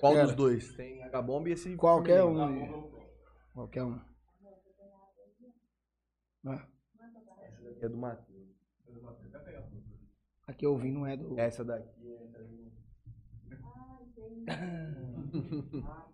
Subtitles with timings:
[0.00, 0.26] Qual Era.
[0.26, 0.72] dos dois?
[0.74, 1.76] Tem H-Bomb e esse.
[1.76, 2.90] Qualquer um.
[3.52, 4.00] Qualquer um.
[6.46, 6.66] Ah,
[7.42, 8.48] Essa daqui é do Matheus.
[10.46, 11.38] aqui eu vi não é do.
[11.38, 11.88] Essa daqui.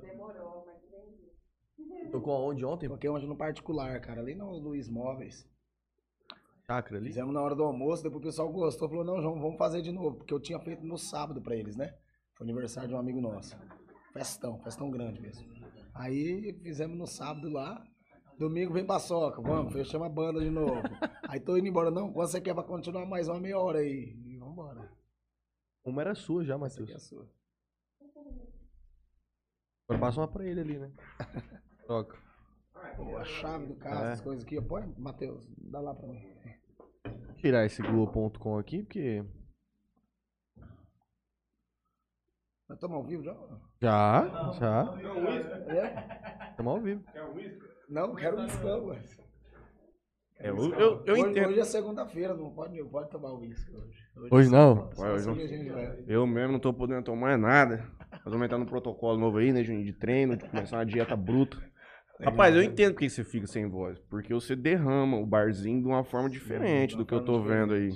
[0.00, 2.10] Demorou, mas entendi.
[2.10, 2.86] Tocou aonde ontem?
[2.88, 4.20] Coloquei onde no particular, cara.
[4.20, 5.46] Ali no Luiz Móveis.
[6.66, 7.08] Chácara ali?
[7.08, 8.88] Fizemos na hora do almoço, depois o pessoal gostou.
[8.88, 10.16] Falou, não, João, vamos fazer de novo.
[10.16, 11.94] Porque eu tinha feito no sábado pra eles, né?
[12.38, 13.56] Foi aniversário de um amigo nosso.
[14.12, 15.46] Festão, festão grande mesmo.
[15.94, 17.84] Aí fizemos no sábado lá.
[18.38, 20.80] Domingo vem paçoca, vamos, fechamos a banda de novo.
[21.28, 21.90] Aí tô indo embora.
[21.90, 24.14] Não, quando você quer pra continuar mais uma meia hora aí?
[24.24, 24.88] E vambora.
[25.84, 26.88] Uma era sua já, Matheus.
[26.90, 27.28] é sua.
[29.88, 30.92] Agora passa uma pra ele ali, né?
[31.86, 32.16] Troca.
[32.96, 34.12] Pô, a chave do carro, É.
[34.12, 34.60] essas coisas aqui.
[34.60, 36.22] Põe, Matheus, dá lá pra mim.
[37.04, 39.24] Vou tirar esse Globo.com aqui, porque.
[42.68, 43.34] Nós estamos ao vivo já?
[43.80, 44.94] Já, já.
[45.74, 46.48] É?
[46.50, 47.02] Estamos ao vivo.
[47.88, 48.88] Não, quero um escambo.
[48.88, 49.16] mas-
[50.38, 51.48] É, eu, eu, eu hoje, entendo.
[51.48, 53.98] Hoje é segunda-feira, não pode, não pode tomar uísque hoje.
[54.30, 54.92] Hoje não?
[54.92, 55.36] Só Ué, hoje não.
[56.06, 57.90] Eu mesmo não tô podendo tomar nada.
[58.12, 59.84] Nós vamos entrar no protocolo novo aí, né, Juninho?
[59.86, 61.56] De treino, de começar uma dieta bruta.
[62.20, 63.98] Rapaz, eu entendo por que você fica sem voz.
[64.10, 67.90] Porque você derrama o barzinho de uma forma diferente do que eu tô vendo aí.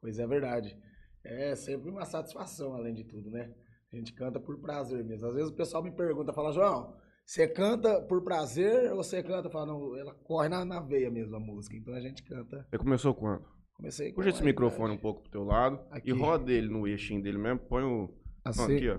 [0.00, 0.76] Pois é verdade.
[1.24, 3.52] É sempre uma satisfação, além de tudo, né?
[3.92, 5.26] A gente canta por prazer mesmo.
[5.28, 6.94] Às vezes o pessoal me pergunta, fala, João,
[7.26, 9.50] você canta por prazer ou você canta?
[9.50, 11.76] Fala, não, ela corre na, na veia mesmo a música.
[11.76, 12.66] Então a gente canta.
[12.70, 13.44] Você começou quando?
[13.74, 16.10] Comecei com Puxa esse microfone um pouco pro teu lado Aqui.
[16.10, 17.58] e roda ele no eixinho dele mesmo.
[17.60, 18.08] Põe o.
[18.44, 18.76] Assim.
[18.76, 18.98] aqui, ó.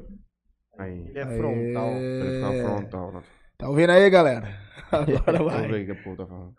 [0.78, 1.08] Aí.
[1.10, 1.38] Ele é Aê.
[1.38, 1.90] frontal.
[1.90, 2.64] Ele É.
[2.64, 3.24] frontal, né?
[3.58, 4.48] Tá ouvindo aí, galera?
[4.92, 5.68] Agora Vamos vai.
[5.68, 6.56] ver o que a porra tá falando.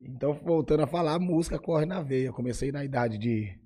[0.00, 2.26] Então, voltando a falar, a música corre na veia.
[2.26, 3.58] Eu comecei na idade de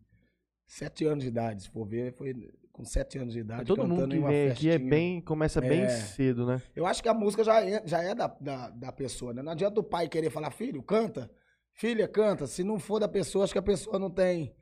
[0.67, 1.62] sete anos de idade.
[1.62, 2.33] Se for ver, foi
[2.79, 3.65] com sete anos de idade.
[3.65, 5.21] Todo mundo que vem aqui é bem.
[5.21, 5.89] Começa bem É.
[5.89, 6.62] cedo, né?
[6.77, 9.43] Eu acho que a música já é, já é da, da, da pessoa, né?
[9.43, 11.28] Não adianta o pai querer falar, filho, canta.
[11.72, 12.47] Filha, canta.
[12.47, 14.55] Se não for da pessoa, acho que a pessoa não tem.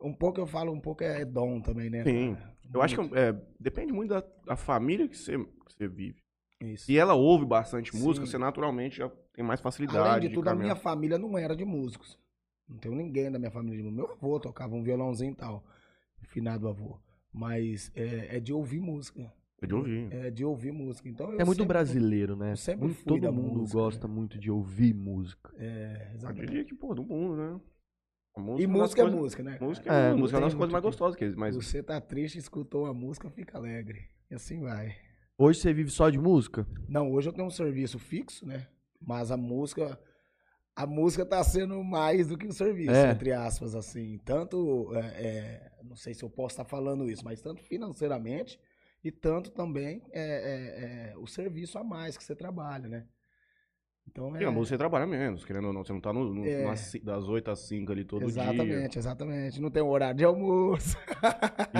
[0.00, 2.04] Um pouco eu falo, um pouco é dom também, né?
[2.04, 2.34] Sim.
[2.34, 2.56] cara?
[2.72, 3.16] Eu acho que Muito.
[3.16, 6.22] é, depende muito da, da família que você, que você vive.
[6.60, 6.84] Isso.
[6.84, 8.02] Se ela ouve bastante Sim.
[8.02, 9.98] música, você naturalmente já tem mais facilidade.
[10.06, 12.18] Além de tudo, a minha família não era de músicos.
[12.68, 14.06] Não tenho ninguém da minha família de músicos.
[14.06, 15.64] Meu avô tocava um violãozinho e tal.
[16.24, 16.98] Finado avô.
[17.38, 19.32] Mas é, é de ouvir música.
[19.62, 20.08] É de ouvir.
[20.12, 21.08] É de ouvir música.
[21.08, 22.52] Então, eu É muito sempre- brasileiro, né?
[22.52, 25.52] eu sempre Muito- fui todo da mundo música, gosta muito de ouvir música.
[25.56, 26.46] É, Eu exatamente.
[26.46, 27.60] diria que, pô, do mundo, né?
[28.36, 29.58] A E é música é coisas- música, né?
[29.60, 31.36] Música É, é, música é uma das tem coisas mais gostosas que eles.
[31.36, 34.08] Mas Você tá triste, escutou a música, fica alegre.
[34.30, 34.96] E assim vai.
[35.36, 36.66] Hoje você vive só de música?
[36.88, 38.66] Não, hoje eu tenho um serviço fixo, né?
[39.00, 39.98] Mas a música.
[40.78, 43.10] A música tá sendo mais do que um serviço, É.
[43.10, 44.16] entre aspas, assim.
[44.24, 44.94] Tanto.
[44.94, 48.60] é, é, não sei se eu posso estar falando isso, mas tanto financeiramente
[49.02, 53.06] e tanto também é, é, é, o serviço a mais que você trabalha, né?
[54.10, 54.44] Então é.
[54.44, 55.84] A música você trabalha menos, querendo ou não.
[55.84, 56.64] Você não tá no, no- É.
[56.64, 58.98] nas das 8 às 5 ali todo exatamente, dia.
[58.98, 59.60] exatamente.
[59.60, 60.96] Não tem horário de almoço.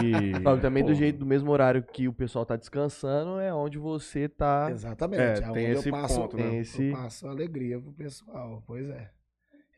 [0.04, 4.28] E, também do jeito, do mesmo horário que o pessoal tá descansando, é onde você
[4.28, 4.68] tá.
[4.70, 5.42] Exatamente.
[5.42, 6.42] É, onde tem eu esse passo, ponto, né?
[6.50, 9.10] Tem esse- Eu passo alegria pro pessoal, pois é.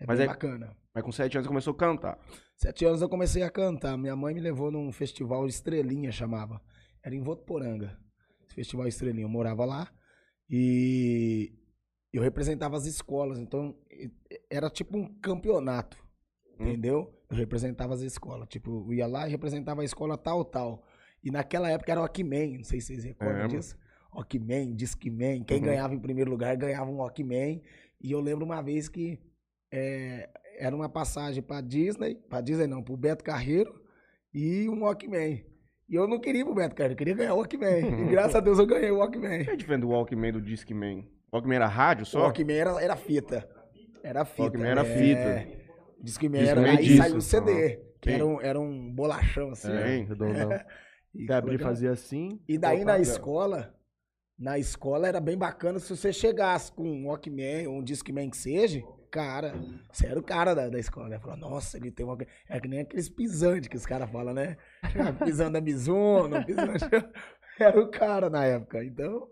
[0.01, 0.77] É Mas bem é- bacana.
[0.95, 2.19] Mas com 7 anos você começou a cantar.
[2.57, 3.97] Sete anos eu comecei a cantar.
[3.97, 6.61] Minha mãe me levou num festival Estrelinha, chamava.
[7.03, 7.97] Era em Votuporanga.
[8.47, 9.25] Esse festival Estrelinha.
[9.25, 9.89] Eu morava lá
[10.49, 11.53] e
[12.13, 13.39] eu representava as escolas.
[13.39, 13.75] Então,
[14.51, 15.97] era tipo um campeonato.
[16.59, 16.67] Hum.
[16.69, 17.15] Entendeu?
[17.31, 18.49] Eu representava as escolas.
[18.49, 20.85] Tipo, eu ia lá e representava a escola tal, tal.
[21.23, 22.57] E naquela época era o Walkman.
[22.59, 23.77] Não sei se vocês recordam É, disso.
[24.13, 25.45] Walkman, Discman.
[25.45, 25.65] Quem Uhum.
[25.65, 27.63] ganhava em primeiro lugar ganhava um Walkman.
[28.01, 29.19] E eu lembro uma vez que
[29.73, 30.29] é,
[30.59, 33.81] era uma passagem pra Disney, pra Disney não, pro Beto Carreiro
[34.35, 35.45] e um Walkman.
[35.89, 37.81] E eu não queria ir pro Beto Carreiro, eu queria ganhar o Walkman.
[38.09, 39.43] E graças a Deus eu ganhei o Walkman.
[39.43, 41.07] O que é diferente do Walkman do Discman?
[41.33, 42.21] O Walkman era rádio O só?
[42.23, 43.49] Walkman era, era fita.
[44.03, 44.43] Era fita.
[44.43, 44.85] Walkman era é.
[44.85, 45.61] fita.
[46.03, 46.61] Discman Discman era.
[46.67, 47.03] é Aí disco.
[47.03, 48.15] saiu o CD, que Sim.
[48.17, 49.71] era um, era um bolachão assim.
[49.73, 50.05] É, Sim.
[50.05, 50.51] redondão.
[51.15, 52.41] E Você abrir fazer assim.
[52.49, 53.75] E daí na escola,
[54.39, 58.37] na escola era bem bacana se você chegasse com um Walkman ou um Discman que
[58.37, 58.81] seja,
[59.11, 59.55] cara,
[59.93, 61.19] você era o cara da, da escola, né?
[61.19, 62.29] Falava, nossa, ele tem um Walkman.
[62.49, 64.57] É que nem aqueles pisantes que os caras falam, né?
[64.83, 66.73] Ah, Pisando da Mizuno, pisando...
[67.59, 69.29] Era o cara na época, então...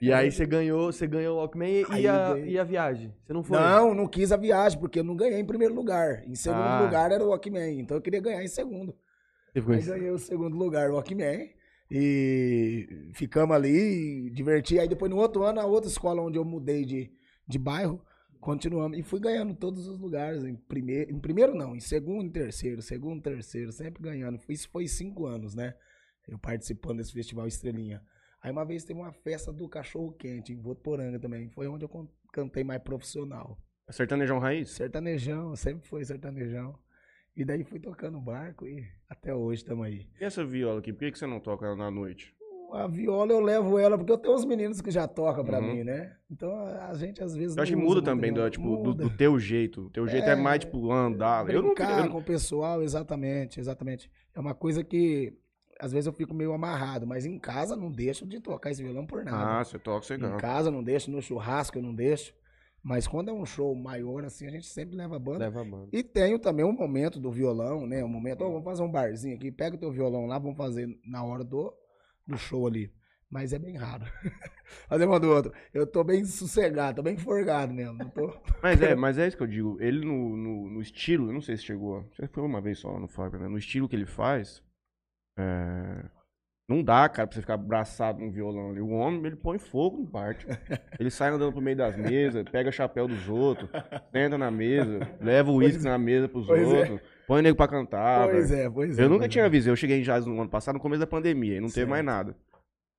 [0.00, 2.50] E aí você ganhou, você ganhou o Walkman e, Aí e a, ganhei.
[2.50, 3.14] e a viagem?
[3.24, 3.58] Você não foi?
[3.58, 6.22] Não, não quis a viagem, porque eu não ganhei em primeiro lugar.
[6.28, 6.82] Em segundo Ah.
[6.84, 8.92] lugar era o Walkman, então eu queria ganhar em segundo.
[9.52, 11.48] Você ficou Aí em- ganhei o segundo lugar, o Walkman.
[11.90, 14.78] E ficamos ali, diverti.
[14.78, 17.10] Aí depois no outro ano, a outra escola onde eu mudei de,
[17.46, 18.00] de bairro,
[18.40, 18.98] continuamos.
[18.98, 20.44] E fui ganhando todos os lugares.
[20.44, 24.38] Em primeiro, em primeiro não, em segundo e terceiro, segundo, terceiro, sempre ganhando.
[24.48, 25.74] Isso foi cinco anos, né?
[26.26, 28.02] Eu participando desse festival Estrelinha.
[28.44, 31.48] Aí uma vez teve uma festa do cachorro quente em Votuporanga também.
[31.48, 33.58] Foi onde eu cantei mais profissional.
[33.88, 34.70] Sertanejão raiz?
[34.70, 36.78] Sertanejão, sempre foi sertanejão.
[37.34, 40.06] E daí fui tocando barco e até hoje estamos aí.
[40.20, 42.34] E essa viola aqui, por que, que você não toca ela na noite?
[42.74, 45.74] A viola eu levo ela, porque eu tenho uns meninos que já tocam pra Uhum.
[45.76, 46.14] mim, né?
[46.30, 48.50] Então a gente às vezes Eu acho que muda também, do, viola.
[48.50, 49.04] tipo, do, Muda.
[49.04, 49.86] do teu jeito.
[49.86, 51.48] O teu jeito é, É, mais, tipo, andar.
[51.48, 54.10] Eu não, Brincar eu, com o pessoal, exatamente, exatamente.
[54.34, 55.32] É uma coisa que
[55.80, 59.06] às vezes eu fico meio amarrado, mas em casa não deixo de tocar esse violão
[59.06, 59.60] por nada.
[59.60, 62.34] Ah, você toca, você em casa não deixo, no churrasco eu não deixo.
[62.82, 65.38] Mas quando é um show maior assim, a gente sempre leva a banda.
[65.38, 65.88] Leva a banda.
[65.90, 68.04] E tenho também um momento do violão, né?
[68.04, 70.86] Um momento, ó, vamos fazer um barzinho aqui, pega o teu violão lá, vamos fazer
[71.02, 71.74] na hora do,
[72.26, 72.92] do show ali.
[73.30, 74.04] Mas é bem raro.
[74.86, 75.52] fazer uma do outro.
[75.72, 77.94] Eu tô bem sossegado, tô bem forgado mesmo.
[77.94, 78.32] Não tô...
[78.62, 79.76] Mas é, mas é isso que eu digo.
[79.80, 82.04] Ele no, no, no estilo, eu não sei se chegou.
[82.12, 83.48] Você foi uma vez só no Fábio, né?
[83.48, 84.62] No estilo que ele faz,
[85.38, 86.04] é,
[86.68, 88.80] não dá, cara, pra você ficar abraçado num violão ali.
[88.80, 90.46] O homem, ele põe fogo no parte.
[90.98, 93.68] Ele sai andando pro meio das mesas, pega chapéu dos outros,
[94.12, 96.78] senta na mesa, leva o uísque na mesa pros Pois é.
[96.78, 98.28] outros, põe o nego pra cantar.
[98.30, 99.04] pois é, pois é.
[99.04, 99.48] Eu nunca tinha é.
[99.48, 99.66] visto.
[99.68, 101.90] Eu cheguei em Jazz no ano passado, no começo da pandemia, e não teve Certo.
[101.90, 102.34] mais nada.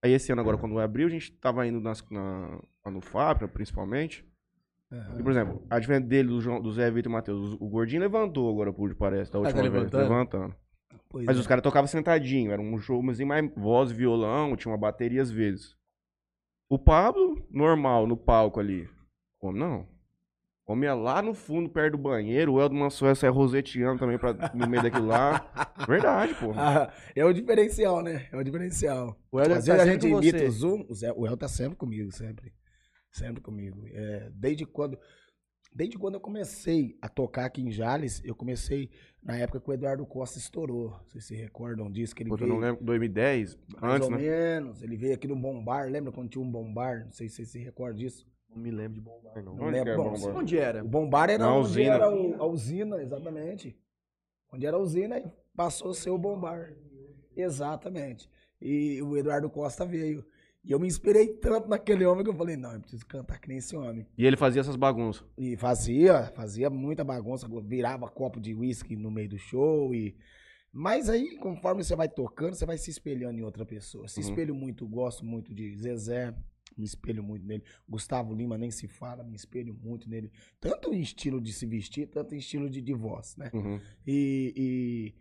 [0.03, 4.23] Aí esse ano agora, quando abriu, a gente tava indo nas, na, no Fábio, principalmente.
[4.91, 5.19] Aham.
[5.19, 8.01] E, por exemplo, a diferença dele, do, João, do Zé Vitor e Matheus, o Gordinho
[8.03, 9.91] levantou agora, por parece, da tá última vez.
[9.91, 10.55] levantando?
[11.09, 11.39] Pois Mas é.
[11.39, 15.21] os caras tocavam sentadinho, era um show mas em mais voz, violão, tinha uma bateria
[15.21, 15.75] às vezes.
[16.67, 18.89] O Pablo, normal, no palco ali.
[19.37, 19.87] Como não?
[20.65, 24.33] Como ia lá no fundo, perto do banheiro, o Eldo Mansuel sai roseteando também pra,
[24.51, 25.47] no meio daquilo lá.
[25.87, 26.53] Verdade, pô.
[26.55, 28.27] Ah, é o diferencial, né?
[28.31, 29.15] É o diferencial.
[29.31, 30.45] O Hélio Às tá vezes a gente imita você.
[30.45, 32.51] o Zoom, o, Zé, o El tá sempre comigo, sempre.
[33.11, 33.85] Sempre comigo.
[33.91, 34.97] É, desde quando.
[35.71, 38.89] Desde quando eu comecei a tocar aqui em Jales, eu comecei
[39.25, 40.97] na época que o Eduardo Costa estourou.
[41.07, 42.15] Vocês se recordam disso?
[42.15, 44.17] Que ele Pô, eu veio, não lembro, 2010, mais antes, ou né?
[44.19, 44.81] menos.
[44.83, 45.89] Ele veio aqui no Bombar.
[45.89, 47.05] Lembra quando tinha um Bombar?
[47.05, 48.25] Não sei se vocês se recordam disso.
[48.49, 49.55] Não me lembro de bombar, não.
[49.55, 49.91] Não Onde lembro.
[49.91, 50.35] é Bom, Bombar?
[50.37, 50.81] Onde era?
[50.83, 51.93] O Bombar era Na onde usina.
[51.95, 53.77] era o- a usina, exatamente.
[54.53, 56.71] Onde era a usina, e passou a ser o Bombar.
[57.35, 58.29] Exatamente.
[58.61, 60.25] E o Eduardo Costa veio.
[60.65, 63.47] E eu me inspirei tanto naquele homem que eu falei, não, eu preciso cantar que
[63.47, 64.07] nem esse homem.
[64.17, 65.23] E ele fazia essas bagunças.
[65.37, 70.15] E fazia, fazia muita bagunça, virava copo de uísque no meio do show e...
[70.77, 74.09] Mas aí, conforme você vai tocando, você vai se espelhando em outra pessoa.
[74.09, 74.27] Se Uhum.
[74.27, 76.35] espelho muito, gosto muito de Zezé,
[76.77, 77.63] me espelho muito nele.
[77.87, 80.29] Gustavo Lima nem se fala, me espelho muito nele.
[80.59, 83.49] Tanto em estilo de se vestir, tanto em estilo de, de voz, né?
[83.53, 83.79] Uhum.
[84.05, 85.15] E, e,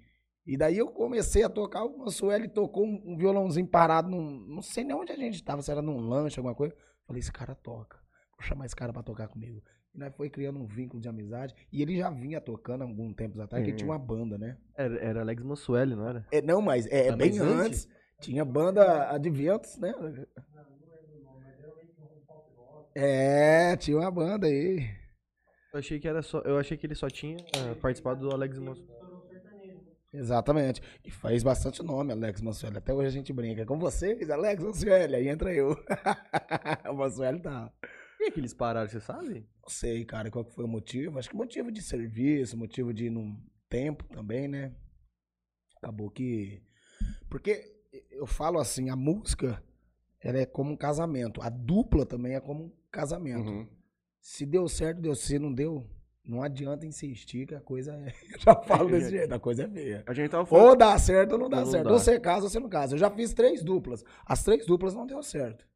[0.47, 4.85] e daí eu comecei a tocar, o Mansueli tocou um, violãozinho parado, num, não sei
[4.85, 6.75] nem onde a gente tava, se era num lanche, alguma coisa.
[7.07, 7.99] Falei, esse cara toca,
[8.33, 9.63] vou chamar esse cara pra tocar comigo.
[9.95, 13.13] E nós foi criando um vínculo de amizade, e ele já vinha tocando há algum
[13.15, 14.59] tempo atrás, que ele tinha uma banda, né?
[14.77, 16.27] Era, era Alex Mansueli, não era?
[16.31, 17.89] É, não, mas é, é bem mas antes, antes?
[18.21, 19.95] tinha banda Adventos, né?
[22.95, 24.89] É, tinha uma banda aí.
[25.73, 26.39] Eu achei que era só.
[26.41, 29.04] Eu achei que ele só tinha ah, participado do Alex Mansueli.
[30.15, 30.81] Exatamente.
[31.05, 32.79] E faz bastante nome, Alex Mansueli.
[32.79, 33.67] Até hoje a gente brinca.
[33.67, 35.17] Com vocês, Alex Mansueli.
[35.17, 35.77] Aí entra eu.
[36.89, 37.73] o Mansueli tá.
[37.81, 39.47] Por que, que eles pararam, você sabe?
[39.61, 41.19] Não sei, cara, qual que foi o motivo.
[41.19, 43.37] Acho que motivo de serviço, motivo de num
[43.69, 44.73] tempo também, né?
[45.79, 46.63] Acabou que.
[47.29, 47.75] Porque
[48.11, 49.63] eu falo assim, a música
[50.21, 51.43] ela é como um casamento.
[51.43, 53.51] A dupla também é como um casamento.
[53.51, 53.69] Uhum.
[54.21, 55.15] Se deu certo, deu.
[55.17, 55.91] Se não deu,
[56.25, 58.15] não adianta insistir que a coisa é.
[58.33, 60.05] Eu já falo desse jeito, a coisa é feia.
[60.07, 60.67] A gente tava falando.
[60.69, 61.85] Ou dá certo ou não dá não certo.
[61.85, 61.93] dá.
[61.93, 62.95] Ou você casa ou você não casa.
[62.95, 64.05] Eu já fiz três duplas.
[64.27, 65.67] As três duplas não deu certo.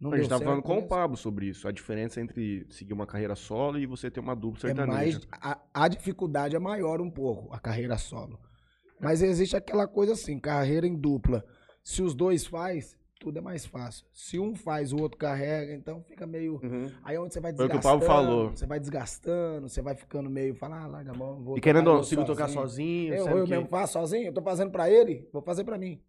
[0.00, 1.68] Não a gente tava certo, falando com o Pablo sobre isso.
[1.68, 5.20] A diferença entre seguir uma carreira solo e você ter uma dupla é mais sertaneja.
[5.30, 8.40] a, a dificuldade é maior um pouco a carreira solo
[9.00, 11.44] mas existe aquela coisa assim carreira em dupla
[11.84, 16.02] se os dois faz tudo é mais fácil se um faz o outro carrega então
[16.02, 16.90] fica meio Uhum.
[17.04, 18.50] aí onde você vai Foi o que o desgastando Pablo falou.
[18.50, 21.86] você vai desgastando você vai ficando meio fala ah, larga a mão vou E querendo
[21.88, 24.90] ou- eu Consigo tocar sozinho, eu, eu que- mesmo faço sozinho eu tô fazendo pra
[24.90, 26.00] ele vou fazer pra mim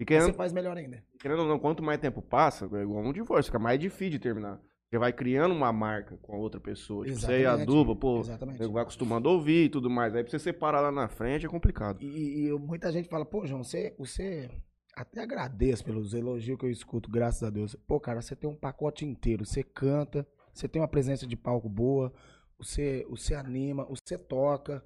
[0.00, 3.04] E você querendo, faz melhor ainda querendo ou não, quanto mais tempo passa, é igual
[3.04, 4.60] um divórcio, fica mais difícil de terminar.
[4.90, 7.06] Você vai criando uma marca com a outra pessoa.
[7.06, 8.58] Tipo, você e a dupla, pô, Exatamente.
[8.58, 10.14] você vai acostumando a ouvir e tudo mais.
[10.14, 12.02] Aí pra você separar lá na frente é complicado.
[12.02, 14.50] E, e eu- muita gente fala, pô, João, você, você
[14.94, 17.74] até agradeço pelos elogios que eu escuto, graças a Deus.
[17.86, 19.44] Pô, cara, você tem um pacote inteiro.
[19.44, 22.12] Você canta, você tem uma presença de palco boa,
[22.58, 24.84] você, você anima, você toca.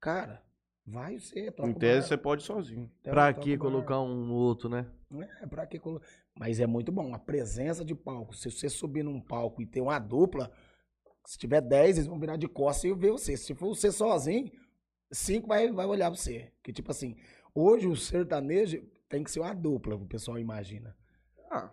[0.00, 0.42] Cara,
[0.86, 2.90] vai você, toca Em tese você pode sozinho.
[3.02, 4.86] Pra Toca que colocar um no outro, né?
[5.42, 6.00] É, pra que colo-
[6.34, 8.34] Mas é muito bom, a presença de palco.
[8.34, 10.50] Se você subir num palco e ter uma dupla,
[11.26, 13.36] se tiver 10, eles vão virar de costas e ver você.
[13.36, 14.50] Se for você sozinho,
[15.12, 16.50] cinco vai, vai olhar pra você.
[16.62, 17.14] Que tipo assim,
[17.54, 20.96] hoje o sertanejo tem que ser uma dupla, o pessoal imagina.
[21.50, 21.70] Ah,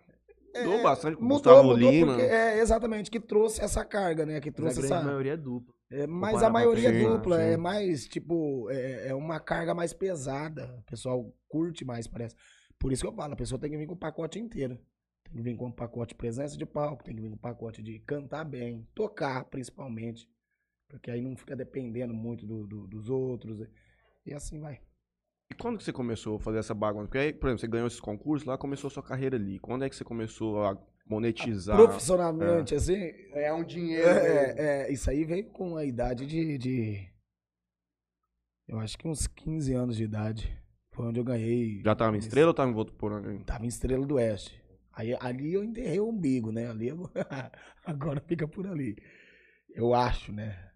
[0.54, 2.08] É, mudou bastante com o Mudou, Gustavo mudou Lima.
[2.14, 4.42] porque é exatamente que trouxe essa carga, né?
[4.42, 5.02] Que Mas a trouxe essa.
[5.04, 5.74] maioria é dupla.
[5.92, 7.44] É, mas a maioria é dupla, sim.
[7.54, 10.76] é mais, tipo, é, é uma carga mais pesada.
[10.80, 12.36] O pessoal curte mais, parece.
[12.78, 14.76] Por isso que eu falo, a pessoa tem que vir com o pacote inteiro.
[15.24, 17.40] Tem que vir com o pacote de presença de palco, tem que vir com o
[17.40, 20.28] pacote de cantar bem, tocar principalmente.
[20.90, 23.60] Porque aí não fica dependendo muito do- do- dos outros.
[24.26, 24.80] E assim vai.
[25.52, 27.06] E quando que você começou a fazer essa bagunça?
[27.06, 29.60] Porque aí, por exemplo, você ganhou esses concursos lá, começou a sua carreira ali.
[29.60, 30.78] Quando é que você começou a
[31.08, 31.76] monetizar?
[31.76, 34.08] Profissionalmente, assim, É um dinheiro.
[34.08, 37.10] É, é, isso aí veio com a idade de, de-
[38.68, 40.56] Eu acho que uns 15 anos de idade.
[40.92, 41.82] Foi onde eu ganhei.
[41.84, 43.44] Já tava em estrela ou tava em Votuporanga?
[43.46, 44.62] Tava em Estrela do Oeste.
[44.94, 46.70] Aí ali eu enterrei o umbigo, né?
[46.70, 47.10] Ali eu-
[47.86, 48.96] agora fica por ali.
[49.74, 50.69] Eu acho, né?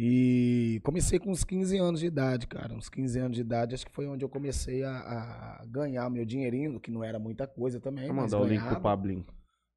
[0.00, 2.72] E comecei com uns 15 anos de idade, cara.
[2.72, 4.92] Uns 15 anos de idade, acho que foi onde eu comecei a,
[5.60, 8.06] a ganhar meu dinheirinho, que não era muita coisa também.
[8.06, 9.26] Vou mas mandar o link pro Pablinho.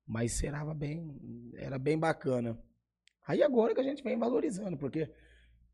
[0.05, 2.55] Mas serava bem, era bem bacana.
[3.27, 5.09] Aí agora que a gente vem valorizando, porque,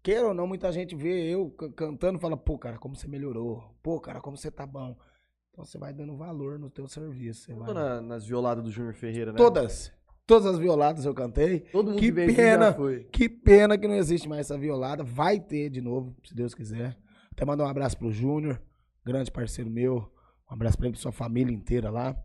[0.02, 3.06] queira ou não, muita gente vê eu can- cantando e fala, pô, cara, como você
[3.08, 3.76] melhorou.
[3.84, 4.98] Pô, cara, como você tá bom.
[5.52, 7.48] Então você vai dando valor no teu serviço.
[7.48, 7.74] Você vai...
[7.74, 9.38] Na- nas violadas do Júnior Ferreira, né?
[9.38, 9.92] Todas.
[10.28, 11.62] Todas as violadas eu cantei.
[11.72, 12.76] Todo mundo Que que pena.
[13.12, 15.02] Que pena que não existe mais essa violada.
[15.04, 16.98] Vai ter de novo, se Deus quiser.
[17.32, 18.62] Até mandar um abraço pro Júnior,
[19.06, 20.12] grande parceiro meu.
[20.52, 22.16] Um abraço pra ele e pra sua família inteira lá.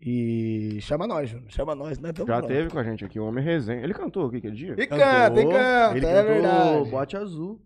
[0.00, 1.50] E chama nós, Júnior.
[1.50, 2.12] Chama nós, né?
[2.12, 2.48] Tamo Já pronto.
[2.48, 3.82] teve com a gente aqui, o Homem Resenha.
[3.82, 4.74] Ele cantou aqui aquele dia?
[4.78, 6.90] E canta, e canta, Ele é cantou verdade.
[6.90, 7.60] Bote Azul.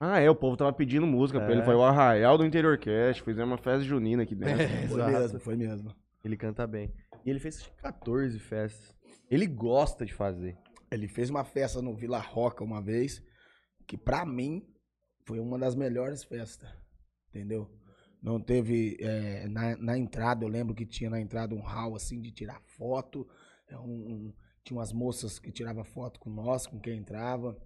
[0.00, 1.52] Ah, é, o povo tava pedindo música pra É.
[1.52, 1.62] ele.
[1.62, 4.62] Foi o Arraial do Interior Cast, fizemos uma festa junina aqui dentro.
[4.62, 5.90] É, Foi mesmo, foi mesmo.
[6.24, 6.90] Ele canta bem.
[7.24, 8.94] E ele fez acho que 14 festas.
[9.30, 10.56] Ele gosta de fazer.
[10.90, 13.22] Ele fez uma festa no Vila Roca uma vez,
[13.86, 14.62] que pra mim
[15.26, 16.68] foi uma das melhores festas,
[17.28, 17.70] entendeu?
[18.22, 22.20] Não teve, é, na, na entrada, eu lembro que tinha na entrada um hall assim
[22.20, 23.26] de tirar foto,
[23.68, 23.82] é, um-
[24.28, 27.56] um- tinha umas moças que tiravam foto com nós, com quem entrava,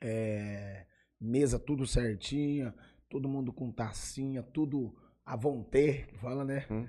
[0.00, 0.86] é,
[1.20, 2.74] mesa tudo certinha,
[3.08, 6.66] todo mundo com tacinha, tudo à vontade, que fala, né?
[6.70, 6.86] Hum.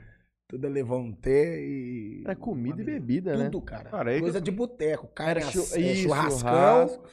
[0.50, 2.24] Tudo a levantê e...
[2.28, 3.46] É comida e bebida, né?
[3.46, 3.90] Tudo, cara.
[3.92, 5.08] Cara, aí que Coisa eu- de boteco.
[5.10, 7.04] Carne, ass- chu- é, isso, churrascão, churrasco.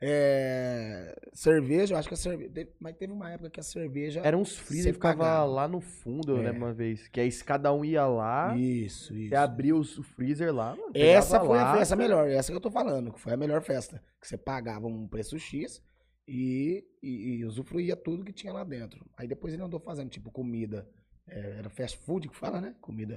[0.00, 1.94] é, cerveja.
[1.94, 2.68] Eu acho que a cerveja...
[2.78, 4.20] Mas teve uma época que a cerveja...
[4.24, 6.42] Era uns freezer Você que ficava lá no fundo, eu É.
[6.44, 7.08] lembro uma vez.
[7.08, 9.28] Que aí cada um ia lá, Isso, isso.
[9.28, 10.76] você abria os- o freezer lá.
[10.76, 12.28] mano, Essa foi a lá, festa melhor.
[12.28, 13.12] Essa que eu tô falando.
[13.12, 14.00] Que foi a melhor festa.
[14.20, 15.82] Que você pagava um preço X
[16.28, 19.04] e, e, e usufruía tudo que tinha lá dentro.
[19.16, 20.88] Aí depois ele andou fazendo, tipo, comida.
[21.28, 22.74] É, era fast food que fala, né?
[22.80, 23.16] Comida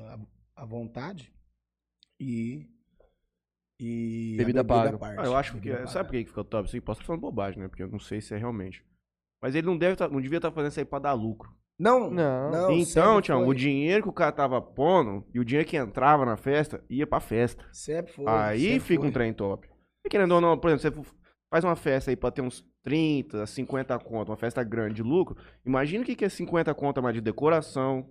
[0.56, 1.32] à, à vontade.
[2.20, 2.68] E...
[3.80, 4.98] E Bebida paga.
[4.98, 5.60] parte, Ah, eu acho que.
[5.60, 6.06] bebida Sabe paga.
[6.06, 6.68] por que que fica top?
[6.68, 7.68] Assim, posso estar falando bobagem, né?
[7.68, 8.84] Porque eu não sei se é realmente.
[9.40, 11.56] Mas ele não, deve tá- não devia estar fazendo isso aí pra dar lucro.
[11.80, 12.50] Não, Não.
[12.50, 12.72] não.
[12.72, 16.36] então, Tião, o dinheiro que o cara tava pondo e o dinheiro que entrava na
[16.36, 17.64] festa ia pra festa.
[17.72, 18.26] Sempre foi.
[18.28, 19.10] aí sempre fica foi.
[19.10, 19.70] um trem top.
[20.04, 21.14] E querendo ou não, por exemplo, você
[21.54, 25.36] faz uma festa aí pra ter uns 30, 50 conto, uma festa grande de lucro.
[25.66, 28.10] Imagina o que que é 50 conto a mais de decoração,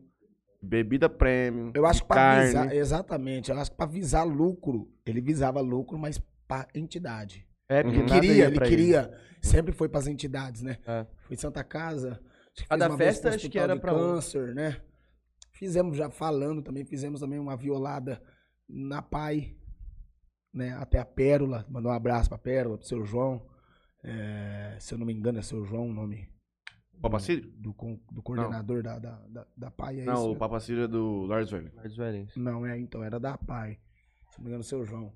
[0.61, 2.47] bebida premium, Eu acho que pra carne.
[2.49, 7.49] visar, exatamente, eu acho que pra visar lucro, ele visava lucro, mas pra entidade.
[7.71, 8.00] É, porque.
[8.00, 10.76] Ele queria, ia ele queria, sempre foi pras entidades, né?
[10.87, 11.06] É.
[11.26, 12.21] Foi Santa Casa,
[12.71, 13.97] uma vez festa, acho que era pra um.
[13.97, 14.76] câncer, né?
[15.52, 18.23] Fizemos já falando também, fizemos também uma violada
[18.68, 19.56] na Pai,
[20.52, 20.76] né?
[20.78, 23.55] Até a Pérola, mandou um abraço pra Pérola, pro seu João.
[24.08, 26.28] É, se eu não me engano, é seu João o nome
[27.02, 27.50] Papacílio?
[27.56, 30.00] do, con- do coordenador da, da, da, da Pai.
[30.00, 30.36] É Não, isso, o?
[30.36, 31.72] Papacílio é do Lars Velho.
[31.75, 33.78] Mas, velho, Não, é, então, era da Pai.
[34.30, 35.12] Se não me engano, seu João.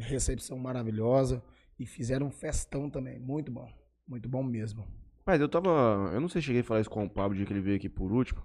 [0.00, 1.42] Recepção maravilhosa.
[1.78, 3.18] E fizeram um festão também.
[3.18, 3.70] Muito bom.
[4.08, 4.84] Muito bom mesmo.
[5.24, 6.10] Mas eu tava.
[6.12, 7.76] Eu não sei se cheguei a falar isso com o Pablo, dia que ele veio
[7.76, 8.42] aqui por último.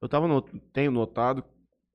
[0.00, 1.44] Eu tava no, tenho notado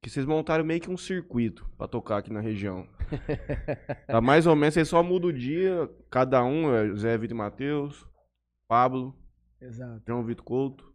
[0.01, 2.88] que vocês montaram meio que um circuito pra tocar aqui na região.
[4.08, 7.38] tá mais ou menos, vocês só mudam o dia, cada um, é Zé Vitor e
[7.38, 8.08] Matheus,
[8.67, 9.15] Pablo,
[9.62, 10.01] Exato.
[10.08, 10.93] João Vitor Couto,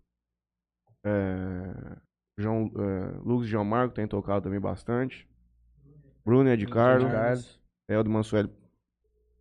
[1.05, 1.97] é,
[2.37, 5.29] João, é, Lucas e João Marco tem tocado também bastante.
[6.25, 7.61] Bruno é de Carlos, Carlos.
[7.89, 8.51] Eldo Mansueli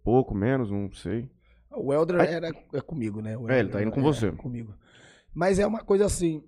[0.04, 1.28] pouco menos, não sei.
[1.72, 2.28] O Helder Ai.
[2.28, 3.36] era é comigo, né?
[3.36, 4.32] O É, ele tá indo com é você.
[4.32, 4.74] comigo.
[5.34, 6.44] Mas é uma coisa assim.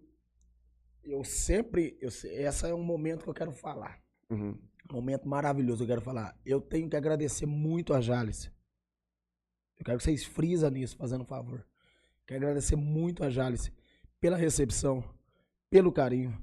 [1.08, 1.98] Eu sempre.
[2.02, 4.00] Eu, essa é um momento que eu quero falar.
[4.30, 4.58] Uhum.
[4.92, 6.38] Um momento maravilhoso, eu quero falar.
[6.46, 8.52] Eu tenho que agradecer muito a Jales.
[9.78, 11.66] Eu quero que vocês frisam nisso, fazendo um favor.
[12.26, 13.72] Quero agradecer muito a Jales
[14.20, 15.04] pela recepção,
[15.70, 16.38] pelo carinho.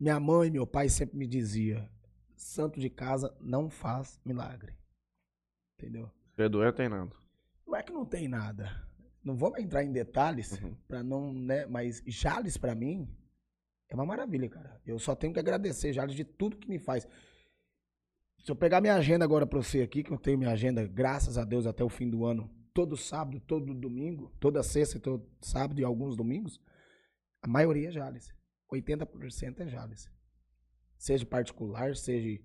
[0.00, 1.88] Minha mãe e meu pai sempre me dizia:
[2.36, 4.74] santo de casa não faz milagre.
[5.78, 6.10] Entendeu?
[6.36, 7.14] É doer, tem nada.
[7.66, 8.84] Não é que não tem nada.
[9.22, 10.74] Não vamos entrar em detalhes Uhum.
[10.86, 13.08] para não, né, mas Jales pra mim
[13.88, 14.80] É uma maravilha, cara.
[14.84, 17.06] Eu só tenho que agradecer, Jales, de tudo que me faz.
[18.44, 21.36] Se eu pegar minha agenda agora pra você aqui, que eu tenho minha agenda, graças
[21.38, 25.28] a Deus, até o fim do ano, todo sábado, todo domingo, toda sexta e todo
[25.40, 26.60] sábado e alguns domingos,
[27.42, 28.32] a maioria é Jales.
[28.72, 30.10] 80% é Jales.
[30.98, 32.40] Seja particular, seja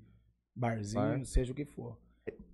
[0.55, 1.25] barzinho, Bar.
[1.25, 2.00] seja o que for.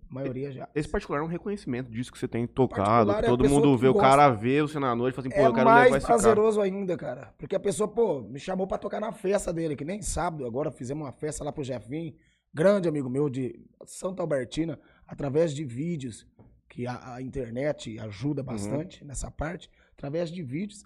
[0.10, 0.72] Maioria é Jales.
[0.76, 3.14] Esse particular é um reconhecimento disso que você tem tocado.
[3.14, 4.08] Que é todo pessoa mundo vê, o gosta.
[4.08, 6.08] cara vê você na noite e fala assim, pô, é eu quero levar mais esse
[6.08, 6.20] cara.
[6.20, 7.34] prazeroso ainda, cara.
[7.38, 10.72] Porque a pessoa, pô, me chamou pra tocar na festa dele, que nem sábado agora
[10.72, 12.14] fizemos uma festa lá pro Jefinho,
[12.54, 16.26] grande amigo meu de Santa Albertina, através de vídeos,
[16.70, 20.86] que a, a internet ajuda bastante nessa parte, através de vídeos,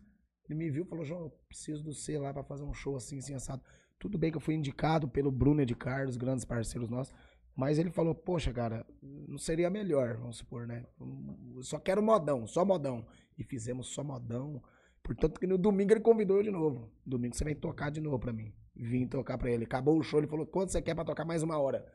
[0.49, 2.95] ele me viu e falou, João, eu preciso do C lá pra fazer um show
[2.95, 3.61] assim, assim, assado.
[3.97, 7.13] Tudo bem que eu fui indicado pelo Bruno de Carlos, grandes parceiros nossos,
[7.55, 10.85] mas ele falou, poxa, cara, não seria melhor, vamos supor, né?
[11.61, 13.05] Só quero modão, só modão.
[13.37, 14.61] E fizemos só modão.
[15.03, 16.91] Portanto, que no domingo ele convidou eu de novo.
[17.05, 18.53] Domingo você vem tocar de novo pra mim.
[18.75, 19.65] Vim tocar pra ele.
[19.65, 21.85] Acabou o show, ele falou, quanto você quer pra tocar mais uma hora?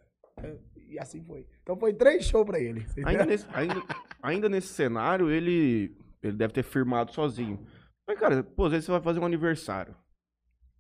[0.89, 1.47] E assim foi.
[1.63, 2.87] Então foi três shows pra ele.
[3.05, 3.83] Ainda nesse, ainda,
[4.23, 7.65] ainda nesse cenário, ele, ele deve ter firmado sozinho.
[8.07, 9.97] Mas, cara, pô, às vezes você vai fazer um aniversário.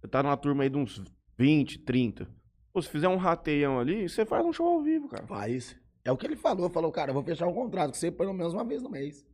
[0.00, 1.02] Você tá numa turma aí de uns
[1.38, 2.28] 20, 30.
[2.76, 5.26] Pô, se fizer um rateião ali, você faz um show ao vivo, cara.
[5.26, 5.74] Faz.
[6.04, 6.68] É o que ele falou.
[6.68, 9.26] Falou, cara, eu vou fechar um contrato com você pelo menos uma vez no mês.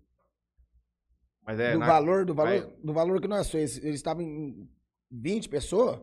[1.44, 3.80] Mas é, do na- valor, do valor, vai- do valor que não é só esse.
[3.80, 4.68] Eles estavam em
[5.11, 5.99] 20 pessoas.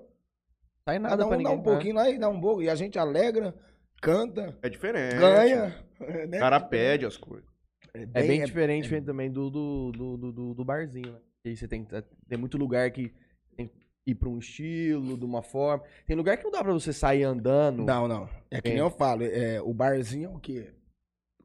[0.84, 1.58] Sai nada Cada pra um dá ninguém.
[1.60, 2.62] um pouquinho lá e dá um pouco.
[2.62, 3.55] E a gente alegra,
[4.01, 5.15] canta, é diferente.
[5.15, 5.86] ganha.
[6.01, 6.39] O né?
[6.39, 7.48] cara pede as coisas.
[7.93, 11.19] É bem é- diferente também do, do, do, do, do- barzinho, né?
[11.46, 11.86] E você tem,
[12.27, 13.13] tem muito lugar que
[13.55, 13.79] tem que
[14.10, 15.84] ir pra um estilo, de uma forma.
[16.06, 17.84] Tem lugar que não dá pra você sair andando.
[17.84, 18.30] Não, não.
[18.51, 18.72] É que É.
[18.74, 20.74] nem eu falo, é, o barzinho é o quê?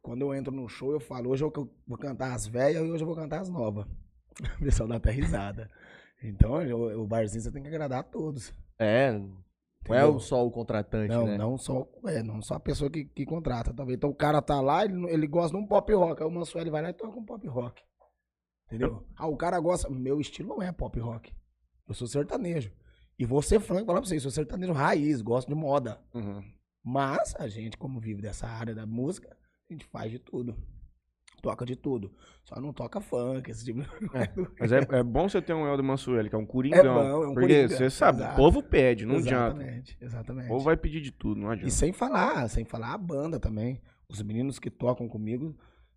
[0.02, 1.52] Quando eu entro no show, eu falo, hoje eu
[1.86, 3.86] vou cantar as velhas e hoje eu vou cantar as novas.
[4.60, 5.70] O pessoal dá até risada.
[6.22, 8.52] Então, o, o barzinho você tem que agradar a todos.
[8.78, 9.12] É.
[9.12, 11.36] Não é só o contratante, Não, né?
[11.36, 13.96] não só, é, não só a pessoa que, que contrata, talvez.
[13.98, 16.22] Então o cara tá lá, ele, ele gosta de um pop rock.
[16.22, 17.82] Aí o Mansueli vai lá e toca um pop rock.
[18.66, 19.04] Entendeu?
[19.14, 19.88] Ah, o cara gosta.
[19.90, 21.32] Meu estilo não é pop rock.
[21.88, 22.70] Eu sou sertanejo.
[23.18, 26.00] E vou ser franco falar pra vocês, sou sertanejo raiz, gosto de moda.
[26.12, 26.42] Uhum.
[26.82, 29.34] Mas a gente, como vive dessa área da música,
[29.68, 30.56] a gente faz de tudo.
[31.40, 32.10] Toca de tudo.
[32.42, 33.88] Só não toca funk, esse tipo de
[34.58, 36.94] Mas é, é bom você ter um Helder Mansueli, que é um É coringão.
[36.94, 38.32] bom, é um porque coringa, você sabe, exato.
[38.32, 39.56] o povo pede, não adianta.
[39.60, 40.48] Exatamente, O exatamente.
[40.48, 41.70] povo vai pedir de tudo, não E adianta.
[41.70, 43.80] sem falar, sem falar a banda também.
[44.08, 45.54] Os meninos que tocam comigo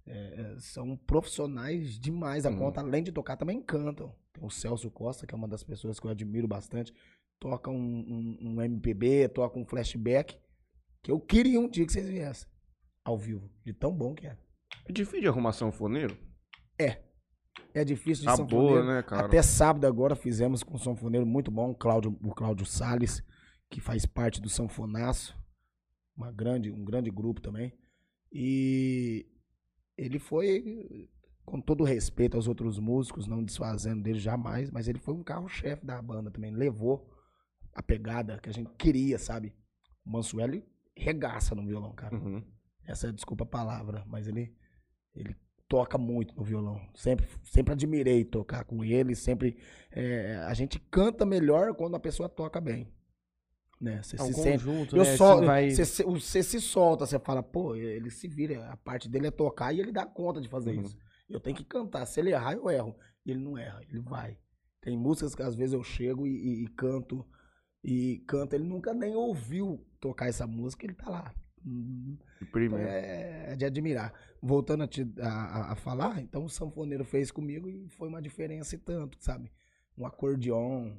[0.08, 2.58] é, é, são profissionais demais a Uhum.
[2.58, 2.82] conta.
[2.82, 4.16] Além de tocar, também cantam.
[4.34, 6.94] Tem o Celso Costa, que é uma das pessoas que eu admiro bastante.
[7.40, 10.38] Toca um, um, um MPB, toca um flashback.
[11.04, 12.48] Que eu queria um dia que vocês viessem.
[13.04, 13.50] Ao vivo.
[13.64, 14.38] De tão bom que é.
[14.86, 16.18] É difícil de arrumar sanfoneiro?
[17.74, 18.82] É difícil de Tá sanfoneiro.
[18.84, 19.28] boa, né, cara?
[19.28, 23.22] Até sábado agora fizemos com um sanfoneiro muito bom, o Cláudio, o Cláudio Salles,
[23.70, 25.38] que faz parte do Sanfonaço,
[26.16, 27.74] uma grande, um grande grupo também.
[28.32, 29.26] E
[29.98, 31.10] ele foi,
[31.46, 35.86] com todo respeito aos outros músicos, não desfazendo dele jamais, mas ele foi um carro-chefe
[35.86, 36.52] da banda também.
[36.52, 37.10] Levou
[37.74, 39.54] a pegada que a gente queria, sabe?
[40.06, 40.64] O Mansueli
[40.96, 42.16] regaça no violão, cara.
[42.16, 42.44] Uhum.
[42.86, 44.56] Essa é desculpa a palavra, mas ele,
[45.14, 45.36] ele
[45.68, 46.80] toca muito no violão.
[46.96, 49.16] Sempre, sempre admirei tocar com ele.
[49.16, 49.58] Sempre
[49.92, 52.92] é, a gente canta melhor quando a pessoa toca bem,
[53.80, 54.02] né?
[54.02, 54.64] Você É um se sente.
[54.64, 55.16] conjunto, Eu né?
[55.18, 55.70] só, Você vai...
[55.72, 58.70] você, se- você se solta, você fala, pô, ele se vira.
[58.72, 60.84] A parte dele é tocar e ele dá conta de fazer Uhum.
[60.84, 60.98] isso.
[61.30, 62.06] Eu tenho que cantar.
[62.06, 62.96] Se ele errar, eu erro.
[63.26, 64.38] E ele não erra, ele vai.
[64.82, 67.26] Tem músicas que às vezes eu chego e, e- e canto.
[67.84, 71.34] E canto, ele nunca nem ouviu tocar essa música, ele tá lá.
[71.66, 72.88] Hum, De primeiro.
[72.88, 74.14] é de admirar.
[74.42, 78.76] Voltando a, te- a- a falar, então o sanfoneiro fez comigo e foi uma diferença
[78.76, 79.52] e tanto, sabe?
[79.98, 80.94] Um acordeon.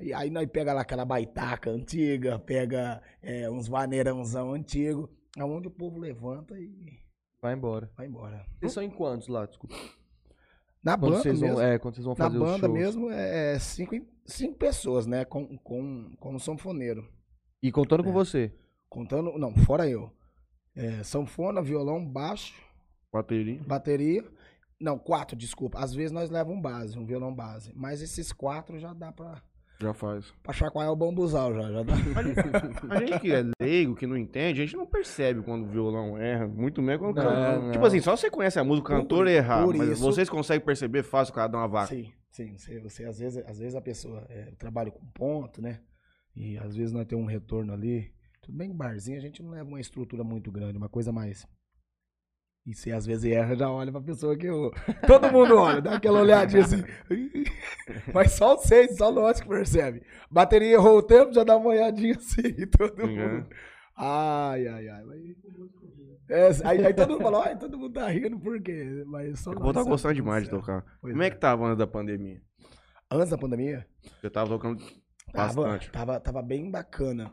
[0.00, 5.08] E aí nós pega lá aquela baitaca antiga, pega é, uns vaneirãozão antigo,
[5.38, 6.98] aonde o povo levanta e
[7.42, 7.90] Vai embora.
[7.96, 8.44] vai embora.
[8.58, 9.46] Vocês são em quantos lá?
[9.46, 9.74] Desculpa.
[10.82, 12.72] Na Quando banda vocês vão, mesmo, é, quando vocês vão na fazer os banda shows.
[12.78, 15.24] mesmo é cinco, cinco pessoas, né?
[15.24, 17.06] Com, com, com o sanfoneiro.
[17.62, 18.12] E contando com É.
[18.12, 18.54] você.
[18.88, 20.10] Contando, não, fora eu.
[20.74, 22.54] É, sanfona, violão, baixo,
[23.12, 23.60] Bateria.
[23.66, 24.24] Bateria.
[24.80, 25.78] Não, quatro, desculpa.
[25.80, 27.72] Às vezes nós levamos um base, um violão base.
[27.74, 29.42] Mas esses quatro já dá pra,
[29.80, 30.32] Já faz.
[30.42, 31.94] pra chacoalhar o bambuzal, já, já dá.
[32.90, 36.18] A gente que é leigo, que não entende, a gente não percebe quando o violão
[36.18, 36.46] erra.
[36.46, 37.72] Muito menos quando o cantor.
[37.72, 39.64] Tipo assim, só você conhece a música, o Por- cantor errar.
[39.64, 41.94] por Mas isso- vocês conseguem perceber fácil o cara dar uma vaca.
[41.94, 42.52] Sim, sim.
[42.58, 45.80] Você, você, às, vezes, às vezes a pessoa é, trabalha com ponto, né?
[46.36, 48.12] E às vezes nós temos um retorno ali.
[48.42, 51.46] Tudo bem que barzinho a gente não leva uma estrutura muito grande, uma coisa mais.
[52.70, 54.72] E se às vezes erra, já olha pra pessoa que errou.
[55.06, 56.82] Todo mundo olha, dá aquela olhadinha assim.
[58.14, 60.02] Mas só vocês, só nós que percebe.
[60.30, 62.42] Bateria errou o tempo, já dá uma olhadinha assim.
[62.78, 63.16] Todo Uhum.
[63.16, 63.46] mundo.
[63.96, 65.04] Ai, ai, ai.
[66.28, 69.02] É, aí, aí todo mundo fala, ai, todo mundo tá rindo, por quê?
[69.06, 70.84] Mas só Eu vou estar sabe gostando o demais de tocar.
[71.00, 71.30] Pois Como é é.
[71.30, 72.40] que tava antes da pandemia?
[73.10, 73.84] Antes da pandemia,
[74.22, 74.80] Eu tava tocando
[75.32, 75.90] tava, bastante.
[75.90, 77.32] tava, tava bem bacana.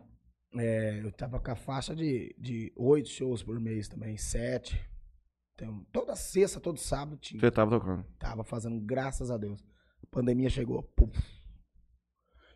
[0.58, 4.82] É, eu tava com a faixa de, de oito shows por mês também, sete.
[5.60, 7.40] Então, toda sexta, todo sábado tinha.
[7.40, 8.06] Você tava tocando.
[8.20, 9.60] Tava fazendo, graças a Deus.
[10.04, 10.84] A pandemia chegou.
[10.96, 11.18] puf.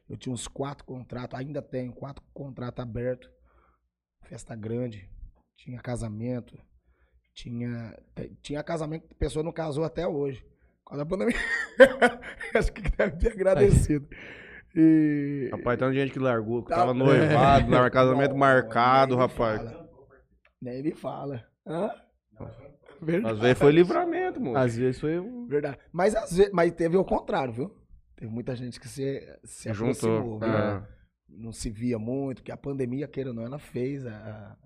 [0.07, 3.27] Eu tinha uns quatro contratos, ainda tenho quatro contratos abertos.
[4.25, 5.09] Festa grande.
[5.57, 6.55] Tinha casamento.
[7.33, 7.97] Tinha,
[8.43, 10.45] tinha casamento que a pessoa não casou até hoje.
[10.83, 11.35] Quando a pandemia.
[12.53, 14.07] Acho que deve ter agradecido.
[14.75, 15.49] E...
[15.51, 19.61] Rapaz, tem gente que largou, que Tá- tava noivado, casamento Não, marcado, nem me rapaz.
[19.61, 19.89] fala.
[20.61, 21.47] Nem me fala.
[21.65, 21.89] Hã?
[23.01, 23.33] Verdade.
[23.35, 24.57] Às vezes foi livramento, moço.
[24.57, 25.47] Às vezes foi um.
[25.47, 25.77] Verdade.
[25.91, 27.75] Mas, às vezes, mas teve o contrário, viu?
[28.15, 30.39] Teve muita gente que se, se Se aproximou, juntou.
[30.39, 30.47] viu?
[30.49, 30.87] É.
[31.27, 34.57] Não se via muito, porque a pandemia, queira ou não, ela fez a, a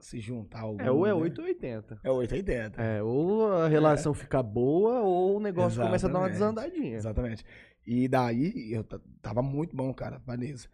[0.00, 0.60] se juntar.
[0.60, 1.28] Ao É, ou é mundo, né?
[1.30, 2.00] 8 ou 80.
[2.04, 2.80] É 880.
[2.82, 6.62] É, ou a relação fica boa, ou o negócio começa a dar uma Exatamente.
[6.62, 6.96] desandadinha.
[6.96, 7.44] Exatamente.
[7.86, 10.68] E daí, eu ta- tava muito bom, cara, Vanessa.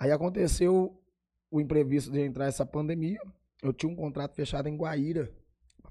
[0.00, 0.98] Aí aconteceu
[1.50, 3.20] o imprevisto de entrar essa pandemia.
[3.62, 5.30] Eu tinha um contrato fechado em Guaíra,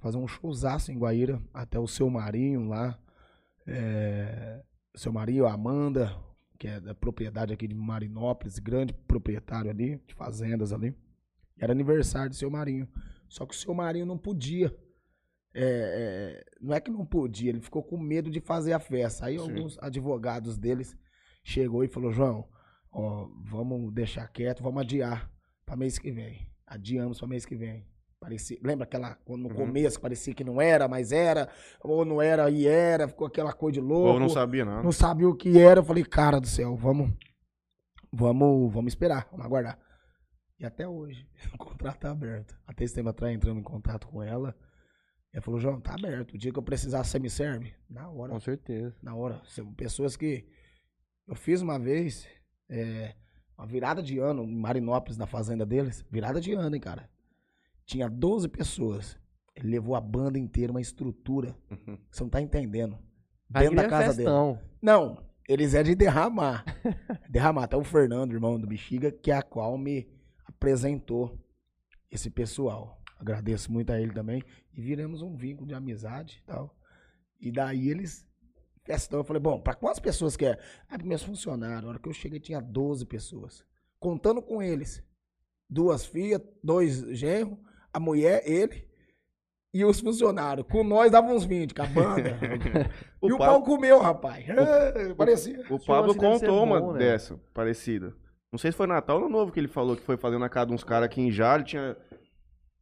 [0.02, 3.00] fazer um showzaço em Guaíra, até o seu Marinho lá.
[3.66, 4.62] É,
[4.96, 6.14] seu Marinho, Amanda,
[6.58, 10.96] que é da propriedade aqui de Marinópolis, grande proprietário ali, de fazendas ali.
[11.58, 12.90] Era aniversário do seu Marinho.
[13.30, 14.76] Só que o seu Marinho não podia.
[15.54, 19.28] É, é, não é que não podia, ele ficou com medo de fazer a festa.
[19.28, 19.42] Aí Sim.
[19.42, 20.98] alguns advogados deles
[21.44, 22.48] chegou e falou, João,
[22.92, 25.30] ó, vamos deixar quieto, vamos adiar
[25.66, 26.50] para mês que vem.
[26.66, 27.86] Adiamos para mês que vem.
[28.22, 29.56] Parecia, lembra aquela no Uhum.
[29.56, 31.50] começo parecia que não era, mas era,
[31.84, 34.10] ou não era e era, ficou aquela coisa de louco.
[34.10, 34.84] Ou não sabia nada.
[34.84, 35.80] Não sabia o que era.
[35.80, 37.12] Eu falei, cara do céu, vamos,
[38.14, 39.80] vamos, vamos esperar, vamos aguardar.
[40.60, 42.56] E até hoje, o contrato tá aberto.
[42.68, 44.56] Até esse tempo atrás, entrando em contato com ela,
[45.34, 46.36] ela falou, João, tá aberto.
[46.36, 47.74] O dia que eu precisar, você me serve?
[47.90, 48.96] Na hora, Com certeza.
[49.02, 49.42] na hora.
[49.46, 50.46] São pessoas que
[51.28, 52.28] eu fiz uma vez,
[52.70, 53.16] é,
[53.58, 56.06] uma virada de ano em Marinópolis, na fazenda deles.
[56.12, 57.10] Virada de ano, hein, cara.
[57.86, 59.20] Tinha 12 pessoas.
[59.56, 61.56] Ele levou a banda inteira, uma estrutura.
[61.70, 61.98] Uhum.
[62.10, 62.98] Você não tá entendendo.
[63.54, 64.30] Aí Dentro da é casa dele.
[64.82, 66.64] Não, eles é de derramar.
[67.30, 67.64] derramar.
[67.66, 70.08] Até o Fernando, irmão do Bexiga, que é a qual me
[70.46, 71.38] apresentou
[72.10, 73.02] esse pessoal.
[73.20, 74.44] Agradeço muito a ele também.
[74.74, 76.76] E viramos um vínculo de amizade e tal.
[77.40, 78.28] E daí eles.
[78.84, 80.58] Festão, eu falei, bom, pra quantas pessoas que é?
[80.90, 81.84] Ah, para meus funcionários.
[81.84, 83.64] Na hora que eu cheguei tinha 12 pessoas.
[84.00, 85.04] Contando com eles.
[85.70, 87.58] Duas filhas, dois genros,
[87.94, 88.88] a mulher, ele
[89.74, 90.66] e os funcionários.
[90.70, 92.38] Com nós dava uns 20, com a banda.
[93.22, 94.44] O e o Pablo- pau comeu, rapaz.
[94.50, 95.60] Ah, parecia.
[95.70, 97.00] O Pablo deve ser contou uma bom, né?
[97.00, 98.16] dessa, parecida.
[98.52, 100.66] Não sei se foi Natal ou Novo que ele falou que foi fazer na casa
[100.68, 101.96] de uns caras aqui em Jale, tinha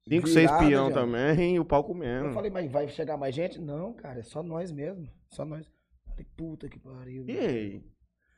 [0.07, 0.93] cinco, seis Virada, peão já.
[0.95, 2.31] também, e o pau Eu comendo.
[2.33, 3.59] falei, mas vai chegar mais gente?
[3.59, 5.07] Não, cara, é só nós mesmo.
[5.29, 5.69] Só nós.
[6.07, 7.25] Falei, puta que pariu.
[7.27, 7.83] E aí?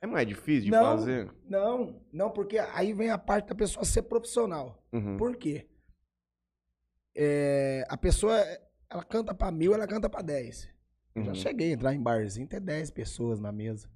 [0.01, 0.83] É mais difícil de Não.
[0.83, 1.29] fazer?
[1.47, 4.83] Não, não, porque aí vem a parte da pessoa ser profissional.
[4.91, 5.15] Uhum.
[5.17, 5.67] Por quê?
[7.15, 8.35] É, a pessoa,
[8.89, 10.69] ela canta pra mil, ela canta pra dez.
[11.13, 11.35] Eu já Uhum.
[11.35, 13.89] cheguei a entrar em barzinho, ter dez pessoas na mesa.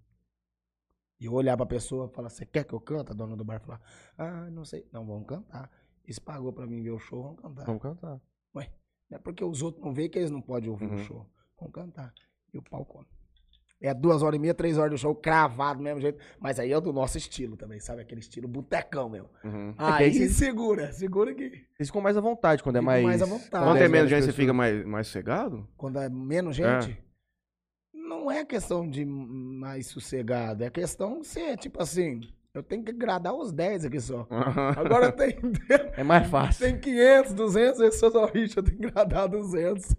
[1.19, 3.11] E eu olhar pra pessoa e falar, você quer que eu cante?
[3.11, 3.81] A dona do bar falar,
[4.17, 4.85] ah, não sei.
[4.91, 5.71] Não, vamos cantar.
[6.03, 7.65] Eles pagou pra mim ver o show, vamos cantar.
[7.65, 8.21] Vamos cantar.
[8.53, 10.95] Não é porque os outros não veem que eles não podem ouvir Uhum.
[10.95, 11.29] o show.
[11.59, 12.11] Vamos cantar.
[12.51, 13.07] E o pau come.
[13.81, 16.17] É duas horas e meia, três horas do show, cravado do mesmo jeito.
[16.39, 18.01] Mas aí é do nosso estilo também, sabe?
[18.01, 19.29] Aquele estilo botecão mesmo.
[19.43, 19.69] Uhum.
[19.71, 21.49] É Aí aí se- segura, segura que.
[21.75, 23.03] Vocês ficam mais à vontade quando é Fico mais.
[23.03, 23.65] mais à vontade.
[23.65, 25.67] Quando é tem menos gente, você fica mais, mais cegado?
[25.77, 26.97] Quando é menos gente,
[27.93, 30.63] não é questão de mais sossegado.
[30.63, 32.21] É questão de ser, tipo assim,
[32.53, 34.25] eu tenho que agradar os 10 aqui só.
[34.77, 35.37] Agora tem,
[35.97, 36.65] É mais fácil.
[36.65, 39.95] tem 500, 200, esse só Richard tem que agradar 200.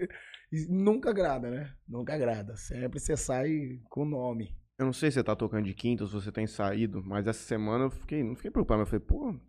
[0.52, 1.72] E nunca agrada, né?
[1.88, 2.56] Nunca agrada.
[2.56, 4.54] Sempre você sai com o nome.
[4.78, 7.26] Eu não sei se você tá tocando de quinta ou se você tem saído, mas
[7.26, 9.40] essa semana eu fiquei, não fiquei preocupado, mas eu falei, pô,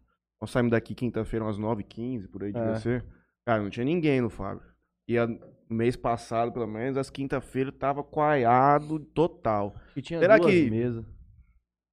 [0.41, 2.79] nós saímos daqui quinta-feira umas 9h15, por aí devia É.
[2.79, 3.05] ser.
[3.45, 4.63] Cara, não tinha ninguém no Fábio.
[5.07, 5.27] E a-
[5.69, 9.75] mês passado, pelo menos, as quinta-feiras tava coaiado total.
[9.95, 11.05] E tinha Será duas que- mesas.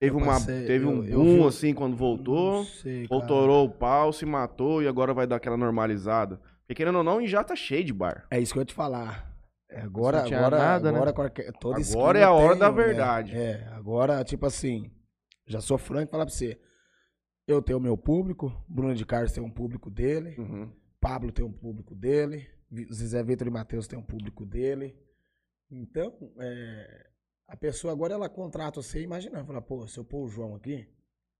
[0.00, 3.06] Teve, Eu uma, passei- teve eu- um eu boom vi- assim quando voltou, Não sei,
[3.06, 6.40] voltorou o pau, se matou e agora vai dar aquela normalizada.
[6.66, 8.26] Porque querendo ou não, já tá cheio de bar.
[8.30, 9.32] É isso que eu ia te falar.
[9.70, 10.96] É, Agora, agora, nada, né?
[10.98, 12.76] agora, qualquer, toda Agora é a hora tem, da né?
[12.76, 13.36] verdade.
[13.36, 14.90] É, agora, tipo assim,
[15.46, 16.60] já sou franco e falar pra você.
[17.46, 20.72] Eu tenho o meu público, Bruno de Carlos tem um público dele, Uhum.
[21.00, 24.96] Pablo tem um público dele, Vi- Zé Vitor e Matheus tem um público dele.
[25.70, 27.06] Então, é,
[27.48, 30.86] a pessoa agora ela contrata você imaginando, fala, pô, se eu pôr o João aqui,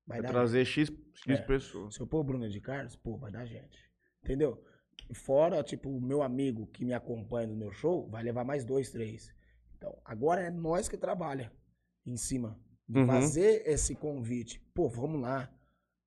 [0.07, 1.43] vai Vai dar trazer X, X É.
[1.43, 1.95] pessoas.
[1.95, 3.79] se eu pôr o Bruno de Carlos, pô, vai dar gente.
[4.23, 4.63] Entendeu?
[5.13, 8.91] Fora, tipo, o meu amigo que me acompanha no meu show, vai levar mais dois,
[8.91, 9.33] três.
[9.77, 11.53] Então, agora é nós que trabalha
[12.07, 13.07] em cima de Uhum.
[13.07, 14.61] fazer esse convite.
[14.75, 15.51] Pô, vamos lá.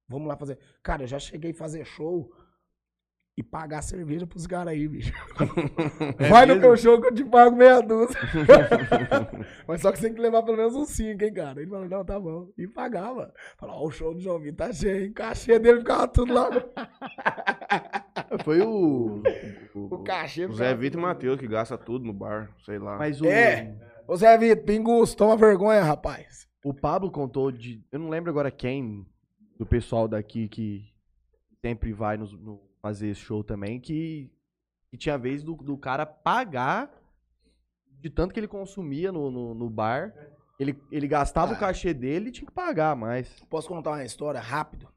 [0.08, 0.58] Vamos lá fazer.
[0.84, 2.32] Cara, eu já cheguei a fazer show
[3.38, 5.14] e pagar cerveja pros caras aí, bicho.
[6.20, 6.68] É Vai no mesmo?
[6.70, 8.18] meu show que eu te pago meia dúzia.
[9.68, 11.62] Mas só que você tem que levar pelo menos uns cinco, hein, cara?
[11.62, 12.52] Ele falou, não, tá bom.
[12.58, 13.32] E pagava.
[13.58, 15.14] Falou, ó, o show do João Vitor tá cheio, hein?
[15.14, 16.50] Cachê dele ficava tudo lá.
[18.44, 19.22] Foi o.
[19.74, 21.10] O cachê O Zé Vitor e lá.
[21.10, 22.98] Matheus que gasta tudo no bar, sei lá.
[22.98, 23.26] Mas o.
[23.26, 23.76] É.
[24.08, 26.48] Ô Zé Vitor, pingus, toma vergonha, rapaz.
[26.64, 27.84] O Pablo contou de.
[27.92, 29.06] Eu não lembro agora quem
[29.58, 30.94] do pessoal daqui que
[31.62, 34.32] sempre vai nos, no- fazer esse show também, que,
[34.90, 36.92] que tinha vez do, do cara pagar
[38.00, 40.14] de tanto que ele consumia no, no, no bar.
[40.60, 41.56] Ele, ele gastava Ah.
[41.56, 43.30] o cachê dele e tinha que pagar mais.
[43.50, 44.88] Posso contar uma história rápido?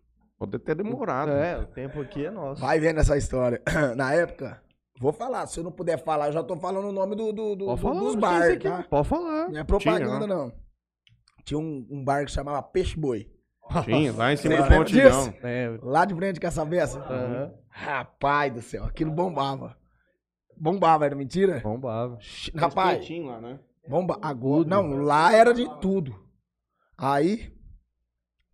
[0.41, 1.33] Pode ter demorado.
[1.33, 2.63] É, o tempo aqui é nosso.
[2.63, 3.61] Vai vendo essa história.
[3.95, 4.61] Na época,
[4.99, 5.47] vou falar.
[5.47, 7.81] Se eu não puder falar, eu já tô falando o nome do, do, do- Pode
[7.81, 8.83] do- falar, dos bares, tá?
[8.89, 9.49] Pode falar.
[9.51, 10.27] Não é propaganda, Tinha, né?
[10.27, 10.53] não.
[11.45, 13.31] Tinha um, um bar que chamava Peixe Boi.
[13.85, 15.35] Tinha, lá em cima Você do pontilhão.
[15.43, 16.99] É, Lá de frente, quer saber essa?
[17.01, 17.53] aham.
[17.69, 19.77] Rapaz do céu, aquilo bombava.
[20.57, 21.61] Bombava, era mentira?
[21.61, 22.19] Bombava.
[22.57, 23.61] Rapaz, lá, né?
[23.87, 24.19] bomba.
[24.23, 26.15] Agora, não, lá era de tudo.
[26.99, 27.53] Aí,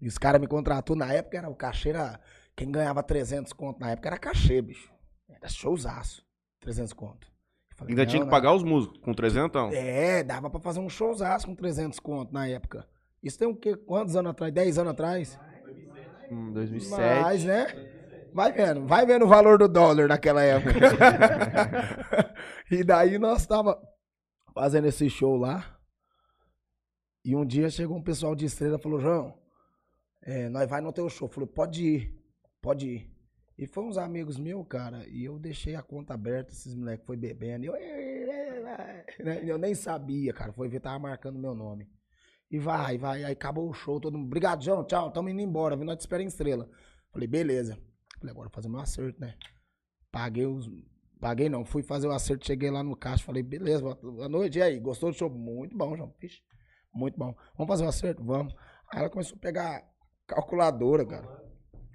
[0.02, 0.96] os caras me contratou.
[0.96, 2.20] Na época, era o cachê era.
[2.56, 4.90] Quem ganhava 300 conto na época era cachê, bicho.
[5.28, 6.24] Era showzaço.
[6.60, 7.30] 300 conto.
[7.76, 9.74] Falei, Ainda tinha que pagar os músicos com 300.
[9.74, 12.88] É, dava pra fazer um showzaço com 300 conto na época.
[13.22, 13.76] Isso tem o quê?
[13.76, 14.52] Quantos anos atrás?
[14.52, 15.38] 10 anos atrás?
[16.30, 17.22] Hum, 2007.
[17.22, 17.66] Mas, né?
[18.32, 20.74] Vai vendo, vai vendo o valor do dólar naquela época.
[22.70, 23.80] e daí nós tava
[24.54, 25.78] fazendo esse show lá.
[27.24, 29.34] E um dia chegou um pessoal de estrela e falou, João,
[30.26, 31.28] é, nós vai no teu show.
[31.28, 32.24] Falei, pode ir,
[32.60, 33.16] pode ir.
[33.56, 37.16] E foi uns amigos meus, cara, e eu deixei a conta aberta, esses moleques foi
[37.16, 37.66] bebendo.
[37.66, 37.72] Eu,
[39.24, 40.52] né, eu nem sabia, cara.
[40.52, 41.88] Foi ver, tava marcando meu nome.
[42.50, 43.24] E vai, vai.
[43.24, 44.26] Aí acabou o show, todo mundo.
[44.26, 44.84] Obrigado, João.
[44.84, 45.76] Tchau, tamo indo embora.
[45.76, 46.68] Vindo nós te espera em estrela.
[47.10, 47.78] Falei, beleza.
[48.18, 49.36] Falei, agora fazer meu acerto, né?
[50.10, 50.68] Paguei os.
[51.18, 54.62] Paguei não, fui fazer o acerto, cheguei lá no caixa, falei, beleza, boa noite, e
[54.62, 55.30] aí, gostou do show?
[55.30, 56.42] Muito bom, João, Vixe,
[56.92, 57.34] muito bom.
[57.56, 58.22] Vamos fazer o acerto?
[58.22, 58.54] Vamos.
[58.92, 59.82] Aí ela começou a pegar
[60.26, 61.44] calculadora, cara.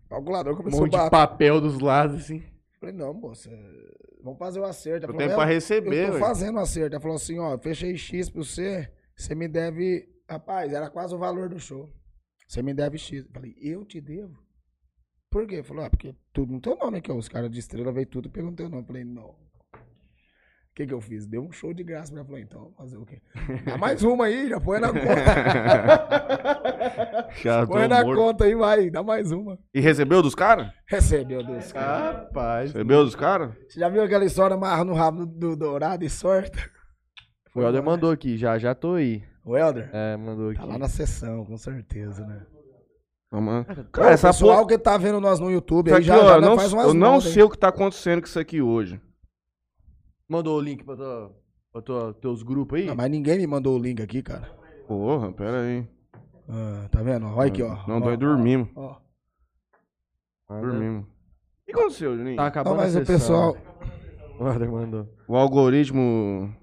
[0.09, 1.09] Calculadora Um começou a monte de bater.
[1.11, 2.43] papel dos lados, assim.
[2.79, 3.49] Falei, não, moça,
[4.23, 5.05] vamos fazer o acerto.
[5.05, 6.95] Ela Eu falou, tenho pra "É, receber, eu tô ué." fazendo o acerto.
[6.95, 10.09] Ela falou assim, ó, fechei X pra você, você me deve...
[10.27, 11.89] Rapaz, era quase o valor do show.
[12.47, 13.23] Você me deve X.
[13.25, 14.37] Eu falei, eu te devo?
[15.29, 15.61] Por quê?
[15.63, 17.15] Falou, ah, porque tudo no teu nome aqui, ó.
[17.15, 18.81] Os caras de estrela veio tudo e pegou no teu nome.
[18.83, 19.35] Eu falei, não.
[20.71, 21.25] O que que eu fiz?
[21.27, 22.13] Deu um show de graça.
[22.13, 23.21] Ela falou, então, fazer o quê?
[23.65, 26.61] Dá mais uma aí, já põe na conta.
[27.41, 28.17] Já põe na morto.
[28.19, 29.57] conta aí, vai, dá mais uma.
[29.73, 30.69] E recebeu dos caras?
[30.87, 31.71] Recebeu Deus.
[31.71, 32.11] cara.
[32.23, 32.71] Rapaz.
[32.73, 33.53] Recebeu dos caras?
[33.69, 36.59] Você já viu aquela história amarra no rabo do, do dourado e sorta?
[37.55, 39.23] O Helder mandou aqui, já, já tô aí.
[39.45, 39.89] O Helder?
[39.93, 40.59] É, mandou aqui.
[40.59, 42.45] Tá lá na sessão, com certeza, né?
[43.31, 43.65] Vamos.
[43.65, 44.67] Cara, Cara, essa pessoal porra.
[44.67, 46.93] que tá vendo nós no YouTube aqui, já, ó, já eu não, faz umas eu
[46.93, 47.33] não notas, hein?
[47.33, 49.01] sei o que tá acontecendo com isso aqui hoje.
[50.31, 51.35] Mandou o link pra, tua,
[51.73, 52.85] pra tua, teus grupos aí?
[52.85, 54.49] Não, mas ninguém me mandou o link aqui, cara.
[54.87, 55.85] Porra, pera aí.
[56.47, 57.25] Ah, tá vendo?
[57.27, 57.85] Olha aqui, ó.
[57.85, 58.69] Não, ó, nós dormimos.
[58.75, 58.95] ó.
[60.49, 61.03] Dormimos.
[61.05, 62.37] O que aconteceu, Juninho?
[62.37, 63.53] Tá Não, acabando mas a o sessão.
[63.53, 63.57] pessoal.
[64.39, 65.07] O Helder mandou.
[65.27, 66.55] O algoritmo.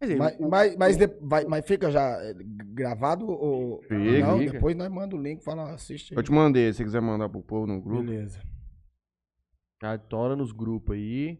[0.00, 3.82] Dizer, Mas, o- mas, mas, de- vai- mas fica já eh, gravado ou.
[3.82, 3.94] Fica,
[4.26, 4.52] não, fica.
[4.52, 6.14] depois nós manda o link e fala, assiste.
[6.14, 8.02] Eu te mandei, se você quiser mandar pro povo no grupo.
[8.02, 8.40] Beleza.
[9.82, 11.38] Já tora nos grupos aí.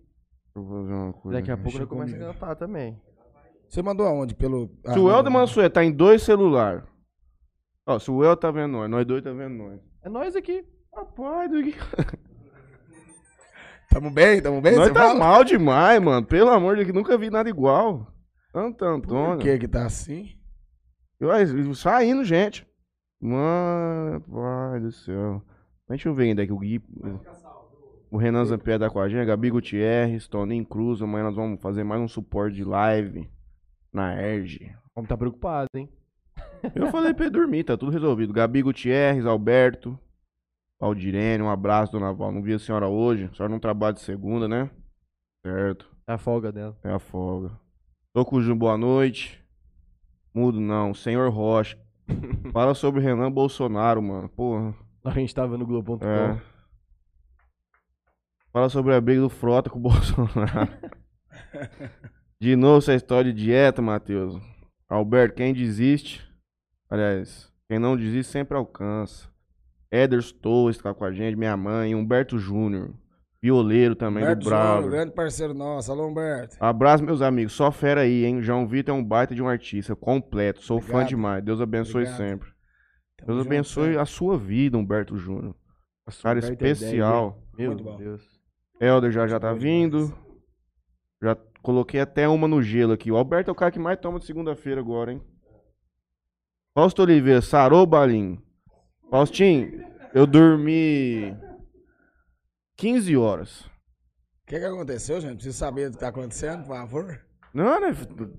[0.58, 1.38] Eu fazer uma coisa.
[1.38, 1.62] Daqui a aqui.
[1.62, 2.30] pouco deixa ele começa comigo.
[2.30, 3.00] a cantar também.
[3.68, 4.34] Você mandou aonde?
[4.34, 4.70] Pelo.
[4.86, 5.32] ah, Se o Helder.
[5.32, 6.82] Mansué tá em dois celulares.
[7.86, 9.80] Ó, se o El tá vendo nós, nós dois tá vendo nós.
[10.02, 10.64] É nós aqui.
[10.94, 11.74] Rapaz, do que...
[13.90, 14.76] Tamo bem, tamo bem?
[14.76, 15.18] nós Você tá fala?
[15.18, 16.26] mal demais, mano.
[16.26, 18.06] Pelo amor de Deus, nunca vi nada igual.
[18.52, 19.38] Santo Por Antônio.
[19.38, 20.28] que que tá assim?
[21.20, 21.44] Vai,
[21.74, 22.66] Saindo, gente.
[23.20, 25.42] Mano, pai do céu.
[25.88, 26.82] Deixa eu ver ainda que o Gui.
[28.10, 31.02] O Renan Zampier tá com a gente, a Gabi Gutierrez, Toninho Cruz.
[31.02, 33.28] Amanhã nós vamos fazer mais um suporte de live
[33.92, 34.74] na Erge.
[34.94, 35.88] Vamos tá preocupado, hein?
[36.74, 38.32] Eu falei pra ele dormir, tá tudo resolvido.
[38.32, 39.98] Gabi Gutierrez, Alberto,
[40.80, 42.32] Aldirene, um abraço, dona Val.
[42.32, 43.24] Não vi a senhora hoje.
[43.24, 44.70] A senhora não trabalha de segunda, né?
[45.46, 46.76] Certo, É a folga dela.
[46.82, 47.50] é a folga.
[48.12, 49.38] Tô com o Ju, boa noite.
[50.34, 51.78] Mudo não, senhor Rocha.
[52.52, 54.28] Fala sobre Renan Bolsonaro, mano.
[54.30, 54.74] Porra.
[55.04, 56.04] A gente tava no Globo.com.
[56.04, 56.40] É.
[58.58, 60.68] Fala sobre a briga do Frota com o Bolsonaro.
[62.40, 64.36] De novo essa história de dieta, Matheus.
[64.88, 66.28] Alberto, quem desiste.
[66.90, 69.28] Aliás, quem não desiste sempre alcança.
[69.92, 72.90] Ederson Torres tá com a gente, minha mãe, Humberto Júnior.
[73.40, 74.90] Violeiro também Humberto do Júnior, Bravo.
[74.90, 75.92] grande parceiro nosso.
[75.92, 76.56] Alô, Humberto.
[76.58, 77.52] Abraço, meus amigos.
[77.52, 78.42] Só fera aí, hein?
[78.42, 80.62] João Vitor é um baita de um artista completo.
[80.62, 81.08] Sou fã Obrigado.
[81.10, 81.44] demais.
[81.44, 82.16] Deus abençoe Obrigado.
[82.16, 82.48] sempre.
[83.18, 84.00] Tamo Deus abençoe sempre.
[84.00, 85.54] a sua vida, Humberto Júnior.
[86.24, 87.40] Cara é especial.
[87.56, 87.76] Meu.
[87.76, 88.37] Deus.
[88.80, 90.16] Helder já já tá vindo.
[91.22, 93.10] Já coloquei até uma no gelo aqui.
[93.10, 95.22] O Alberto é o cara que mais toma de segunda-feira agora, hein?
[96.74, 98.40] Fausto Oliveira, sarou o balinho.
[99.10, 101.36] Faustinho, eu dormi
[102.76, 103.62] 15 horas.
[103.62, 103.70] O
[104.46, 105.34] que, que aconteceu, gente?
[105.34, 107.20] Preciso saber o que tá acontecendo, por favor.
[107.52, 107.92] Não, né?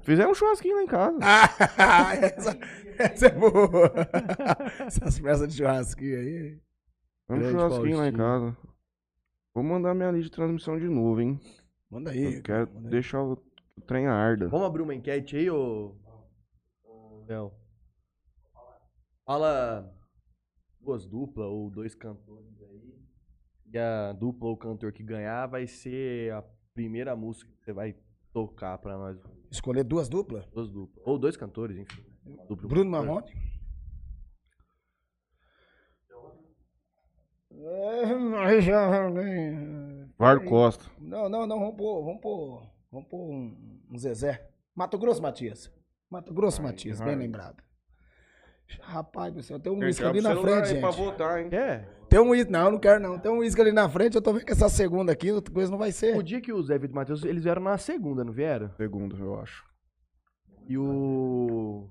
[0.03, 1.17] Fizemos um churrasquinho lá em casa.
[1.21, 2.57] Ah, essa,
[2.97, 3.91] essa é boa.
[4.87, 6.59] Essas peças de churrasquinho aí.
[7.27, 8.57] Fizemos um churrasquinho lá em casa.
[9.59, 11.37] Vou mandar minha lista de transmissão de novo, hein?
[11.91, 12.35] Manda aí.
[12.35, 12.91] Eu quero manda aí.
[12.91, 13.35] deixar o,
[13.85, 14.47] trem arda.
[14.47, 15.97] Vamos abrir uma enquete aí, ô.
[17.27, 17.51] Léo?
[19.25, 19.93] Fala
[20.79, 22.95] duas duplas ou dois cantores aí.
[23.73, 26.41] E a dupla ou cantor que ganhar vai ser a
[26.73, 27.97] primeira música que você vai
[28.31, 29.19] tocar pra nós.
[29.51, 30.45] Escolher duas duplas?
[30.51, 31.05] Duas duplas.
[31.05, 32.01] Ou dois cantores, enfim.
[32.47, 33.19] Dupla e um
[37.59, 38.71] Bruno cantor.
[38.71, 40.09] Marrone.
[40.17, 40.85] Var Costa.
[40.99, 44.47] Não, não, não, vamos pôr, vamos pôr, vamos pôr um, um Zezé.
[44.75, 45.71] Mato Grosso, Matias.
[46.09, 47.61] Mato Grosso, Matias, bem lembrado.
[48.81, 51.03] Rapaz do céu, tem um Gente, uísque ali o na frente, aí pra gente.
[51.03, 51.49] votar, hein?
[51.49, 51.89] Quer?
[52.07, 53.17] Tem um uísque, não, eu não quero não.
[53.19, 55.71] Tem um uísque ali na frente, eu tô vendo que essa segunda aqui, outra coisa
[55.71, 56.21] não vai O ser.
[56.23, 58.71] dia que o Zé Vitor e o Matheus, eles vieram na segunda, não vieram?
[58.77, 59.65] Segundo, eu acho.
[60.67, 61.87] E o.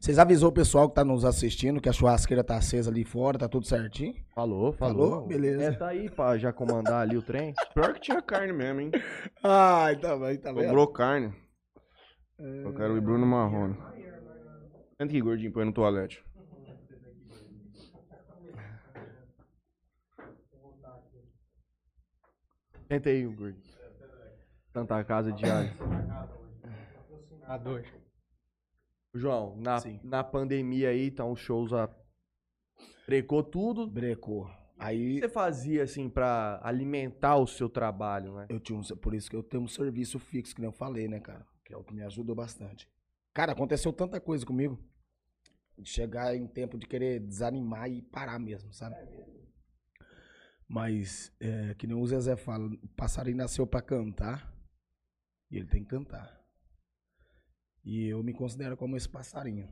[0.00, 3.38] Vocês avisou o pessoal que tá nos assistindo que a churrasqueira tá acesa ali fora,
[3.38, 4.14] tá tudo certinho?
[4.34, 5.10] Falou, falou.
[5.10, 5.26] Falou?
[5.26, 5.62] Beleza.
[5.62, 7.52] É, tá aí pra já comandar ali o trem.
[7.74, 8.90] Pior que tinha carne mesmo, hein?
[9.44, 10.64] Ai, tá bem, tá vendo?
[10.64, 11.34] Sobrou carne.
[12.38, 12.64] É.
[12.64, 13.74] Eu quero o Bruno Marrone.
[14.96, 16.24] Senta aqui, gordinho, põe no toalete.
[22.88, 23.56] Senta aí, Gordo.
[24.72, 25.70] Santa Casa de Alho.
[27.46, 27.99] A dois.
[29.14, 30.00] João, na, Sim.
[30.02, 31.88] na pandemia aí, então os shows a...
[33.06, 33.82] brecou tudo.
[33.82, 34.46] O Brecou.
[34.46, 38.46] que Aí você fazia, assim, pra alimentar o seu trabalho, né?
[38.48, 41.08] eu tinha um, por isso que eu tenho um serviço fixo, que nem eu falei,
[41.08, 41.46] né, cara?
[41.64, 42.88] Que é o que me ajudou bastante.
[43.34, 44.78] Cara, aconteceu tanta coisa comigo.
[45.76, 48.96] De chegar em tempo de querer desanimar e parar mesmo, sabe?
[50.68, 54.54] Mas, é, que nem o Zezé fala, o passarinho nasceu pra cantar
[55.50, 56.39] e ele tem que cantar.
[57.84, 59.68] E eu me considero como esse passarinho.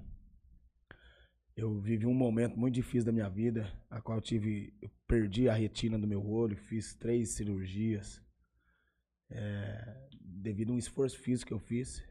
[1.57, 5.49] Eu vivi um momento muito difícil da minha vida, a qual eu tive, eu perdi
[5.49, 8.23] a retina do meu olho, fiz três cirurgias,
[9.29, 12.03] é, devido a um esforço físico que eu fiz,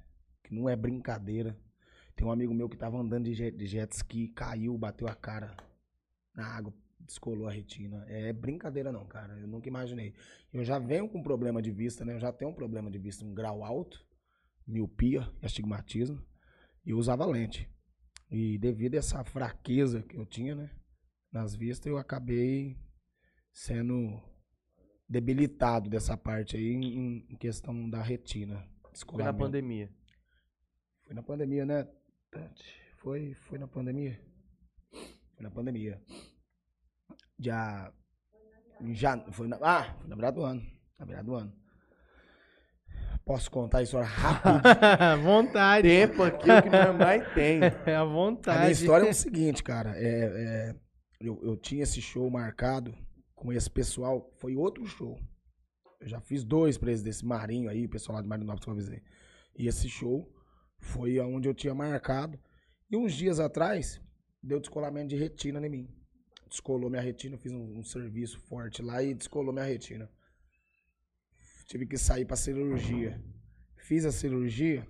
[0.43, 1.57] que não é brincadeira.
[2.15, 5.15] Tem um amigo meu que tava andando de jet, de jet ski, caiu, bateu a
[5.15, 5.55] cara
[6.35, 8.05] na água, descolou a retina.
[8.07, 9.37] É brincadeira não, cara.
[9.39, 10.13] Eu nunca imaginei.
[10.51, 12.13] Eu já venho com problema de vista, né?
[12.13, 14.06] Eu já tenho um problema de vista, um grau alto,
[14.67, 16.21] miopia, astigmatismo,
[16.85, 17.69] e usava lente.
[18.29, 20.69] E devido a essa fraqueza que eu tinha, né,
[21.31, 22.77] nas vistas, eu acabei
[23.53, 24.21] sendo
[25.07, 28.67] debilitado dessa parte aí em, em questão da retina.
[29.05, 29.93] Foi na pandemia.
[31.05, 31.87] Foi na pandemia, né?
[32.97, 34.19] Foi, foi na pandemia?
[34.91, 36.01] Foi na pandemia.
[37.39, 37.93] Já.
[38.93, 39.31] Já.
[39.31, 40.61] Foi na, ah, foi na virada do ano.
[40.97, 41.56] Na virada do ano.
[43.27, 45.21] Posso contar a história rápido?
[45.21, 45.87] vontade.
[45.87, 47.59] Tempo aqui é o que nós mais tem.
[47.85, 48.59] É a A vontade.
[48.59, 49.93] minha história é o seguinte, cara.
[49.97, 50.07] É,
[50.71, 50.75] é,
[51.19, 52.95] eu, eu tinha esse show marcado
[53.35, 54.31] com esse pessoal.
[54.37, 55.19] Foi outro show.
[55.99, 58.69] Eu já fiz dois pra eles desse Marinho aí, o pessoal lá de Marinópolis que
[58.69, 59.01] eu avisei.
[59.57, 60.31] E esse show
[60.79, 62.39] foi onde eu tinha marcado.
[62.89, 63.99] E uns dias atrás,
[64.41, 65.89] deu descolamento de retina em mim.
[66.49, 70.09] Descolou minha retina, eu fiz um, um serviço forte lá e descolou minha retina.
[71.67, 73.21] Tive que sair pra cirurgia.
[73.75, 74.87] Fiz a cirurgia.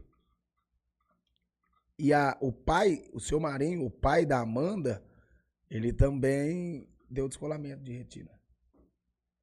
[1.98, 5.04] E a, o pai, o seu Marinho, o pai da Amanda,
[5.70, 8.32] ele também deu descolamento de retina.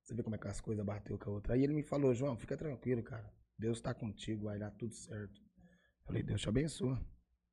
[0.01, 1.55] Você vê como é que as coisas bateu com a outra.
[1.55, 3.29] Aí ele me falou, João, fica tranquilo, cara.
[3.59, 5.43] Deus tá contigo, vai dar tudo certo.
[6.05, 7.05] Falei, Deus te abençoa.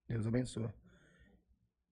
[0.08, 0.74] Deus abençoa.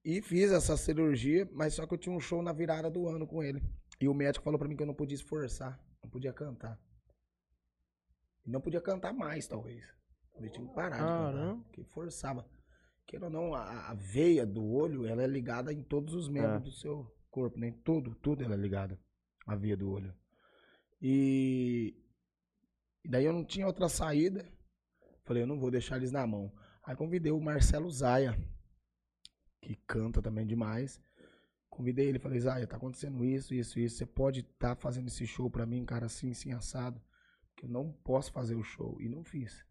[0.06, 3.26] E fiz essa cirurgia, mas só que eu tinha um show na virada do ano
[3.26, 3.64] com ele.
[4.00, 6.80] E o médico falou pra mim que eu não podia esforçar, não podia cantar.
[8.50, 9.84] Não podia cantar mais, talvez.
[10.40, 11.64] Eu tinha que parar de cantar, Caramba.
[11.64, 12.50] porque forçava.
[13.06, 16.62] Queira ou não, a, a veia do olho, ela é ligada em todos os membros
[16.62, 16.64] É.
[16.64, 17.74] do seu corpo, né?
[17.84, 19.00] Tudo, tudo ela é ligada.
[19.46, 20.14] A veia do olho.
[21.02, 21.96] E,
[23.04, 24.46] e daí eu não tinha outra saída.
[25.24, 26.52] Falei, eu não vou deixar eles na mão.
[26.84, 28.38] Aí convidei o Marcelo Zaia,
[29.62, 31.00] que canta também demais.
[31.70, 33.98] Convidei ele, falei, Zaia, tá acontecendo isso, isso, isso.
[33.98, 37.02] Você pode estar fazendo esse show pra mim, cara, assim, assim, assado.
[37.60, 38.96] Que eu não posso fazer o show.
[39.02, 39.66] E não fiz.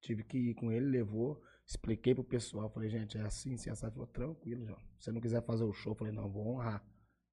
[0.00, 2.70] Tive que ir com ele, levou, expliquei pro pessoal.
[2.70, 3.94] Falei, gente, é assim, assim, assado.
[3.94, 4.78] Falou, tranquilo, João.
[5.00, 6.86] Se você não quiser fazer o show, falei, não, vou honrar.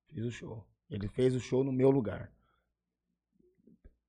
[0.07, 0.67] Fiz o show.
[0.89, 2.33] Ele fez o show no meu lugar.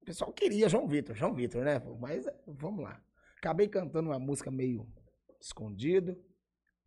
[0.00, 1.78] O pessoal queria João Vitor, João Vitor, né?
[2.00, 2.98] Mas é, vamos lá.
[3.36, 4.90] Acabei cantando uma música meio
[5.38, 6.16] escondido,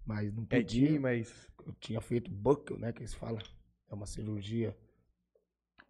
[0.03, 0.65] mas não podia.
[0.65, 1.47] Quietinho, mas.
[1.63, 2.91] Eu tinha feito buckle, né?
[2.91, 3.39] Que eles falam.
[3.87, 4.75] É uma cirurgia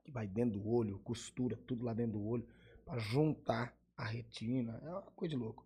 [0.04, 2.48] que vai dentro do olho, costura tudo lá dentro do olho,
[2.90, 4.82] pra juntar a retina.
[4.84, 5.66] É uma coisa de louco.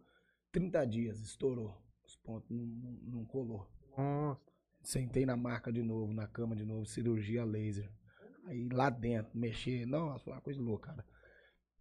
[0.52, 1.82] 30 dias, estourou.
[2.06, 3.68] Os pontos não, não, não colou.
[3.98, 4.42] Nossa.
[4.84, 7.90] Sentei na marca de novo, na cama de novo, cirurgia laser.
[8.46, 11.06] Aí lá dentro, mexer, nossa, foi uma coisa louca, cara.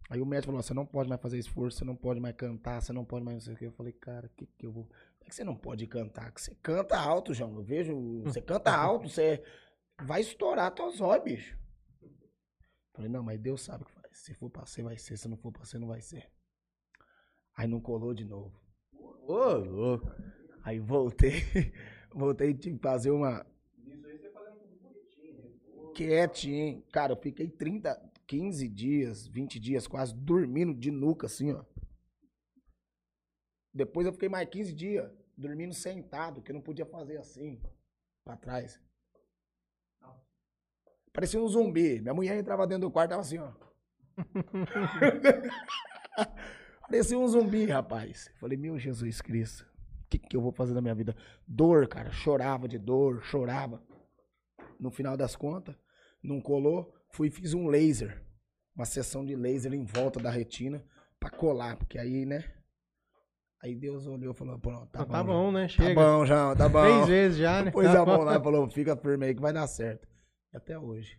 [0.09, 2.81] Aí o médico falou: você não pode mais fazer esforço, você não pode mais cantar,
[2.81, 3.65] você não pode mais não sei o que.
[3.65, 4.85] Eu falei, cara, o que, que eu vou.
[4.85, 6.31] Por que você não pode cantar?
[6.31, 7.55] Que você canta alto, João.
[7.55, 8.21] Eu vejo.
[8.23, 9.43] Você canta alto, você
[10.01, 11.57] vai estourar teus olhos, bicho.
[12.93, 13.92] Falei, não, mas Deus sabe o que faz.
[14.13, 15.17] Se for pra ser, vai ser.
[15.17, 16.29] Se não for pra ser, não vai ser.
[17.55, 18.59] Aí não colou de novo.
[19.27, 20.07] Ô, louco.
[20.63, 21.31] Aí voltei,
[22.13, 23.45] voltei de fazer uma.
[25.93, 26.81] Quietinho.
[26.91, 31.63] Cara, eu fiquei 30, 15 dias, 20 dias quase dormindo de nuca, assim, ó.
[33.73, 37.61] Depois eu fiquei mais 15 dias dormindo sentado, que eu não podia fazer assim,
[38.23, 38.79] pra trás.
[41.11, 42.01] Parecia um zumbi.
[42.01, 43.53] Minha mulher entrava dentro do quarto, tava assim, ó.
[46.87, 48.29] Parecia um zumbi, rapaz.
[48.39, 49.65] Falei, meu Jesus Cristo,
[50.05, 51.15] o que, que eu vou fazer na minha vida?
[51.47, 52.11] Dor, cara.
[52.11, 53.81] Chorava de dor, chorava.
[54.79, 55.75] No final das contas,
[56.21, 56.93] não colou.
[57.09, 58.23] Fui e fiz um laser.
[58.75, 60.83] Uma sessão de laser em volta da retina
[61.19, 61.77] pra colar.
[61.77, 62.43] Porque aí, né?
[63.63, 65.11] Aí Deus olhou e falou, pronto, tá, Tá, bom.
[65.13, 65.61] tá bom, né?
[65.63, 65.95] Tá Chega.
[65.95, 66.81] bom, já, tá bom.
[66.81, 67.71] Três vezes já, né?
[67.71, 70.05] Pôs a mão lá e falou, fica firme aí que vai dar certo.
[70.53, 71.17] E até hoje.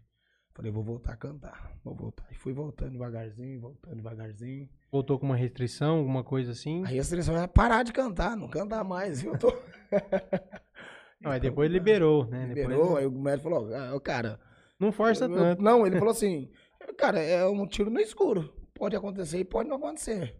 [0.55, 1.76] Falei, vou voltar a cantar.
[1.82, 2.24] Vou voltar.
[2.30, 4.68] E fui voltando devagarzinho, voltando devagarzinho.
[4.90, 6.84] Voltou com uma restrição, alguma coisa assim?
[6.84, 9.20] A restrição era parar de cantar, não cantar mais.
[9.22, 9.32] viu?
[9.32, 9.48] Eu tô...
[11.20, 12.46] Não, aí depois liberou, né?
[12.48, 14.38] Depois Liberou, aí o médico falou, ah, cara...
[14.78, 15.62] Não força eu- tanto.
[15.62, 16.50] Não, ele falou assim,
[16.98, 18.52] cara, é um tiro no escuro.
[18.74, 20.36] Pode acontecer e pode não acontecer.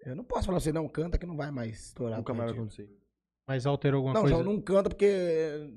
[0.00, 2.16] Eu não posso falar assim, não, canta que não vai mais estourar.
[2.18, 2.88] Nunca tua mais vai acontecer.
[3.46, 4.36] Mas alterou alguma Não, coisa?
[4.36, 5.70] já não canta porque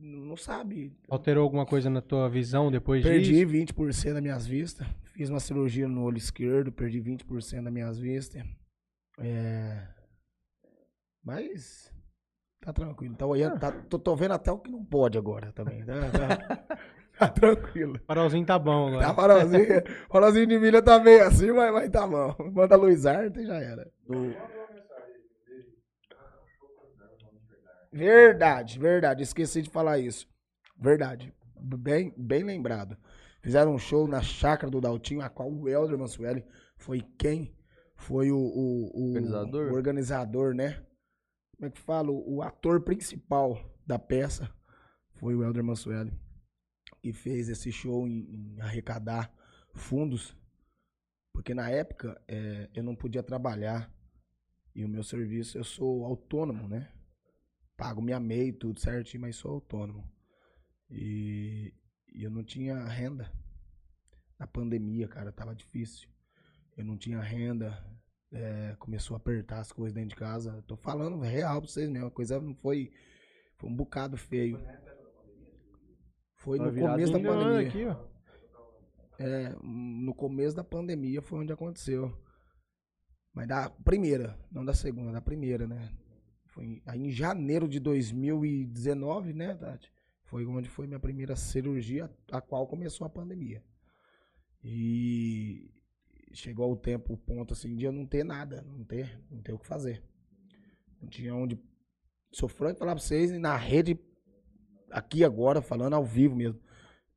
[0.00, 0.96] não sabe.
[1.08, 3.74] Alterou alguma coisa na tua visão depois Perdi disso?
[3.74, 4.86] 20% das minhas vistas.
[5.12, 8.42] Fiz uma cirurgia no olho esquerdo, perdi 20% das minhas vistas.
[9.18, 9.86] É...
[11.22, 11.92] Mas
[12.60, 13.14] tá tranquilo.
[13.14, 15.84] Tá olhando, tá, tô, tô vendo até o que não pode agora também.
[15.84, 16.78] Tá, tá-
[17.18, 17.96] tá tranquilo.
[17.96, 19.06] O farolzinho tá bom agora.
[19.06, 19.66] Tá farolzinho,
[20.10, 22.34] farolzinho de milha tá meio assim, mas, mas tá bom.
[22.52, 23.86] Manda luz arte e já era.
[27.92, 29.22] Verdade, verdade.
[29.22, 30.26] Esqueci de falar isso.
[30.78, 31.32] Verdade.
[31.60, 32.96] Bem, bem lembrado.
[33.42, 36.44] Fizeram um show na chácara do Daltinho, a qual o Helder Mansueli
[36.76, 37.54] foi quem?
[37.96, 39.72] Foi o, o, o- Organizador?
[39.72, 40.86] o organizador, né?
[41.56, 42.10] Como é que fala?
[42.10, 44.50] O, ator principal da peça
[45.14, 46.12] foi o Helder Mansueli.
[47.02, 49.32] Que fez esse show em, em arrecadar
[49.74, 50.36] fundos.
[51.34, 53.90] Porque na época eh, eu não podia trabalhar.
[54.74, 56.88] E o meu serviço, eu sou autônomo, né?
[57.80, 60.06] Pago minha MEI tudo certinho, mas sou autônomo.
[60.90, 61.72] E,
[62.14, 63.32] e eu não tinha renda.
[64.38, 66.06] Na pandemia, cara, tava difícil.
[66.76, 67.82] Eu não tinha renda.
[68.32, 70.50] é, começou a apertar as coisas dentro de casa.
[70.56, 72.08] Eu tô falando real pra vocês mesmo.
[72.08, 72.92] A coisa não foi.
[73.56, 74.62] Foi um bocado feio.
[76.36, 77.68] Foi no começo da pandemia.
[77.68, 78.10] aqui, ó.
[79.18, 82.14] É, no começo da pandemia foi onde aconteceu.
[83.32, 85.90] Mas da primeira, não da segunda, da primeira, né?
[86.50, 89.90] Foi em- aí em janeiro de 2019, né, Tati?
[90.24, 93.62] Foi onde foi minha primeira cirurgia, a qual começou a pandemia.
[94.62, 95.70] E
[96.32, 99.52] chegou o tempo, o ponto assim, de eu não ter nada, não ter, não ter
[99.52, 100.02] o que fazer.
[101.00, 101.58] Não tinha onde.
[102.32, 103.98] Sou franco falar pra vocês, e na rede,
[104.90, 106.60] aqui agora, falando ao vivo mesmo.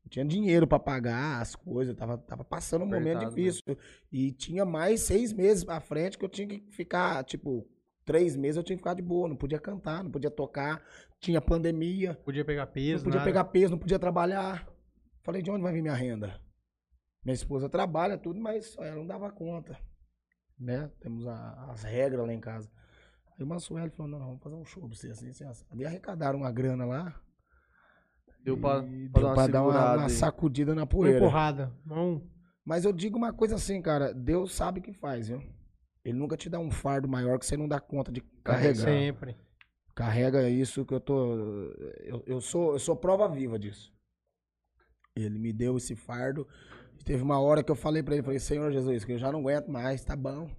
[0.04, 3.78] Não tinha dinheiro pra pagar as coisas, tava, tava passando um momento Apertado, difícil.
[4.12, 7.68] E tinha mais seis meses pra frente que eu tinha que ficar, tipo,
[8.06, 10.84] três meses eu tinha que ficar de boa, não podia cantar, não podia tocar,
[11.20, 13.30] tinha pandemia, Podia pegar peso, não podia nada.
[13.30, 14.68] pegar peso, não podia trabalhar.
[15.24, 16.40] Falei, de onde vai vir minha renda?
[17.24, 19.78] Minha esposa trabalha, tudo, mas ela não dava conta.
[20.60, 20.92] Né?
[21.00, 22.70] Temos a- as regras lá em casa.
[23.38, 25.66] Aí o Mansueli falou, não, não, vamos fazer um show pra você, assim, assim, assim.
[25.72, 27.20] Ali arrecadaram uma grana lá.
[28.44, 31.18] Deu pra, E pra deu dar uma dar uma, uma sacudida na Uma poeira.
[31.18, 31.74] empurrada.
[31.90, 32.22] Um,
[32.66, 34.14] Mas eu digo uma coisa assim, cara.
[34.14, 35.42] Deus sabe o que faz, viu?
[36.04, 38.76] Ele nunca te dá um fardo maior que você não dá conta de carregar.
[38.84, 39.38] sempre.
[39.96, 41.36] Carrega isso que eu tô.
[42.04, 43.94] Eu, eu sou, eu sou prova viva disso.
[45.16, 46.48] Ele me deu esse fardo.
[47.06, 49.40] Teve uma hora que eu falei pra ele, falei, Senhor Jesus, que eu já não
[49.42, 50.50] aguento mais, tá bom.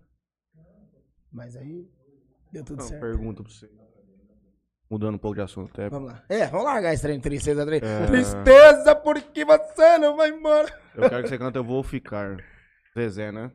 [1.32, 1.90] Mas aí
[2.52, 3.00] deu tudo Uma certo.
[3.00, 3.68] pergunta pra você.
[4.88, 5.88] Mudando um pouco de assunto até.
[5.88, 6.24] Vamos lá.
[6.28, 7.66] É, vamos largar esse trem de tristeza.
[7.66, 7.80] Trem.
[7.82, 8.06] É.
[8.06, 10.68] Tristeza porque você não vai embora.
[10.94, 12.36] Eu quero que você cante Eu Vou Ficar.
[12.96, 13.50] Zezé, né?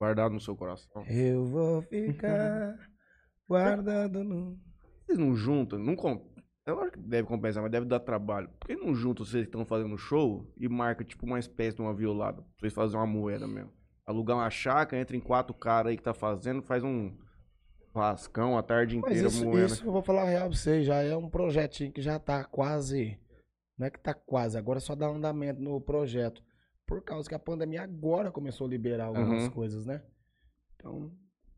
[0.00, 1.04] Guardado no seu coração.
[1.08, 2.76] Eu vou ficar
[3.48, 4.56] guardado no.
[5.04, 6.28] Vocês não juntam, não com...
[6.66, 8.50] Eu acho que deve compensar, mas deve dar trabalho.
[8.60, 11.82] Por que não juntam vocês que estão fazendo show e marca tipo uma espécie de
[11.82, 12.42] uma violada?
[12.42, 13.72] Pra vocês fazerem uma moeda mesmo.
[14.06, 17.16] Alugar uma chácara, entra em quatro caras aí que tá fazendo, faz um
[17.94, 19.66] lascão a tarde Mas inteira isso, moendo.
[19.66, 23.18] isso eu vou falar real pra você, já é um projetinho que já tá quase.
[23.78, 26.42] Não é que tá quase, agora é só dar andamento no projeto.
[26.88, 29.50] Por causa que a pandemia agora começou a liberar algumas Uhum.
[29.50, 30.02] coisas, né?
[30.74, 31.12] Então,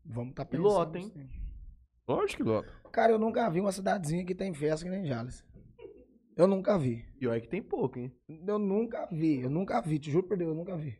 [0.05, 0.63] vamos tá E pensando.
[0.67, 1.05] lota, hein?
[1.15, 1.29] assim.
[2.07, 2.69] Lógico que lota.
[2.91, 5.45] Cara, eu nunca vi uma cidadezinha que tem festa que nem Jales.
[6.35, 7.05] Eu nunca vi.
[7.19, 8.11] E olha que tem pouco, hein?
[8.45, 10.97] Eu nunca vi, eu nunca vi, te juro por Deus, eu nunca vi.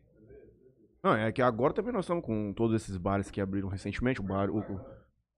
[1.02, 4.20] Não, é que agora também nós estamos com todos esses bares que abriram recentemente.
[4.20, 4.60] O bar, o,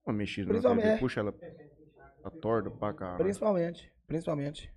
[0.05, 0.97] uma mexida na TV, é.
[0.97, 1.33] puxa ela
[2.23, 3.17] a torta pra caralho.
[3.23, 4.71] Principalmente, principalmente.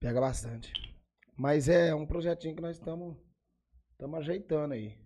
[0.00, 0.72] Pega bastante.
[1.36, 3.16] Mas é um projetinho que nós estamos
[3.92, 4.98] estamos ajeitando aí.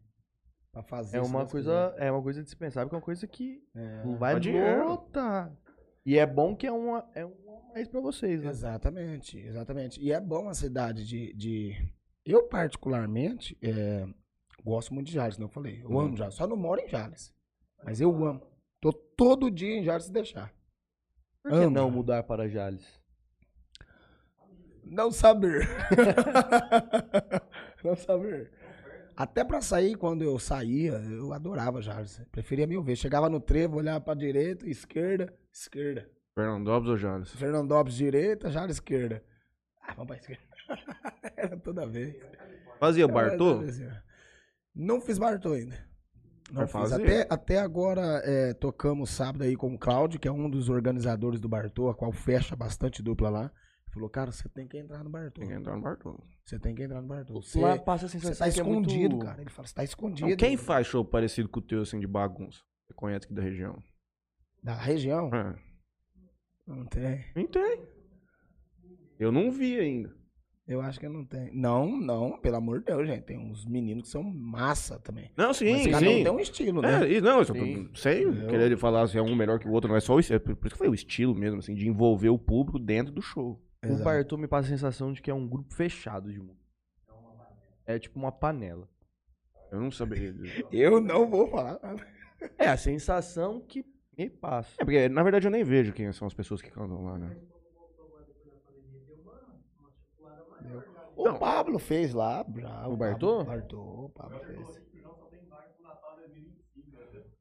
[0.73, 1.19] Pra fazer.
[1.19, 3.63] É se uma coisa, é uma coisa dispensável, que é uma coisa que
[4.05, 4.89] não vai dinheiro.
[4.89, 5.53] lotar.
[6.05, 8.51] E é bom que é uma, é uma mais pra vocês, É, né?
[8.51, 10.01] exatamente, exatamente.
[10.01, 11.33] E é bom a cidade de.
[11.35, 11.93] de...
[12.25, 14.07] Eu, particularmente, é,
[14.65, 15.83] gosto muito de Jales, não falei.
[15.83, 16.01] Eu Uhum.
[16.01, 16.35] amo Jales.
[16.35, 17.33] Só não moro em Jales.
[17.85, 18.43] Mas eu amo.
[18.81, 20.53] Tô todo dia em Jales se deixar.
[21.43, 21.71] Por que Amo.
[21.71, 22.85] não mudar para Jales?
[24.85, 25.69] Não saber.
[27.83, 28.51] não saber.
[29.17, 32.21] Até pra sair, quando eu saía, eu adorava Jales.
[32.33, 33.01] Preferia mil vezes.
[33.01, 36.09] Chegava no trevo, olhava pra direita, esquerda, esquerda.
[36.35, 37.31] Fernandópolis ou Jales?
[37.31, 39.23] Fernandópolis, direita, Jales, esquerda.
[39.81, 40.43] Ah, vamos pra esquerda.
[41.37, 42.17] Era toda vez.
[42.81, 43.61] Fazia Bartô?
[44.75, 45.79] Não fiz Bartô ainda.
[46.51, 46.93] Não fiz.
[46.93, 51.39] Até, até agora é, tocamos sábado aí com o Cláudio, que é um dos organizadores
[51.39, 53.53] do Bartô, a qual fecha bastante dupla lá.
[53.95, 55.41] Falou, cara, você tem que entrar no Bartô.
[55.41, 56.21] Tem que entrar no Bartô.
[56.45, 57.35] Você tem que entrar no Bartô.
[57.35, 59.27] Você, Lá passa a você sensação tá que é escondido, muito...
[59.27, 59.41] cara.
[59.41, 60.29] Ele fala, você tá escondido.
[60.29, 62.59] Não, quem faz show parecido com o teu, assim, de bagunça?
[62.87, 63.83] Você conhece aqui da região?
[64.63, 65.31] Da região?
[65.35, 65.55] É.
[66.67, 67.25] Não tem.
[67.37, 67.83] Nem tem.
[69.19, 70.13] Eu não vi ainda.
[70.67, 71.55] Eu acho que não tem.
[71.55, 73.23] Não, não, pelo amor de Deus, gente.
[73.25, 75.31] Tem uns meninos que são massa também.
[75.37, 76.21] Não, sim, Mas cada sim.
[76.21, 77.17] um tem um estilo, né?
[77.17, 77.91] É, não, eu só tô- Sim.
[77.95, 80.21] sei Eu- querer falar se é um melhor que o outro, não é só o
[80.21, 80.41] estilo.
[80.41, 83.63] Por isso que foi o estilo mesmo, assim, de envolver o público dentro do show.
[83.85, 84.05] O Exato.
[84.05, 86.65] Bartô me passa a sensação de que é um grupo fechado de música.
[87.87, 88.89] É tipo uma panela.
[89.71, 90.35] Eu não saberia.
[90.73, 92.07] Eu não vou falar nada.
[92.59, 93.85] É a sensação que
[94.17, 94.75] me passa.
[94.79, 97.37] É, porque na verdade eu nem vejo quem são as pessoas que cantam lá, né?
[101.17, 101.39] O Não.
[101.39, 102.45] Pablo fez lá.
[102.57, 103.39] Já, O Bartô?
[103.39, 104.85] Pablo, Bartô, o Pablo fez.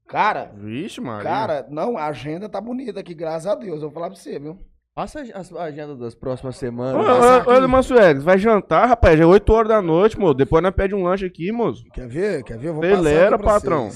[0.08, 1.24] Cara, Vixe, Maria.
[1.24, 3.76] cara, não, a agenda tá bonita aqui, graças a Deus.
[3.82, 4.60] Eu vou falar pra você, viu?
[4.96, 7.04] Passa a agenda das próximas semanas.
[7.04, 9.18] passar ô, vai jantar, rapaz?
[9.18, 10.36] Já é 8 horas da noite, moço.
[10.36, 11.84] Depois nós pedimos um lanche aqui, moço.
[11.86, 12.44] Quer ver?
[12.44, 12.68] Quer ver?
[12.68, 13.89] Eu vou Acelera, patrão.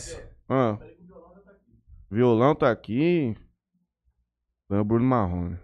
[0.50, 0.80] Ah.
[2.10, 3.36] Violão tá aqui.
[4.68, 5.60] Ganhou o Bruno Marrone.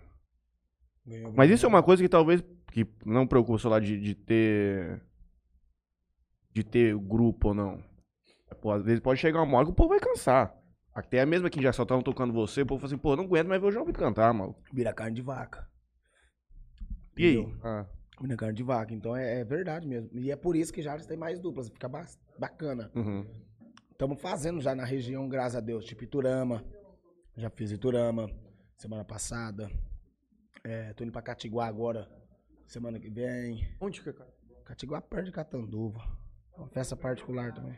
[1.36, 5.02] Mas isso é uma coisa que talvez que não preocupa, sei lá, de, de ter.
[6.52, 7.84] De ter grupo ou não.
[8.62, 10.56] Pô, às vezes pode chegar uma hora que o povo vai cansar.
[10.94, 13.24] Até a mesma que já só estavam tocando você, o povo fala assim, pô, não
[13.24, 14.56] aguento mais ver o João Vitor cantar, mano.
[14.72, 15.68] Vira carne de vaca.
[17.18, 17.38] E aí?
[17.38, 17.60] Entendeu?
[17.64, 17.86] Ah,
[18.22, 18.94] Vira carne de vaca.
[18.94, 20.10] Então é, é verdade mesmo.
[20.14, 21.70] E é por isso que já tem mais duplas.
[21.70, 22.06] Fica ba-
[22.38, 22.92] bacana.
[22.96, 23.26] Uhum.
[23.92, 25.84] Estamos fazendo já na região, graças a Deus.
[25.86, 26.64] Tipo Iturama.
[27.36, 28.30] Já fiz Iturama
[28.78, 29.72] semana passada.
[30.64, 32.08] É, tô indo pra Catiguá agora,
[32.68, 33.68] semana que vem.
[33.82, 34.32] onde que é, cara?
[34.64, 36.00] Catiguá perto de Catanduva.
[36.58, 37.78] Uma festa particular também.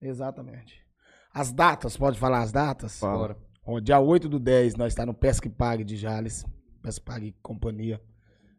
[0.00, 0.86] Exatamente.
[1.38, 2.98] As datas, pode falar as datas?
[2.98, 3.36] Fala.
[3.64, 6.44] Ó, dia 8 do 10, nós está no Pesque Pague de Jales.
[6.82, 8.02] Pesque Pague Companhia.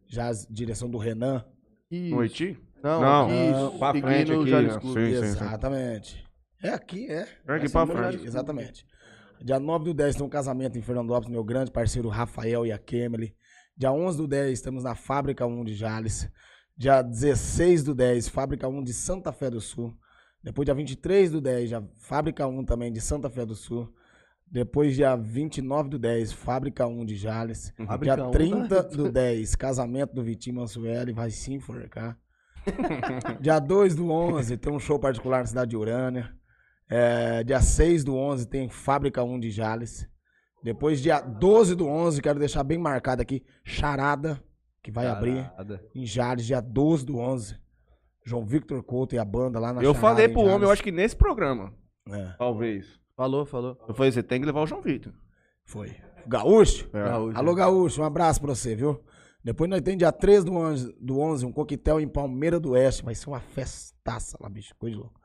[0.08, 1.44] Já direção do Renan.
[1.92, 2.16] Isso.
[2.16, 2.58] Noite?
[2.82, 3.26] Não, Não,
[3.68, 4.78] aqui, pra seguindo frente aqui, Jales?
[4.78, 4.94] Clube.
[4.94, 5.26] Sim, sim, sim.
[5.26, 6.26] Exatamente.
[6.64, 7.28] É aqui, é.
[7.46, 8.14] É aqui Essa pra é frente.
[8.14, 8.86] Jales, Exatamente.
[9.42, 12.78] Dia 9 do 10 tem um casamento em Fernandópolis, meu grande parceiro Rafael e a
[12.78, 13.36] Kemely.
[13.76, 16.32] Dia 11 do 10 estamos na Fábrica 1 de Jales.
[16.78, 19.94] Dia 16 do 10, Fábrica 1 de Santa Fé do Sul.
[20.44, 23.94] Depois dia 23 do 10, já Fábrica 1 também de Santa Fé do Sul.
[24.52, 27.72] Depois, dia 29 do 10, Fábrica 1 de Jales.
[27.86, 32.18] Fábrica dia 1 30 da- do 10, casamento do Vitinho Mansueli, vai se enforcar.
[33.40, 36.34] dia 2 do 11, tem um show particular na cidade de Urânia.
[36.90, 40.10] É, dia 6 do 11, tem Fábrica 1 de Jales.
[40.64, 44.44] Depois, dia 12 do 11, quero deixar bem marcado aqui, Charada,
[44.82, 45.84] que vai abrir Parada.
[45.94, 47.56] em Jales, dia 12 do 11.
[48.24, 50.84] João Victor Couto e a banda lá na Eu Charada, falei pro homem, eu acho
[50.84, 51.74] que nesse programa,
[52.10, 53.00] É, talvez.
[53.16, 53.78] Falou, falou.
[53.88, 55.14] Eu falei, você tem que levar o João Vitor.
[55.66, 55.96] foi.
[56.28, 56.88] Gaúcho?
[56.94, 57.04] É.
[57.04, 57.38] Gaúcho.
[57.38, 59.02] Alô, Gaúcho, um abraço pra você, viu?
[59.44, 63.04] Depois nós temos dia 13 do 11, do 11 um coquetel em Palmeira do Oeste.
[63.04, 64.76] Vai ser uma festaça lá, bicho.
[64.78, 65.20] Coisa de louco.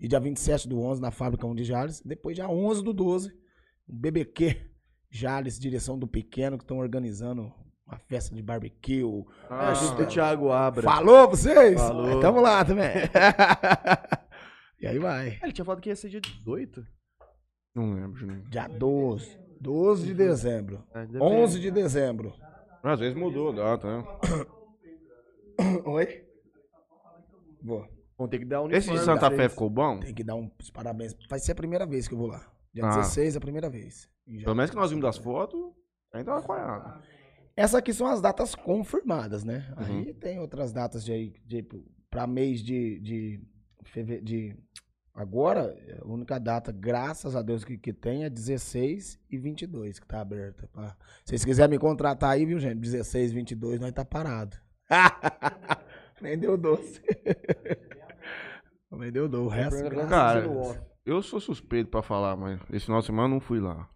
[0.00, 2.00] E dia 27 do 11 na Fábrica 1 de Jales.
[2.04, 3.28] Depois dia 11 do 12,
[3.88, 4.56] um BBQ
[5.10, 7.52] Jales, direção do Pequeno, que estão organizando
[7.88, 9.02] uma festa de barbecue.
[9.48, 10.82] Ah, É, com o Thiago Abra.
[10.82, 11.80] Falou vocês?
[11.80, 12.20] Falou.
[12.20, 12.88] Tamo lá também.
[14.80, 15.38] e aí vai.
[15.40, 16.86] Ah, Ele tinha falado que ia ser dia 18.
[17.74, 18.44] Não lembro, Juninho.
[18.50, 19.38] Dia 12.
[19.60, 20.84] 12 de dezembro.
[20.94, 22.32] É, deve ter- 11 de dezembro.
[22.82, 24.04] Às vezes mudou a data, né?
[25.84, 26.24] Oi?
[27.62, 27.86] Vou.
[28.16, 30.00] Vão ter que dar um Esse de Santa Fé ficou bom?
[30.00, 31.14] Tem que dar uns parabéns.
[31.28, 32.44] Vai ser a primeira vez que eu vou lá.
[32.72, 32.90] Dia Ah.
[32.90, 34.08] 16 é a primeira vez.
[34.44, 35.60] Pelo menos que nós vimos das fotos,
[36.12, 37.02] ainda tava coiado.
[37.58, 39.66] Essas aqui são as datas confirmadas, né?
[39.76, 39.98] Uhum.
[39.98, 41.66] Aí tem outras datas de, de
[42.08, 43.40] para mês de, de,
[44.22, 44.56] de
[45.12, 50.06] agora, a única data, graças a Deus, que, que tem é 16 e 22 que
[50.06, 50.68] tá aberta.
[50.68, 50.90] Pra...
[51.24, 52.78] Se vocês quiserem me contratar aí, viu, gente?
[52.78, 54.56] 16, 22, nós tá parado.
[56.22, 57.02] Nem deu doce.
[58.92, 59.44] Nem deu doce.
[59.44, 60.78] O resto, graças Cara, a Deus.
[61.04, 63.90] eu sou suspeito pra falar, mas esse final de semana eu não fui lá.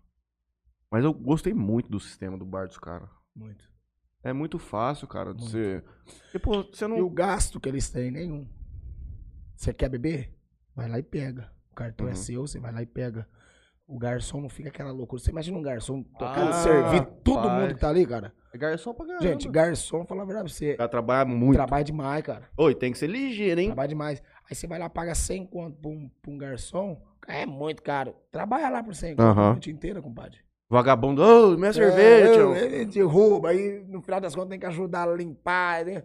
[0.91, 3.22] Mas eu gostei muito do sistema do bar dos caras.
[3.35, 3.65] Muito.
[4.25, 5.83] É muito fácil, cara, de você...
[6.25, 7.09] Porque, pô, você E o não...
[7.09, 8.49] gasto que eles têm, nenhum.
[9.57, 10.33] Você quer beber?
[10.75, 11.51] Vai lá e pega.
[11.71, 12.17] O cartão é Uhum.
[12.17, 13.27] seu, você vai lá e pega.
[13.87, 15.21] O garçom não fica aquela loucura.
[15.21, 17.61] Você imagina um garçom tocando, Ah, servir todo rapaz.
[17.63, 18.33] mundo que tá ali, cara?
[18.55, 19.23] É garçom pra caramba.
[19.27, 21.55] Gente, garçom, falar a verdade pra você, cara trabalha muito.
[21.57, 22.49] trabalha demais, cara.
[22.57, 23.67] Oi, tem que ser ligeiro, hein?
[23.69, 24.23] Trabalha demais.
[24.49, 27.03] Aí você vai lá, paga 100 conto pra um, pra um garçom.
[27.27, 28.15] É muito caro.
[28.31, 29.49] Trabalha lá por 100 conto Aham.
[29.49, 30.39] a noite inteira, compadre.
[30.73, 32.55] Vagabundo, ô, minha cerveja, é, tio.
[32.57, 35.85] Ele te rouba, aí no final das contas tem que ajudar a limpar.
[35.85, 36.03] né?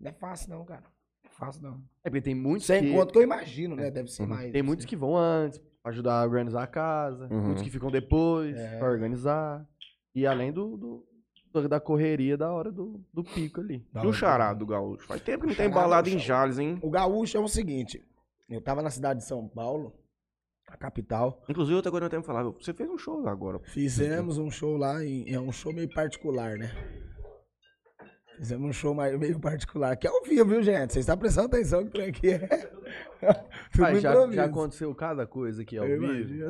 [0.00, 0.80] Não é fácil não, cara.
[1.22, 1.82] Não é fácil não.
[2.02, 2.92] É porque tem muitos Sem que...
[2.94, 3.90] conto que eu imagino, né?
[3.90, 4.28] Deve ser Uhum.
[4.30, 4.52] mais.
[4.52, 7.28] Tem muitos que vão antes, pra ajudar a organizar a casa.
[7.30, 7.42] Uhum.
[7.42, 8.78] Muitos que ficam depois, É.
[8.78, 9.66] pra organizar.
[10.14, 11.06] E além do, do-
[11.52, 13.86] do- da correria da hora do, do pico ali.
[13.92, 14.12] Da o hora.
[14.16, 15.06] charado do gaúcho?
[15.06, 16.18] Faz tempo que não tem balada em.
[16.18, 16.78] Jales, hein?
[16.80, 18.02] O gaúcho é o seguinte.
[18.48, 19.92] Eu tava na cidade de São Paulo,
[20.68, 21.42] a capital.
[21.48, 23.58] Inclusive, outra coisa que eu tenho que falar, você fez um show lá agora.
[23.60, 26.70] Fizemos um show lá, em- é um show meio particular, né?
[28.36, 30.92] Fizemos um show meio particular, que é ao vivo, viu, gente?
[30.92, 32.38] Vocês estão prestando atenção que trem aqui é.
[33.78, 36.12] Pai, já, já aconteceu cada coisa aqui ao Eu vivo.
[36.12, 36.48] imagino.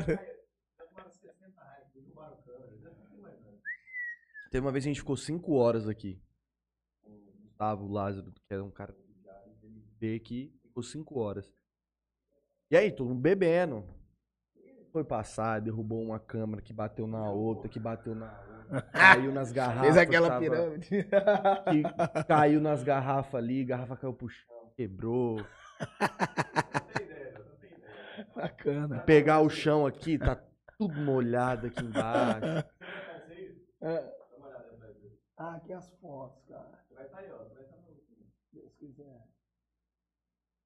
[4.51, 6.21] Teve uma vez que a gente ficou 5 horas aqui.
[7.05, 8.97] O Gustavo Lázaro, que era um cara
[9.99, 11.53] veio aqui, ficou 5 horas.
[12.71, 13.85] E aí, todo mundo bebendo.
[14.97, 18.33] Foi passar, derrubou uma câmera que bateu na outra, que bateu na
[18.71, 19.83] outra, caiu nas garrafas.
[19.83, 20.89] Fez aquela tava- pirâmide.
[20.89, 25.45] que caiu nas garrafas ali, garrafa caiu pro chão, quebrou.
[28.35, 29.01] Bacana.
[29.01, 30.43] Pegar o chão aqui, tá
[30.79, 32.67] tudo molhado aqui embaixo.
[35.37, 36.73] Ah, aqui as fotos, cara.
[36.95, 37.37] Vai estar aí, ó.
[37.53, 37.95] Vai estar no.
[38.51, 39.27] Deus quiser.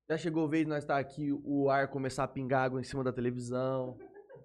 [0.09, 2.85] Já chegou a vez de nós estar aqui, o ar começar a pingar água em
[2.85, 3.99] cima da televisão.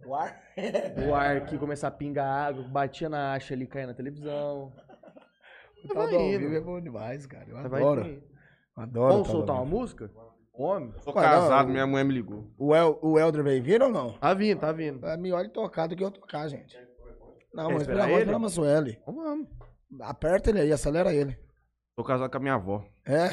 [0.06, 0.42] O ar?
[1.10, 4.72] O ar aqui começar a pingar água, batia na acha ali, caía na televisão.
[5.84, 6.40] O tal do ao indo.
[6.40, 7.46] vivo é bom demais, cara.
[7.48, 8.08] Eu Vai adoro.
[8.08, 8.24] indo.
[8.76, 9.08] Adoro.
[9.14, 9.80] Vamos tal do soltar ao uma vivo.
[9.80, 10.12] música?
[10.54, 10.94] Homem?
[11.02, 12.50] Sou Ué, casado, não, minha mulher me ligou.
[12.58, 14.14] O, El, o Elder vem vir ou não?
[14.14, 15.06] Tá vindo, tá vindo.
[15.06, 16.78] É melhor ele tocar do que eu tocar, gente.
[17.54, 18.30] Não, Quer mas esperar pela voz ele?
[18.30, 19.00] pra Mansueli.
[19.02, 19.48] Então vamos.
[20.02, 21.38] Aperta ele aí, acelera ele.
[21.96, 22.86] Tô casado com a minha avó.
[23.06, 23.26] É?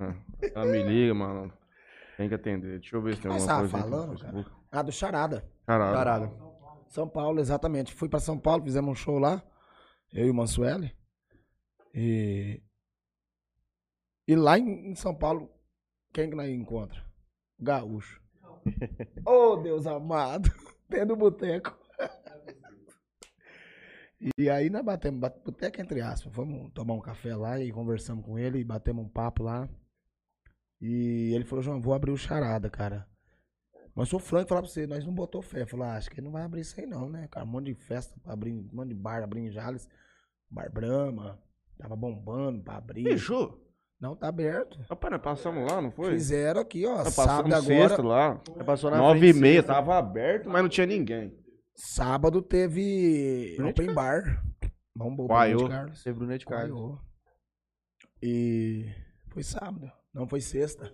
[0.00, 0.52] É.
[0.54, 1.52] Ela me liga, mano.
[2.16, 2.78] Tem que atender.
[2.78, 4.32] Deixa eu ver se tem Mas alguma tava coisa aqui no falando, cara?
[4.32, 4.57] Facebook.
[4.70, 5.48] Ah, do Charada.
[5.66, 5.94] Caralho.
[5.96, 6.48] Caralho.
[6.88, 7.92] São Paulo, exatamente.
[7.92, 9.42] Fui pra São Paulo, fizemos um show lá.
[10.12, 10.94] Eu e o Mansueli.
[11.94, 12.62] E.
[14.26, 15.50] E lá em, São Paulo,
[16.12, 17.02] quem que nós encontra?
[17.58, 18.20] O Gaúcho.
[19.26, 20.50] oh, Deus amado.
[20.88, 21.76] Dentro do boteco.
[24.36, 26.32] E aí nós batemos, bate- boteco entre aspas.
[26.34, 29.68] Fomos tomar um café lá e conversamos com ele, e batemos um papo lá.
[30.80, 33.07] E ele falou, João, vou abrir o charada, cara.
[33.98, 35.66] Mas sou franco falar pra você, nós não botou fé.
[35.66, 37.26] Falou, ah, acho que ele não vai abrir isso aí não, né?
[37.32, 39.88] Cara, um monte de festa, pra abrir, um monte de bar, abrir em Jales.
[40.48, 41.36] Bar Brahma,
[41.76, 43.02] tava bombando pra abrir.
[43.02, 43.60] Fechou?
[44.00, 44.78] Não, tá aberto.
[44.88, 46.12] Rapaz, nós passamos lá, não foi?
[46.12, 47.60] Fizeram aqui, ó, Nós sábado agora.
[47.64, 48.36] sexta lá.
[48.64, 51.36] Passou na Nove e meia, tava aberto, mas não tinha ninguém.
[51.74, 54.44] Sábado teve Brunete Open Bar.
[54.94, 55.28] Bombou o.
[55.28, 56.02] Brunete Carlos.
[56.04, 56.98] Teve Bruno de Carlos.
[58.22, 58.86] E
[59.30, 59.90] foi sábado.
[60.14, 60.88] Não, foi sexta.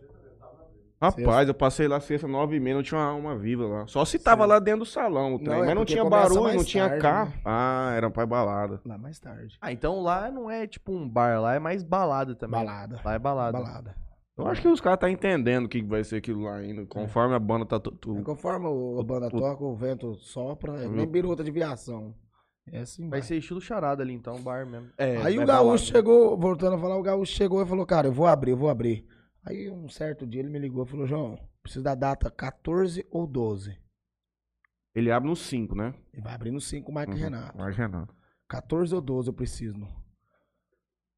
[1.04, 3.86] Rapaz, eu passei lá sexta, nove e meia, não tinha uma alma viva lá.
[3.86, 6.04] Só se tava lá dentro do salão o trem, Não, é mas não porque tinha
[6.04, 7.30] barulho, não tinha tarde, carro.
[7.30, 7.40] né?
[7.44, 8.80] Ah, era pra balada.
[8.84, 9.56] Lá mais tarde.
[9.60, 12.64] Ah, então lá não é tipo um bar, lá é mais balada também.
[12.64, 13.00] Balada.
[13.04, 13.58] Lá é balada.
[13.58, 13.94] Balada.
[14.36, 17.34] Eu acho que os caras tá entendendo o que vai ser aquilo lá ainda, conforme
[17.36, 17.78] a banda tá...
[17.78, 21.44] tu- É tu- conforme o, a banda o- toca, o vento sopra, é nem biruta
[21.44, 22.12] de viação.
[22.72, 23.22] É assim, Vai vai.
[23.28, 24.88] ser estilo charada ali, então, bar mesmo.
[24.98, 25.64] É, Aí é o balada.
[25.66, 28.56] Gaúcho chegou, voltando a falar, o Gaúcho chegou e falou, cara, eu vou abrir, eu
[28.56, 29.06] vou abrir.
[29.44, 33.26] Aí um certo dia ele me ligou e falou, João, preciso da data 14 ou
[33.26, 33.76] 12.
[34.94, 35.92] Ele abre no 5, né?
[36.12, 37.18] Ele vai abrir no 5 o Mike Uhum.
[37.18, 37.58] Renato.
[37.58, 38.14] Mas Renato.
[38.48, 39.86] 14 ou 12 eu preciso.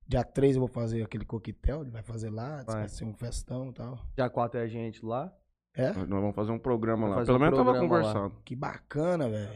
[0.08, 2.76] Dia 3 eu vou fazer aquele coquetel, ele vai fazer lá, Vai.
[2.76, 3.98] vai ser um festão e tal.
[4.14, 5.32] Dia 4 é a gente lá.
[5.74, 5.92] É?
[5.92, 7.24] Nós vamos fazer um programa Vai lá.
[7.24, 8.12] Pelo um menos tava programa lá.
[8.14, 8.42] conversando.
[8.44, 9.52] Que bacana, velho.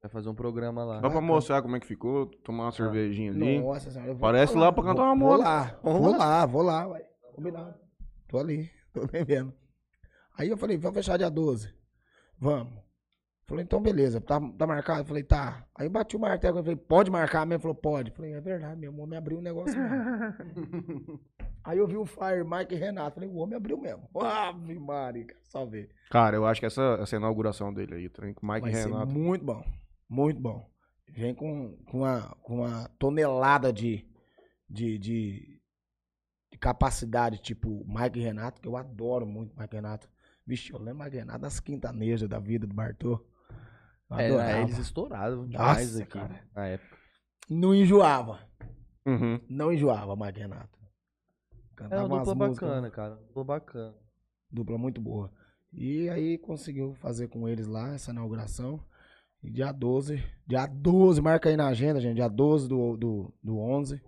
[0.00, 1.00] Vai fazer um programa lá.
[1.00, 3.60] Só pra mostrar como é que ficou, tomar uma cervejinha ali.
[3.60, 4.10] Nossa senhora.
[4.10, 5.42] eu vou Parece lá pra cantar uma moda.
[5.42, 7.07] Vou lá, vou lá, vou lá, ué.
[7.38, 7.74] Combinado.
[8.26, 9.54] Tô ali, tô nem vendo.
[10.36, 11.72] Aí eu falei, vamos fechar dia 12.
[12.36, 12.82] Vamos.
[13.44, 15.00] Falei, então beleza, tá, tá marcado?
[15.02, 15.64] Eu falei, tá.
[15.74, 17.54] Aí bati o martelo, eu falei, pode marcar mesmo?
[17.54, 18.10] Ele falou, pode.
[18.10, 21.20] Eu falei, é verdade, meu homem abriu o negócio mesmo.
[21.64, 23.14] Aí eu vi o Fire, Mike e Renato.
[23.14, 24.08] Falei, o homem abriu mesmo.
[24.20, 25.90] Ave Maria, só ver.
[26.10, 29.12] Cara, eu acho que essa, essa inauguração dele aí, trem, com Mike Vai ser Renato.
[29.12, 29.64] muito bom.
[30.08, 30.68] Muito bom.
[31.08, 34.04] Vem com, com, uma, com uma tonelada de,
[34.68, 35.57] de, de
[36.58, 40.08] capacidade, tipo Mike Renato, que eu adoro muito Mike Renato.
[40.46, 43.24] Vixe, eu lembro Mike Renato das quintanejas da vida do Bartô.
[44.10, 46.40] É, eles estouraram demais Nossa, aqui cara.
[46.54, 46.96] na época.
[47.50, 48.40] Não enjoava.
[49.06, 49.40] Uhum.
[49.48, 50.78] Não enjoava Mike Renato.
[51.52, 53.16] É Cantava uma dupla bacana, cara.
[53.16, 53.94] Dupla bacana.
[54.50, 55.30] Dupla muito boa.
[55.72, 58.82] E aí conseguiu fazer com eles lá essa inauguração.
[59.42, 62.16] E dia 12, dia 12, marca aí na agenda, gente.
[62.16, 64.02] Dia 12 do, do, do 11.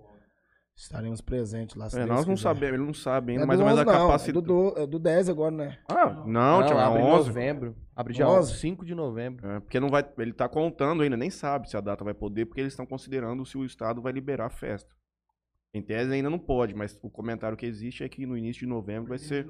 [0.81, 1.91] Estaremos presentes lá.
[1.91, 2.43] se É, nós não quiser.
[2.49, 4.33] sabemos, ele não sabe ainda É mais ou menos a 11 não, é capacidade.
[4.33, 5.79] do, do, é do 10 agora, né?
[5.87, 7.29] Ah, não, tinha abre em 11.
[7.29, 7.77] novembro.
[7.95, 8.55] Abre dia 11?
[8.59, 9.47] 5 de novembro.
[9.47, 12.47] É, porque não vai, ele tá contando ainda, nem sabe se a data vai poder,
[12.47, 14.91] porque eles estão considerando se o Estado vai liberar a festa.
[15.75, 18.67] Em tese ainda não pode, mas o comentário que existe é que no início de
[18.67, 19.45] novembro vai ser,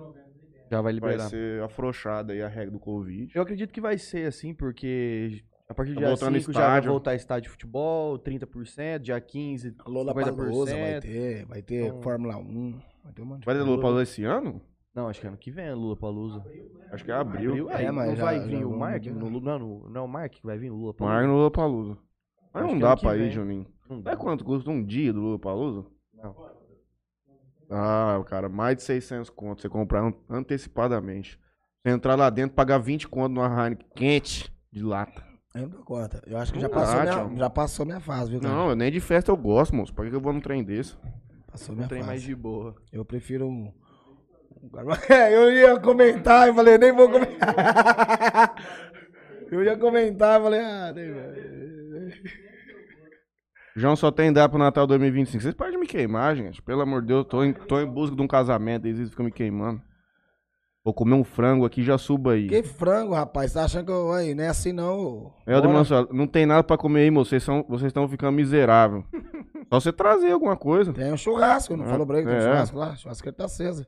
[0.68, 1.28] Já vai vai liberar.
[1.30, 3.32] ser afrouxada aí a regra do Covid.
[3.34, 6.68] Eu acredito que vai ser assim, porque a partir do dia voltando 5 já vai
[6.70, 6.90] estádio.
[6.90, 10.36] voltar estádio de futebol, 30%, dia 15, Lola 50%.
[10.36, 13.62] Palusa vai ter, vai ter Então- Fórmula 1, vai ter um monte de Vai ter.
[13.62, 14.60] Lula Palusa esse ano?
[14.94, 16.44] Não, acho que ano que vem é Lula Palusa.
[16.90, 17.70] Acho que é abril.
[17.70, 19.06] É, É, mas não já- vai já vir o Mark?
[19.06, 21.26] No, não, no- não é o Mark que vai vir o Lula Palusa.
[21.26, 21.98] no Lula Palusa.
[22.52, 23.30] Mas Acho não que dá pra ir.
[23.30, 23.66] Juninho.
[23.88, 24.10] Não dá.
[24.10, 25.86] Sabe quanto custa um dia do Lula Palusa?
[26.12, 26.34] Não.
[27.70, 29.62] Ah, cara, mais de 600 conto.
[29.62, 31.38] Você comprar an- antecipadamente.
[31.82, 35.24] Você entrar lá dentro, pagar 20 conto numa Heineken quente de lata.
[35.54, 35.84] Eu não.
[36.26, 38.54] Eu acho que já Não passou, dá, minha, já passou minha fase, viu, cara?
[38.54, 39.92] Não, eu nem de festa eu gosto, moço.
[39.92, 40.96] Pra que que eu vou num trem desse?
[41.50, 42.08] Passou Um minha trem fase.
[42.08, 42.76] mais de boa.
[42.92, 43.72] Eu prefiro um.
[44.62, 44.70] um
[45.12, 48.54] É, eu ia comentar, eu falei, nem vou comentar.
[49.50, 51.10] eu ia comentar, eu falei, ah, nem...
[53.74, 55.42] João só tem data pro Natal 2025.
[55.42, 56.62] Vocês param de me queimar, gente.
[56.62, 58.86] Pelo amor de Deus, tô em, tô em busca de um casamento.
[58.86, 59.82] Eles ficam me queimando.
[60.90, 62.48] Vou comer um frango aqui, já suba aí.
[62.48, 63.52] Que frango, rapaz.
[63.52, 64.10] Tá achando que eu.
[64.12, 65.32] Aí, não é assim não.
[65.46, 65.68] Bora.
[65.68, 67.30] Mansell, não tem nada pra comer aí, moço.
[67.30, 69.04] Vocês são- Vocês estão ficando miserável.
[69.72, 70.92] Só você trazer alguma coisa.
[70.92, 72.50] Tem um churrasco, não É, falou pra ele que tem um é.
[72.50, 72.96] churrasco lá?
[72.96, 73.86] Churrasqueira tá acesa.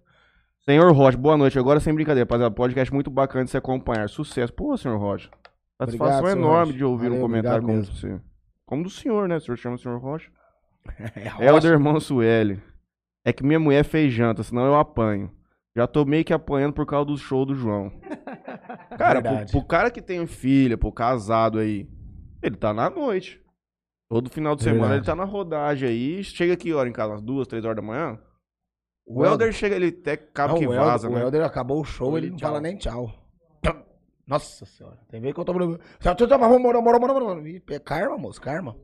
[0.65, 1.59] Senhor Rocha, boa noite.
[1.59, 2.55] Agora sem brincadeira, rapaziada.
[2.55, 4.09] Podcast muito bacana de se acompanhar.
[4.09, 4.53] Sucesso.
[4.53, 5.29] Pô, senhor Rocha.
[5.77, 6.79] Satisfação Obrigado, enorme Rocha.
[6.79, 8.21] de ouvir Valeu, um comentário como você.
[8.65, 9.39] Como do senhor, né?
[9.39, 10.31] O senhor chama o senhor Rocha?
[11.41, 12.63] É, Helder Mansueli.
[13.25, 15.31] É que minha mulher fez janta, senão eu apanho.
[15.75, 17.91] Já tô meio que apanhando por causa do show do João.
[18.99, 21.89] Cara, pro, pro cara que tem filha, pro casado aí,
[22.43, 23.41] ele tá na noite.
[24.09, 25.01] Todo final de semana Verdade.
[25.01, 26.23] ele tá na rodagem aí.
[26.23, 28.19] Chega aqui hora em casa, umas duas, três horas da manhã.
[29.07, 31.23] O, O Helder chega, ele até cabe Não, que o vaza, o né?
[31.23, 33.11] Helder acabou o show, ele não fala nem tchau.
[34.27, 34.99] Nossa senhora.
[35.11, 35.53] Tem vez que eu tô.
[35.53, 37.49] Bora, bora.
[37.49, 38.77] Ih, é Karma, moço, karma.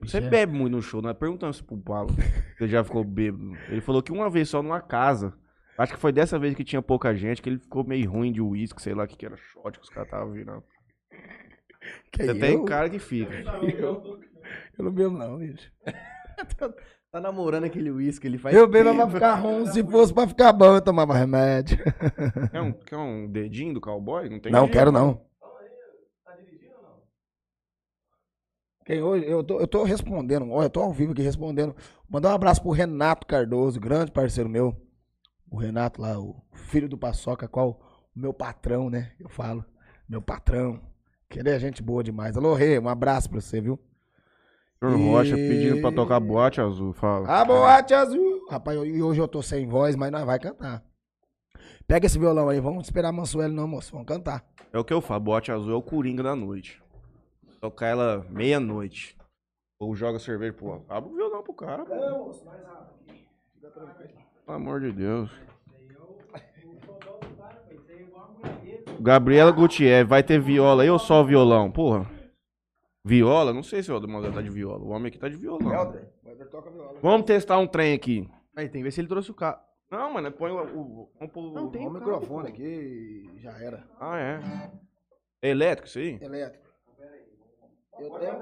[0.00, 1.14] Você é- bebe muito no show, não é?
[1.14, 2.14] Perguntando se pro Paulo.
[2.58, 3.52] Ele já ficou bêbado.
[3.68, 5.34] Ele falou que uma vez só numa casa.
[5.78, 8.40] Acho que foi dessa vez que tinha pouca gente, que ele ficou meio ruim de
[8.40, 10.62] uísque, sei lá o que, que era shot que os caras estavam virando.
[12.12, 13.32] Que Você eu, tem cara que fica.
[13.34, 14.20] eu,
[14.78, 15.70] eu não bebo, não, bicho.
[17.12, 18.56] Tá namorando aquele uísque, ele faz.
[18.56, 19.66] Eu bebo pra ficar ruim.
[19.66, 21.76] Se fosse pra ficar bom, eu tomava remédio.
[22.50, 24.30] Quer um, quer um dedinho do cowboy?
[24.30, 25.20] Não tem Não, jeito, quero não.
[28.86, 31.76] Quem hoje, eu tô, eu tô respondendo, olha, eu tô ao vivo aqui respondendo.
[32.08, 34.74] Mandar um abraço pro Renato Cardoso, grande parceiro meu.
[35.52, 37.78] O Renato lá, o filho do Paçoca, qual
[38.16, 39.12] o meu patrão, né?
[39.20, 39.62] Eu falo,
[40.08, 40.80] meu patrão.
[41.28, 42.36] Que ele é gente boa demais.
[42.36, 43.78] Alô, Rê, um abraço pra você, viu?
[44.78, 46.92] Senhor E- Rocha pedindo pra tocar boate azul.
[46.94, 47.28] Fala.
[47.28, 48.46] A boate azul.
[48.50, 50.82] Rapaz, e hoje eu tô sem voz, mas nós vai cantar.
[51.86, 53.92] Pega esse violão aí, vamos esperar a Mansueli não, moço.
[53.92, 54.44] Vamos cantar.
[54.72, 56.82] É o que eu falo, boate azul é o coringa da noite.
[57.60, 59.16] Tocar ela meia-noite.
[59.78, 60.82] Ou joga cerveja, pô.
[60.88, 61.94] Abre o violão pro cara, pô.
[61.94, 63.14] Não, moço, mais rápido.
[63.54, 64.21] Fica tranquilo.
[64.44, 65.30] Pelo amor de Deus.
[69.00, 71.70] Gabriela Gutierrez, vai ter viola aí ou só violão?
[71.70, 72.08] Porra.
[73.04, 73.52] Viola?
[73.52, 74.84] Não sei se o Aldo tá de viola.
[74.84, 75.72] O homem aqui tá de violão.
[75.72, 76.98] Helder, o Helder toca viola.
[77.02, 78.28] Vamos testar um trem aqui.
[78.54, 79.58] Aí tem que ver se ele trouxe o carro.
[79.90, 80.56] Não, mano, põe o.
[80.56, 83.84] o- o- Não, tem Tem o microfone aqui e já era.
[84.00, 84.40] Ah, é.
[85.42, 86.18] É elétrico isso aí?
[86.22, 86.62] Elétrico.
[87.98, 88.32] Eu tenho,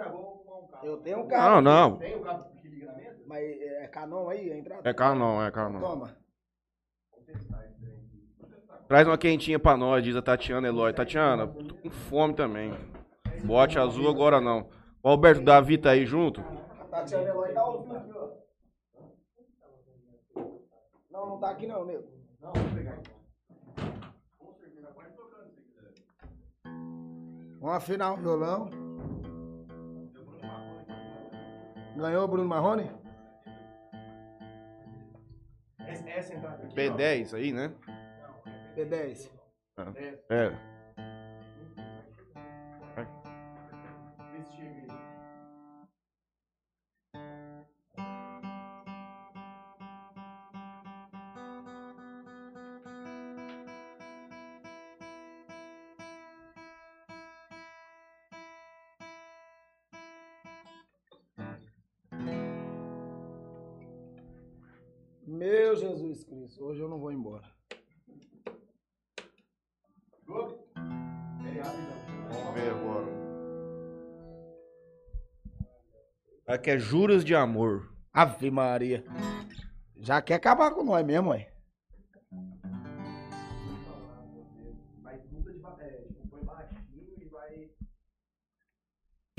[0.84, 1.60] eu tenho um carro.
[1.60, 1.96] Não, não.
[1.96, 2.20] Tem o
[3.26, 4.88] Mas é Canon aí, a entrada?
[4.88, 5.80] É Canon, é Canon.
[5.80, 6.16] Toma.
[8.88, 10.92] Traz uma quentinha pra nós, diz a Tatiana Eloy.
[10.92, 12.72] Tatiana, tô com fome também.
[13.44, 14.68] Bote azul agora não.
[15.02, 16.40] O Alberto Davi tá aí junto?
[16.40, 18.30] A Tatiana Eloy tá ouvindo aqui, ó.
[21.10, 22.08] Não, não tá aqui não, nego.
[22.40, 23.20] Não, vou pegar então.
[27.60, 28.89] Vamos afinar o violão.
[31.96, 32.90] Ganhou o Bruno Marrone?
[36.74, 37.72] P10 aí, né?
[38.76, 39.30] P10.
[40.28, 40.69] É.
[76.60, 77.90] Aqui é Juras de Amor.
[78.12, 79.02] Ave Maria.
[79.96, 81.50] Já quer acabar com nós mesmo, ué.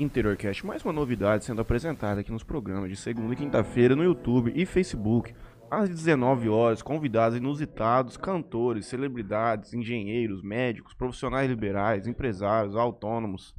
[0.00, 4.52] Interiorcast, mais uma novidade sendo apresentada aqui nos programas de segunda e quinta-feira no YouTube
[4.56, 5.32] e Facebook.
[5.70, 13.54] Às 19 horas, convidados inusitados, cantores, celebridades, engenheiros, médicos, profissionais liberais, empresários, autônomos.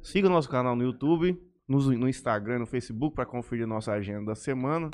[0.00, 1.38] Siga nosso canal no YouTube,
[1.68, 4.90] no, no Instagram no Facebook para conferir nossa agenda da semana.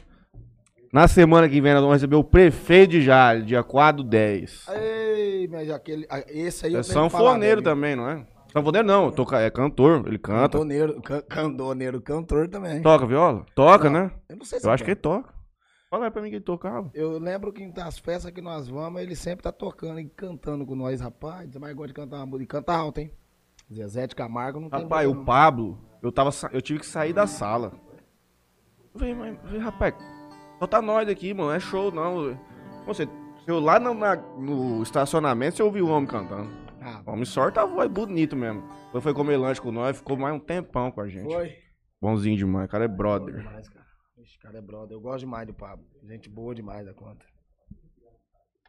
[0.93, 4.67] Na semana que vem nós vamos receber o prefeito de Jales, dia 4 do 10.
[4.71, 6.07] Ei, mas aquele.
[6.29, 7.75] Esse aí É que falar sanfoneiro dele.
[7.75, 8.27] também, não é?
[8.53, 10.41] Sanfoneiro não, toca, é cantor, ele canta.
[10.57, 12.81] Cantoneiro, can- candoneiro, cantor também.
[12.81, 13.45] Toca viola?
[13.55, 14.11] Toca, Não, né?
[14.31, 15.09] Eu não sei se Eu acho que canta.
[15.09, 15.35] ele toca.
[15.91, 16.91] Fala aí pra mim que ele tocava.
[16.95, 20.75] Eu lembro que nas festas que nós vamos, ele sempre tá tocando e cantando com
[20.75, 21.55] nós, rapaz.
[21.57, 22.45] Mais gosta de cantar uma música.
[22.45, 23.11] E canta alto, hein?
[23.73, 24.83] Zezé de Camargo não tem.
[24.83, 27.73] Rapaz, o Pablo, eu, tava, eu tive que sair da sala.
[28.95, 29.95] Eu falei, rapaz,
[30.59, 32.39] só tá nós aqui, mano, é show não.
[32.87, 33.07] Você,
[33.47, 36.51] eu lá no, na- no estacionamento, você ouviu o homem cantando.
[36.81, 38.63] Ah, O homem sorte a voz bonito mesmo.
[38.87, 41.25] Depois foi comer lanche com nós, ficou mais um tempão com a gente.
[41.33, 41.55] foi.
[42.01, 43.37] Bonzinho demais, o cara é brother.
[43.37, 43.87] demais, cara.
[44.19, 44.97] Esse cara é brother.
[44.97, 45.85] Eu gosto demais do Pablo.
[46.05, 47.25] Gente boa demais da conta.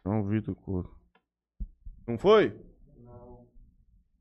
[0.04, 0.90] Não, Vitor Couto.
[2.06, 2.56] Não foi?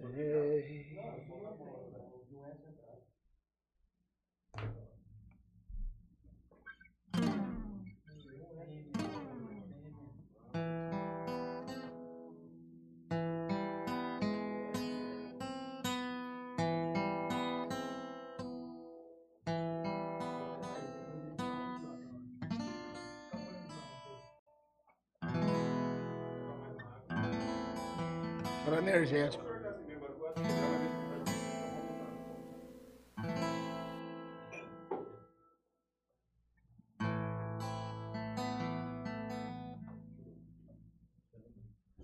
[0.00, 0.96] Sei.
[28.64, 29.47] Para energético.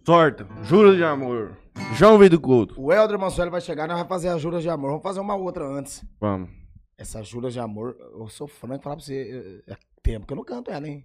[0.05, 1.57] Sorta, juro de amor.
[1.95, 2.81] João Vitor Couto.
[2.81, 4.91] O Helder Mansueli vai chegar, nós vamos fazer as juras de amor.
[4.91, 6.05] Vamos fazer uma outra antes.
[6.21, 6.51] Vamos.
[6.97, 9.63] Essas juras de amor, eu sou franco falar pra você.
[9.67, 11.05] É tempo que eu não canto ela, hein?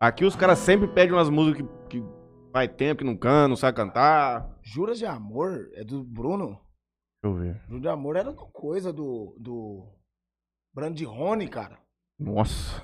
[0.00, 2.06] Aqui os caras sempre pedem umas músicas que, que
[2.52, 4.58] Faz tempo que não canta, não sabe cantar.
[4.62, 6.58] Juras de Amor é do Bruno.
[7.22, 7.60] Deixa eu ver.
[7.66, 9.36] Juras de Amor era uma coisa do.
[9.38, 9.86] do.
[10.74, 11.78] Brandi Rony, cara.
[12.18, 12.82] Nossa.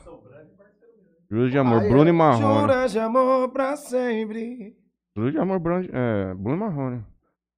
[1.30, 2.60] Juros de amor, Aí Bruno é, e Marrone.
[2.60, 4.76] Juras de amor pra sempre.
[5.16, 7.04] Juros de amor, Bruno, é, Bruno e Marrone.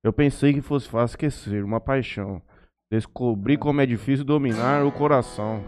[0.05, 2.43] Eu pensei que fosse fácil esquecer, uma paixão.
[2.91, 5.65] Descobri como é difícil dominar o coração.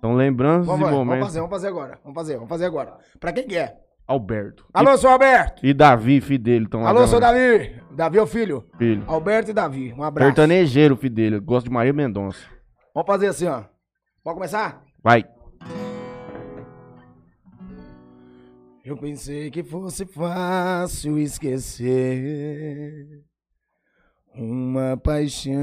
[0.00, 1.26] São lembranças Vamos, e lá, vamos momentos.
[1.26, 1.98] fazer, vamos fazer agora.
[2.02, 2.96] Vamos fazer, vamos fazer agora.
[3.20, 3.76] Pra quem que é?
[4.06, 4.64] Alberto.
[4.72, 5.66] Alô, seu Alberto.
[5.66, 6.66] E, e Davi, filho dele.
[6.68, 7.20] Tão lá Alô, seu.
[7.20, 7.74] Davi.
[7.90, 8.64] Davi é o filho.
[8.78, 9.04] Filho.
[9.06, 9.92] Alberto e Davi.
[9.92, 10.28] Um abraço.
[10.28, 11.40] Sertanejeiro, filho dele.
[11.40, 12.38] Gosto de Maria Mendonça.
[12.94, 13.64] Vamos fazer assim, ó.
[14.24, 14.82] Pode começar?
[15.02, 15.24] Vai.
[18.86, 23.24] Eu pensei que fosse fácil esquecer
[24.32, 25.56] uma paixão.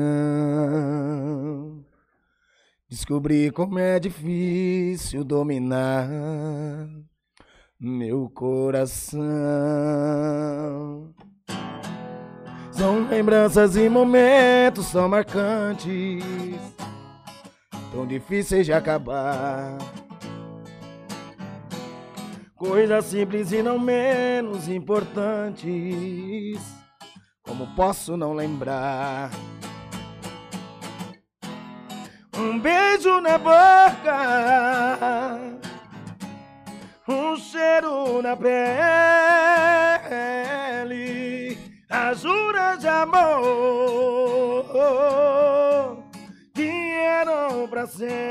[2.90, 6.10] Descobri como é difícil dominar
[7.80, 9.24] meu coração.
[12.74, 16.22] São lembranças e momentos tão marcantes,
[17.90, 19.78] tão difíceis de acabar.
[22.66, 26.61] Coisas simples e não menos importantes.
[27.43, 29.30] Como posso não lembrar?
[32.38, 34.07] Um beijo na boca,
[37.05, 38.78] um cheiro na pele,
[41.89, 44.64] a jura de amor
[46.53, 48.24] que eram pra sempre.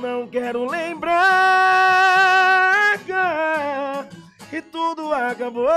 [0.00, 1.20] Não quero lembrar
[4.48, 5.68] que tudo acabou.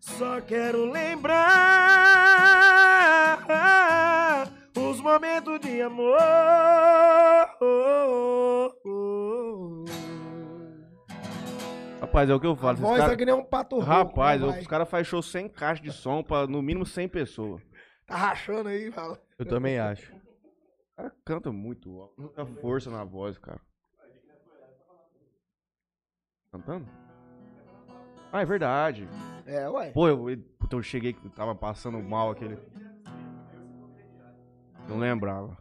[0.00, 1.36] Só quero lembrar
[4.76, 6.16] os momentos de amor.
[12.00, 12.72] Rapaz, é o que eu A falo.
[12.74, 14.60] esses voz cara- é que nem um pato rouco, Rapaz, mas vai.
[14.60, 17.62] os caras fazem show sem caixa de som pra no mínimo 100 pessoas.
[18.06, 19.18] Tá rachando aí, fala.
[19.38, 20.12] Eu também acho.
[20.96, 23.60] O cara canta muito, ó, muita força na voz, cara.
[26.50, 26.86] Cantando?
[28.32, 29.06] Ah, é verdade.
[29.46, 29.90] É, ué.
[29.92, 32.58] Pô, eu, eu- puta, eu cheguei que tava passando mal aquele.
[34.88, 35.56] Não lembrava.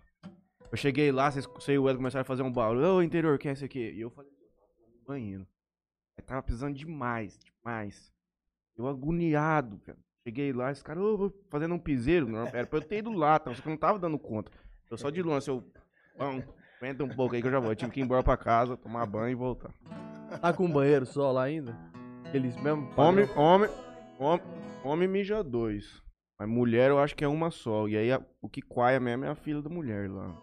[0.72, 2.96] Eu cheguei lá, vocês você e o Wesley começaram a fazer um barulho.
[2.96, 3.92] Ô, interior, quem é esse aqui?
[3.92, 4.32] E eu falei,
[5.06, 5.46] banheiro.
[6.18, 8.12] Aí tava precisando demais, demais.
[8.78, 9.98] Eu agoniado, cara.
[10.24, 12.28] Cheguei lá, esse cara, ô, fazendo um piseiro.
[12.28, 13.54] Não, era pra eu ter ido lá, tá?
[13.54, 14.52] só que eu não tava dando conta.
[14.90, 15.64] Eu só de lance, eu.
[16.18, 16.42] Bom,
[16.78, 17.72] aguenta um pouco aí que eu já vou.
[17.72, 19.72] Eu tive que ir embora pra casa, tomar banho e voltar.
[20.42, 21.76] Tá com um banheiro só lá ainda?
[22.34, 22.90] Eles mesmo.
[22.98, 23.70] Homem, homem,
[24.20, 24.46] homem,
[24.84, 26.02] homem mija dois.
[26.38, 27.88] Mas mulher eu acho que é uma só.
[27.88, 30.36] E aí a- o que quaia mesmo é a filha da mulher lá.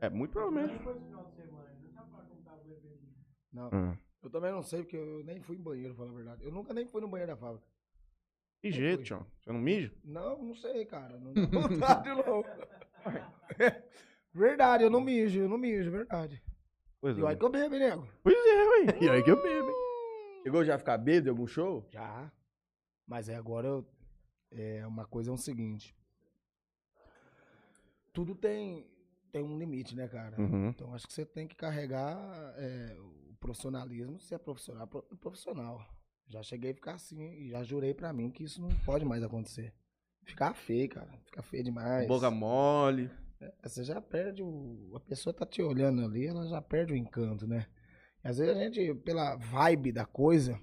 [0.00, 0.78] É, muito provavelmente.
[3.52, 3.70] Não.
[3.72, 3.96] Ah.
[4.22, 6.44] Eu também não sei, porque eu nem fui em banheiro, pra falar a verdade.
[6.44, 7.66] Eu nunca nem fui no banheiro da fábrica.
[8.64, 9.26] Que jeito, tchau.
[9.42, 9.92] Você não mija?
[10.02, 11.18] Não, não sei, cara.
[11.18, 12.42] Não dá vontade, não.
[14.32, 16.42] verdade, eu não mijo, eu não mijo, verdade.
[16.98, 17.36] Pois E olha é.
[17.36, 18.08] que eu bebo, nego?
[18.22, 18.98] Pois é, ué.
[19.02, 19.74] E aí que eu bebo, hein?
[20.44, 21.86] Chegou já a ficar bêbado em algum show?
[21.90, 22.32] Já.
[23.06, 23.86] Mas é agora eu.
[24.50, 25.94] É, uma coisa é o seguinte.
[28.14, 28.86] Tudo tem,
[29.30, 30.40] tem um limite, né, cara?
[30.40, 30.68] Uhum.
[30.68, 32.16] Então acho que você tem que carregar
[32.56, 35.84] é, o profissionalismo, se é profissional, pro- profissional.
[36.28, 39.22] Já cheguei a ficar assim e já jurei pra mim que isso não pode mais
[39.22, 39.72] acontecer.
[40.24, 41.10] Ficar feio, cara.
[41.26, 42.08] Ficar feio demais.
[42.08, 43.10] Boca mole.
[43.62, 44.92] Você já perde o.
[44.96, 47.66] A pessoa tá te olhando ali, ela já perde o encanto, né?
[48.24, 50.58] E às vezes a gente, pela vibe da coisa,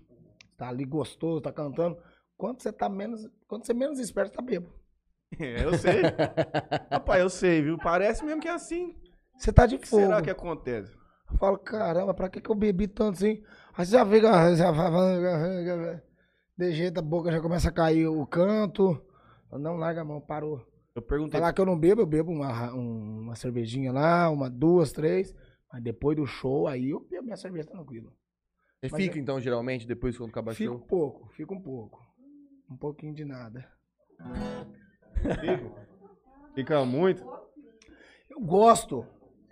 [0.57, 1.97] tá ali gostoso, tá cantando.
[2.35, 3.29] Quando você tá menos.
[3.47, 4.73] Quando você menos esperto, tá bêbado.
[5.39, 6.01] É, eu sei.
[6.91, 7.77] Rapaz, eu sei, viu?
[7.77, 8.93] Parece mesmo que é assim.
[9.37, 10.01] Você tá de O que fogo.
[10.03, 10.91] será que acontece?
[11.31, 13.41] Eu falo, caramba, pra que, que eu bebi tanto assim?
[13.75, 16.01] Aí você já vai-
[16.57, 19.01] de jeito a boca já começa a cair o canto.
[19.51, 20.65] Eu, Não larga a mão, parou.
[20.93, 21.39] Eu perguntei.
[21.39, 25.33] Falar que eu não bebo, eu bebo uma, um- uma cervejinha lá, uma, duas, três.
[25.71, 28.11] Mas depois do show, aí eu bebo minha cerveja tranquilo.
[28.83, 30.85] Você Mas fica então, geralmente, depois quando acaba o Fica um show?
[30.87, 31.99] pouco, fica um pouco.
[32.69, 33.65] Um pouquinho de nada.
[36.55, 37.23] Fica muito.
[38.29, 39.05] Eu gosto.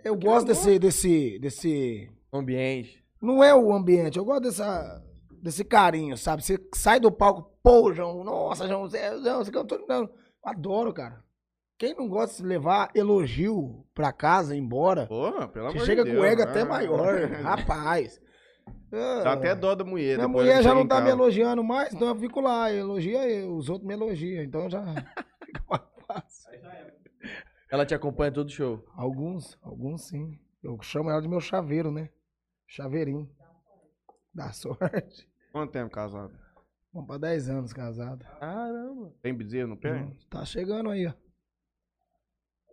[0.04, 2.10] Eu gosto desse, desse, desse.
[2.32, 2.99] Ambiente.
[3.20, 5.02] Não é o ambiente, eu gosto dessa,
[5.42, 6.42] desse carinho, sabe?
[6.44, 9.84] Você sai do palco, pô, João, nossa, João, você, João, você cantou.
[9.86, 10.10] Não, eu
[10.42, 11.22] adoro, cara.
[11.78, 16.04] Quem não gosta de levar elogio pra casa, embora, Porra, pelo amor você de chega
[16.04, 16.16] Deus.
[16.16, 16.44] com o ego Ah.
[16.44, 17.14] até maior.
[17.42, 18.20] Rapaz.
[18.90, 20.16] Dá até dó da mulher.
[20.16, 23.54] Minha mulher já chega não tá me elogiando mais, então eu fico lá, elogia eu,
[23.54, 24.82] os outros me elogiam, então já
[25.44, 26.50] fica mais fácil.
[27.70, 28.84] Ela te acompanha todo show.
[28.94, 30.38] Alguns, alguns sim.
[30.62, 32.10] Eu chamo ela de meu chaveiro, né?
[32.70, 33.28] Chaveirinho.
[34.32, 35.28] Dá sorte.
[35.52, 36.32] Quanto tempo casado?
[36.92, 38.24] Vamos pra 10 anos casado.
[38.38, 39.12] Caramba.
[39.22, 39.92] Tem bezerro no pé?
[39.94, 41.12] Hum, Tá chegando aí, ó.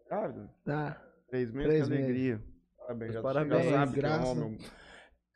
[0.08, 1.02] Cara, Tá.
[1.30, 2.06] três meses, Três que meses.
[2.06, 2.44] alegria.
[2.78, 4.58] Parabéns, já, Parabéns, já sabe que é graças- homem.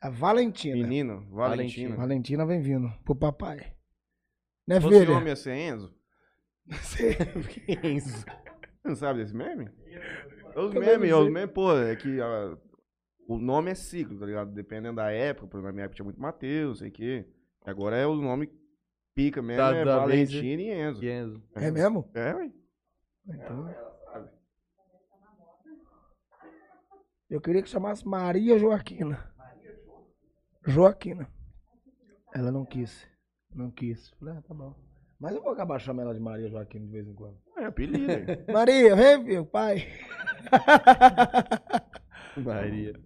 [0.00, 0.76] A Valentina.
[0.76, 1.96] Menina, Valentina.
[1.96, 3.76] Valentina vem vindo pro papai.
[4.66, 5.12] Né, Se fosse filha?
[5.16, 5.94] homem ia ser Enzo?
[7.84, 8.24] Enzo.
[8.84, 9.70] Não sabe desse meme?
[10.54, 12.56] É Os Eu memes, é os memes, pô, é que ah,
[13.28, 14.52] o nome é ciclo, tá ligado?
[14.52, 17.26] Dependendo da época, por exemplo, na minha época tinha muito Matheus, sei o quê.
[17.64, 18.50] Agora é o nome
[19.14, 20.20] pica mesmo, Da- é da e
[20.70, 21.04] Enzo.
[21.04, 21.42] E Enzo.
[21.54, 22.10] É mesmo?
[22.14, 22.50] É, ué.
[23.28, 23.74] Então.
[27.30, 29.30] Eu queria que chamasse Maria Joaquina.
[30.66, 31.28] Joaquina.
[32.34, 33.06] Ela não quis.
[33.54, 34.10] Não quis.
[34.18, 34.74] Falei, ah, tá bom.
[35.18, 37.38] Mas eu vou acabar chamando ela de Maria Joaquina de vez em quando.
[37.56, 38.06] É apelido?
[38.52, 39.86] Maria, vem, filho, pai.
[42.36, 43.00] Maria.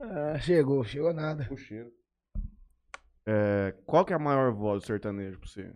[0.00, 1.48] Ah, chegou, chegou nada.
[1.50, 1.90] O cheiro.
[3.26, 5.72] É, qual que é a maior voz do sertanejo pra você?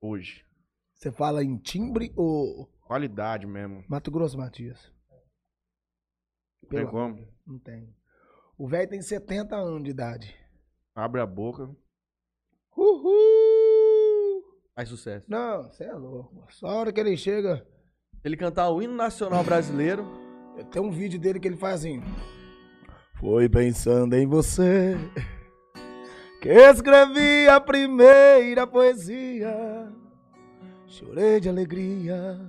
[0.00, 0.44] Hoje.
[0.94, 3.84] Você fala em timbre ou Qualidade mesmo.
[3.88, 4.92] Mato Grosso, Matias?
[6.60, 7.24] Não tem como.
[7.46, 7.94] Não tem.
[8.58, 10.36] O velho tem 70 anos de idade.
[10.92, 11.70] Abre a boca.
[12.76, 14.42] Uhul!
[14.74, 15.30] Faz sucesso.
[15.30, 16.44] Não, você é louco.
[16.50, 17.64] Só a hora que ele chega.
[18.24, 20.04] Ele cantar o hino nacional brasileiro.
[20.72, 22.00] Tem um vídeo dele que ele faz assim.
[23.20, 24.96] Foi pensando em você
[26.40, 29.92] que escrevi a primeira poesia.
[30.86, 32.40] Chorei de alegria,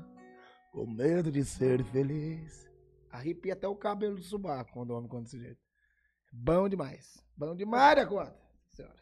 [0.72, 2.72] com medo de ser feliz.
[3.11, 5.59] Arrepia até o cabelo do subaco quando o homem conta desse jeito.
[6.32, 7.22] Bom demais.
[7.36, 8.34] Bom demais da conta.
[8.72, 8.95] Senhora.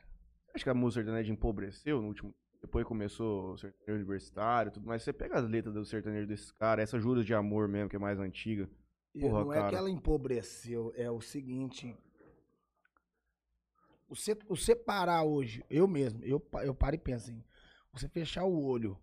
[0.55, 2.33] Acho que a música sertaneja empobreceu no último.
[2.63, 5.03] Depois começou o sertanejo universitário e tudo mais.
[5.03, 7.99] Você pega as letras do sertanejo desses caras, essa Juras de Amor mesmo, que é
[7.99, 8.67] mais antiga.
[9.13, 9.69] Porra, não é cara.
[9.69, 11.95] que ela empobreceu, é o seguinte.
[14.07, 17.43] Você, você parar hoje, eu mesmo, eu, eu paro e penso assim,
[17.91, 18.97] você fechar o olho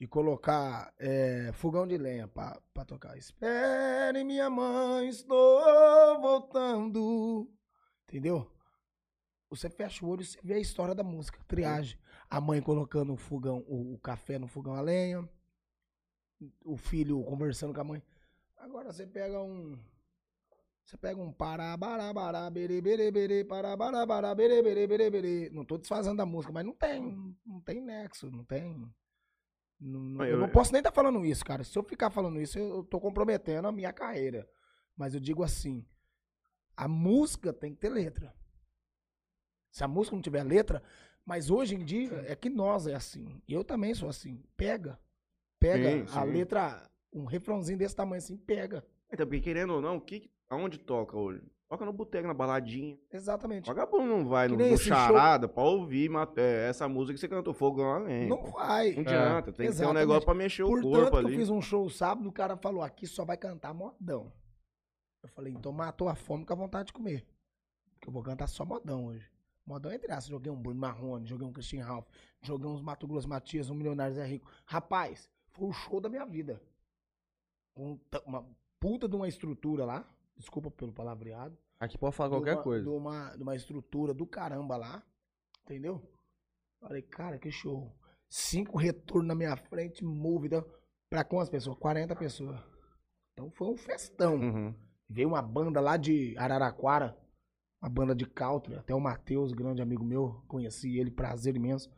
[0.00, 3.16] e colocar é, fogão de lenha pra, pra tocar.
[3.18, 7.50] Espere, minha mãe, estou voltando.
[8.04, 8.50] Entendeu?
[9.50, 11.98] Você fecha o olho e você vê a história da música, triagem.
[12.30, 15.28] A mãe colocando o fogão, o, o café no fogão a lenha.
[16.64, 18.02] O filho conversando com a mãe.
[18.58, 19.78] Agora você pega um.
[20.84, 25.10] Você pega um pará, bará, bará, berê, berê, berê, pará, bará, bará, berê, berê, berê,
[25.10, 25.50] berê.
[25.50, 27.36] Não tô desfazendo a música, mas não tem.
[27.44, 28.74] Não tem nexo, não tem.
[29.80, 31.62] não- não- eu, Eu- não posso nem estar falando isso, cara.
[31.62, 34.48] Se eu ficar falando isso, eu, eu tô comprometendo a minha carreira.
[34.96, 35.86] Mas eu digo assim:
[36.76, 38.34] a música tem que ter letra.
[39.70, 40.82] Se a música não tiver letra,
[41.24, 43.40] mas hoje em dia é que nós é assim.
[43.46, 44.42] Eu também sou assim.
[44.56, 44.98] Pega.
[45.60, 46.32] Pega Sim, a sim.
[46.32, 48.84] letra, um refrãozinho desse tamanho assim, pega.
[49.10, 51.42] Até porque, querendo ou não, o que, aonde toca hoje?
[51.68, 52.98] Toca no boteco, na baladinha.
[53.12, 53.66] Exatamente.
[53.66, 57.20] Vagabundo não vai Que no, no esse show- charada pra ouvir é, essa música que
[57.20, 58.26] você cantou Fogão Além.
[58.26, 58.92] Não vai.
[58.92, 59.98] Não adianta, tem que ter um Exatamente.
[60.00, 61.36] negócio pra mexer o Portanto, corpo que eu ali.
[61.36, 64.32] fiz um show sábado, o cara falou, aqui só vai cantar modão.
[65.22, 67.26] Eu falei, então matou a fome com a vontade de comer.
[67.92, 69.30] Porque eu vou cantar só modão hoje.
[69.66, 70.28] Modão entre aspas.
[70.28, 72.06] Joguei um Bruno Marrone, joguei um Christian Ralph,
[72.40, 74.50] joguei uns Mato Grosso Matias, um Milionários é Rico.
[74.64, 76.62] Rapaz, foi o show da minha vida.
[77.78, 78.44] Um uma
[78.80, 80.08] puta de uma estrutura lá.
[80.36, 81.56] Desculpa pelo palavreado.
[81.80, 82.84] Aqui pode falar qualquer uma- coisa.
[82.84, 85.02] De uma, de uma estrutura do caramba lá.
[85.62, 86.02] Entendeu?
[86.80, 87.92] Falei, cara, que show.
[88.28, 90.04] Cinco retornos na minha frente.
[90.04, 90.64] Então,
[91.08, 91.78] pra quantas pessoas?
[91.78, 92.60] 40 pessoas.
[93.32, 94.34] Então foi um festão.
[94.36, 94.74] Uhum.
[95.08, 97.16] Veio uma banda lá de Araraquara,
[97.80, 101.90] uma banda de country, até o Matheus, grande amigo meu, conheci ele, prazer imenso.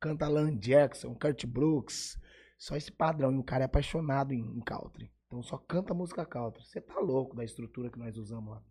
[0.00, 2.18] Canta Alan Jackson, Kurt Brooks,
[2.58, 3.32] só esse padrão.
[3.34, 5.10] E o cara é apaixonado em, em country.
[5.26, 6.64] Então só canta música country.
[6.64, 8.62] Você tá louco da estrutura que nós usamos lá.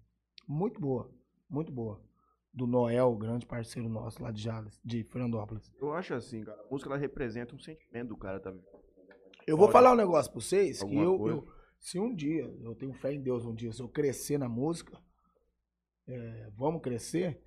[0.47, 1.11] Muito boa,
[1.49, 2.01] muito boa.
[2.53, 5.73] Do Noel, grande parceiro nosso lá de Jales, de Fernandópolis.
[5.79, 6.61] Eu acho assim, cara.
[6.61, 8.63] A música ela representa um sentimento do cara, tá vendo?
[9.45, 9.73] Eu vou Pode.
[9.73, 13.21] falar um negócio pra vocês, que eu, eu- se um dia, eu tenho fé em
[13.21, 14.97] Deus um dia, se eu crescer na música,
[16.07, 17.43] é, vamos crescer,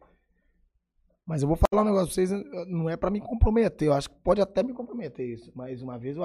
[1.27, 2.31] mas eu vou falar um negócio pra vocês,
[2.69, 5.99] não é pra me comprometer, eu acho que pode até me comprometer isso, mas uma
[5.99, 6.23] vez eu,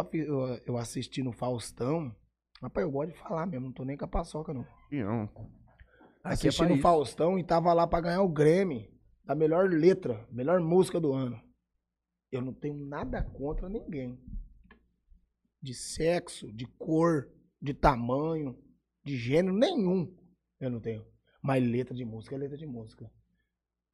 [0.66, 2.14] eu assisti no Faustão,
[2.64, 4.66] rapaz, eu gosto de falar mesmo, não tô nem com a paçoca não.
[4.92, 5.24] Não.
[6.24, 6.82] Aqui é Assisti no país.
[6.82, 8.90] Faustão e tava lá pra ganhar o Grammy
[9.24, 11.42] da melhor letra, melhor música do ano.
[12.32, 14.20] Eu não tenho nada contra ninguém.
[15.62, 17.30] De sexo, de cor,
[17.62, 18.58] de tamanho,
[19.04, 20.14] de gênero nenhum.
[20.60, 21.06] Eu não tenho.
[21.42, 23.12] Mas letra de música é letra de música.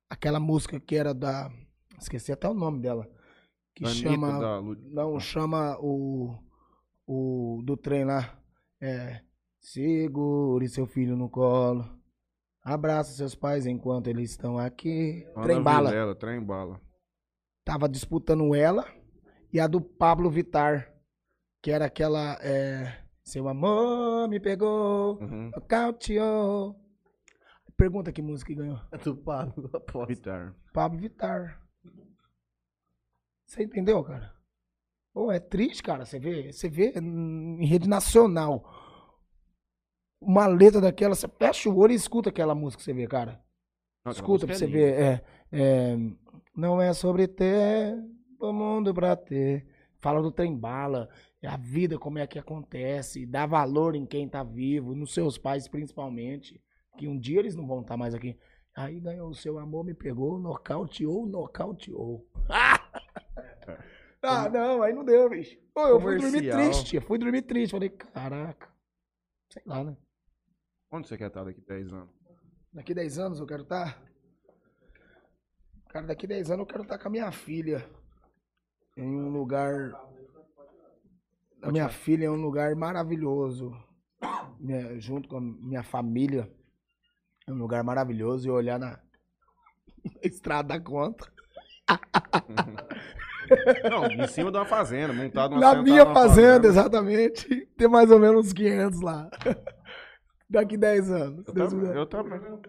[0.09, 1.51] Aquela música que era da.
[1.99, 3.09] Esqueci até o nome dela.
[3.75, 4.39] Que Anitta, chama.
[4.39, 6.37] da Não, chama o.
[7.05, 8.38] O do trem lá.
[8.81, 9.21] É.
[9.59, 11.85] Segure seu filho no colo.
[12.63, 15.25] Abraça seus pais enquanto eles estão aqui.
[15.35, 15.89] Ana Trem bala.
[15.89, 16.81] Vilela, trem bala.
[17.65, 18.85] Tava disputando ela
[19.51, 20.93] e a do Pablo Vittar.
[21.61, 22.37] Que era aquela.
[22.41, 25.51] É, seu amor me pegou, Uhum.
[25.53, 26.75] nocauteou.
[27.75, 28.79] Pergunta que música que ganhou.
[29.03, 30.07] Do Pablo, aposto.
[30.07, 30.55] Vitar.
[30.73, 31.61] Pablo Vittar.
[33.45, 34.33] Você entendeu, cara?
[35.13, 36.05] Pô, é triste, cara.
[36.05, 38.63] Você vê, você vê em rede nacional
[40.21, 43.41] uma letra daquela, você fecha o olho e escuta aquela música que você vê, cara.
[44.05, 44.93] Não, Escuta pra você é ver.
[44.93, 45.97] É, é,
[46.55, 47.97] não é sobre ter
[48.39, 49.65] o mundo pra ter.
[50.01, 51.09] Fala do trem bala,
[51.43, 55.67] a vida, como é que acontece, dá valor em quem tá vivo, nos seus pais
[55.67, 56.61] principalmente,
[56.97, 58.37] que um dia eles não vão estar mais aqui.
[58.73, 62.25] Aí ganhou o seu amor, me pegou, nocauteou, nocauteou.
[64.21, 65.57] ah, não, aí não deu, bicho.
[65.73, 66.57] Pô, eu fui dormir Comercial.
[66.71, 67.71] triste, eu fui dormir triste.
[67.71, 68.69] Falei, caraca,
[69.51, 69.95] sei lá, né?
[70.91, 72.09] Onde você quer estar daqui 10 anos?
[72.73, 74.01] Daqui 10 anos eu quero estar.
[75.89, 77.89] Cara, daqui 10 anos eu quero estar com a minha filha.
[78.97, 79.91] Em um lugar.
[81.61, 83.71] A minha filha em um lugar maravilhoso.
[84.59, 86.51] Minha- junto com a minha família.
[87.47, 88.99] Em um lugar maravilhoso e olhar na,
[90.03, 91.31] na estrada da conta.
[93.89, 97.65] Não, em cima de uma fazenda, montado numa Na minha numa fazenda, exatamente.
[97.77, 99.29] Ter mais ou menos uns 500 lá.
[100.49, 101.47] Daqui 10 anos.
[101.47, 101.95] Eu Deus também.
[101.95, 102.39] Eu também.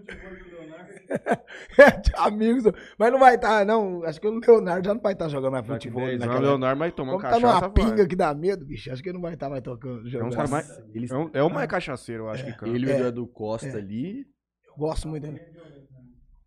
[2.17, 2.65] Amigos,
[2.99, 4.05] mas não vai estar, não.
[4.05, 6.07] Acho que o Leonardo já não vai estar jogando mais Daqui futebol.
[6.07, 7.41] 10 naquela anos, o Leonardo vai tomar tá cachaça.
[7.41, 7.71] numa vai.
[7.71, 8.93] pinga que dá medo, bicho.
[8.93, 10.01] Acho que ele não vai estar mais tocando.
[10.01, 10.37] É um Jogando.
[10.37, 10.83] cara mais.
[10.95, 12.69] Eles, É, um- é o mais cachaceiro, eu acho que canta.
[12.69, 12.97] ele e o É.
[12.97, 13.77] Eduardo Costa É.
[13.77, 14.27] ali.
[14.69, 15.41] Eu gosto muito dele.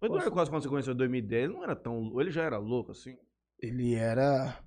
[0.02, 2.20] O Eduardo Costa, quando você conheceu em 2010, ele não era tão.
[2.20, 3.16] Ele já era louco assim.
[3.64, 4.60] Ele era.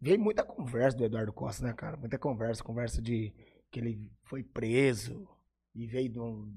[0.00, 1.96] Veio muita conversa do Eduardo Costa, né, cara?
[1.96, 2.64] Muita conversa.
[2.64, 3.32] Conversa de
[3.70, 5.28] que ele foi preso
[5.74, 6.52] e veio de um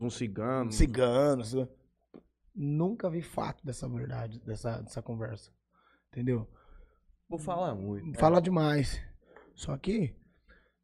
[0.00, 0.70] Um cigano.
[0.70, 1.42] cigano.
[1.42, 1.66] assim.
[2.54, 5.50] Nunca vi fato dessa verdade, dessa, dessa conversa.
[6.10, 6.46] Entendeu?
[7.28, 8.18] Vou falar muito.
[8.18, 9.00] Fala demais.
[9.54, 10.14] Só que.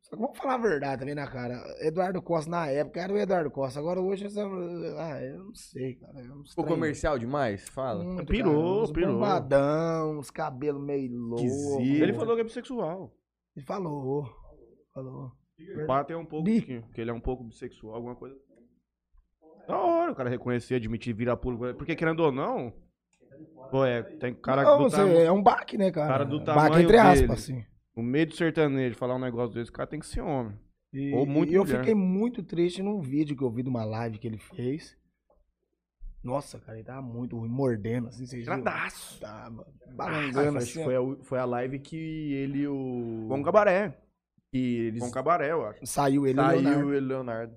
[0.05, 1.63] Só que vamos falar a verdade também, né, cara?
[1.81, 3.81] Eduardo Costa na época era o Eduardo Costa.
[3.81, 4.27] Agora hoje.
[4.99, 6.21] Ah, eu não sei, cara.
[6.21, 7.67] É um Ficou comercial demais?
[7.71, 8.05] Fala.
[8.05, 9.13] Muito, Pirou, cara, uns pirou.
[9.15, 11.79] Bombadão, uns cabelos meio loucos.
[11.81, 13.17] Ele falou que é bissexual.
[13.57, 14.29] Ele falou.
[14.93, 15.33] Falou.
[15.83, 16.45] O Pato é um pouco.
[16.45, 16.61] Bi.
[16.61, 18.37] Que, que ele é um pouco bissexual, alguma coisa.
[19.67, 21.79] Da hora o cara reconhecer, admitir, virar público.
[21.79, 22.75] Porque querendo ou não.
[23.71, 24.03] Pô, é.
[24.03, 26.09] Tem cara Não, do você, é um baque, né, cara?
[26.09, 27.33] Cara do baque entre aspas, dele.
[27.33, 27.74] assim.
[27.97, 30.59] No meio do sertanejo, falar um negócio desse, o cara tem que ser homem.
[30.93, 31.79] E, Ou muito e eu mulher.
[31.79, 34.97] fiquei muito triste num vídeo que eu vi de uma live que ele fez.
[36.23, 38.47] Nossa, cara, ele tava muito ruim, mordendo, assim, vocês?
[38.47, 39.21] Gradaço.
[39.21, 40.83] Tava balangando, assim.
[40.83, 43.27] foi a, foi a live que ele e o.
[43.29, 43.99] Bom cabaré.
[44.51, 45.85] que eles Bom cabaré, eu acho.
[45.85, 46.89] Saiu ele e o saiu Leonardo.
[46.89, 47.55] ele e o Leonardo.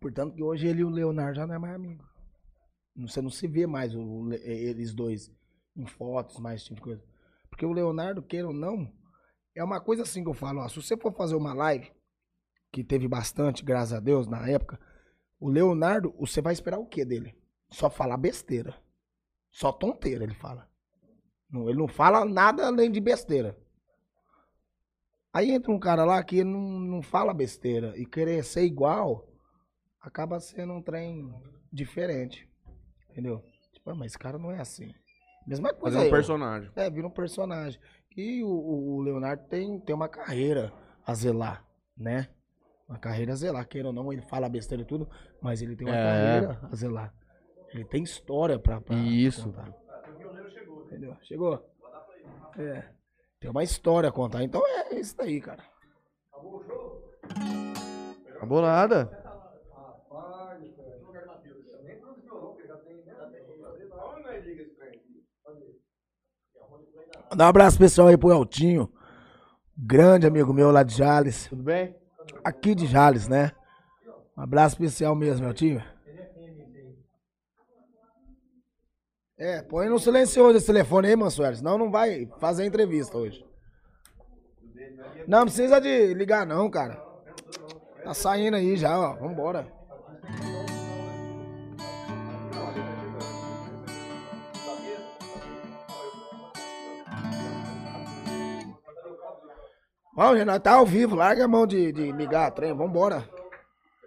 [0.00, 2.02] Portanto, que hoje ele e o Leonardo já não é mais amigo.
[2.98, 5.30] Você não se vê mais o- Le- eles dois
[5.76, 7.04] em fotos, mais esse tipo de coisa.
[7.50, 8.90] Porque o Leonardo, queira ou não,
[9.56, 10.60] é uma coisa assim que eu falo.
[10.60, 11.90] Ó, se você for fazer uma live,
[12.70, 14.78] que teve bastante, graças a Deus, na época,
[15.40, 17.34] o Leonardo, você vai esperar o quê dele?
[17.70, 18.76] Só falar besteira.
[19.50, 20.68] Só tonteira ele fala.
[21.50, 23.58] Não, ele não fala nada além de besteira.
[25.32, 29.26] Aí entra um cara lá que não, não fala besteira e querer ser igual,
[30.00, 31.32] acaba sendo um trem
[31.72, 32.48] diferente.
[33.10, 33.42] Entendeu?
[33.72, 34.94] Tipo, ah, mas esse cara não é assim.
[35.46, 36.10] Mesma coisa Fazendo um eu.
[36.10, 36.70] personagem.
[36.74, 37.80] É, vira um personagem.
[38.16, 40.72] E o, o- o Leonardo tem, tem uma carreira
[41.06, 41.64] a zelar,
[41.96, 42.28] né?
[42.88, 43.66] Uma carreira a zelar.
[43.68, 45.08] Queira ou não, ele fala besteira e tudo,
[45.40, 46.02] mas ele tem uma É.
[46.02, 47.14] carreira a zelar.
[47.74, 49.44] Ele tem história pra, pra Isso.
[49.52, 49.74] contar.
[50.86, 51.16] Entendeu?
[51.22, 51.68] Chegou?
[52.58, 52.84] É.
[53.40, 54.42] Tem uma história a contar.
[54.44, 55.62] Então é isso daí, cara.
[58.36, 59.25] Acabou nada.
[67.30, 68.88] Mandar um abraço pessoal aí pro Eltinho.
[69.76, 71.46] Grande amigo meu lá de Jales.
[71.48, 71.94] Tudo bem?
[72.44, 73.52] Aqui de Jales, né?
[74.36, 75.82] Um abraço especial mesmo, Eltinho.
[79.38, 83.44] É, põe no silencioso esse telefone aí, Mansueli, senão não vai fazer entrevista hoje.
[85.26, 87.04] Não precisa de ligar não, cara.
[88.02, 89.14] Tá saindo aí já, ó.
[89.14, 89.75] Vambora.
[100.16, 101.14] Vamos, Renato, tá ao vivo.
[101.14, 102.74] Larga a mão de, de ligar a trem.
[102.74, 103.28] Vambora.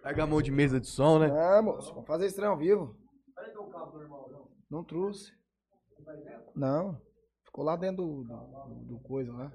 [0.03, 1.27] Larga a mão de mesa de som, né?
[1.27, 1.93] É, moço.
[1.93, 2.97] Vamos fazer esse trem ao vivo.
[4.67, 5.31] Não trouxe.
[6.55, 6.99] Não.
[7.45, 9.51] Ficou lá dentro do, do, do coisa lá.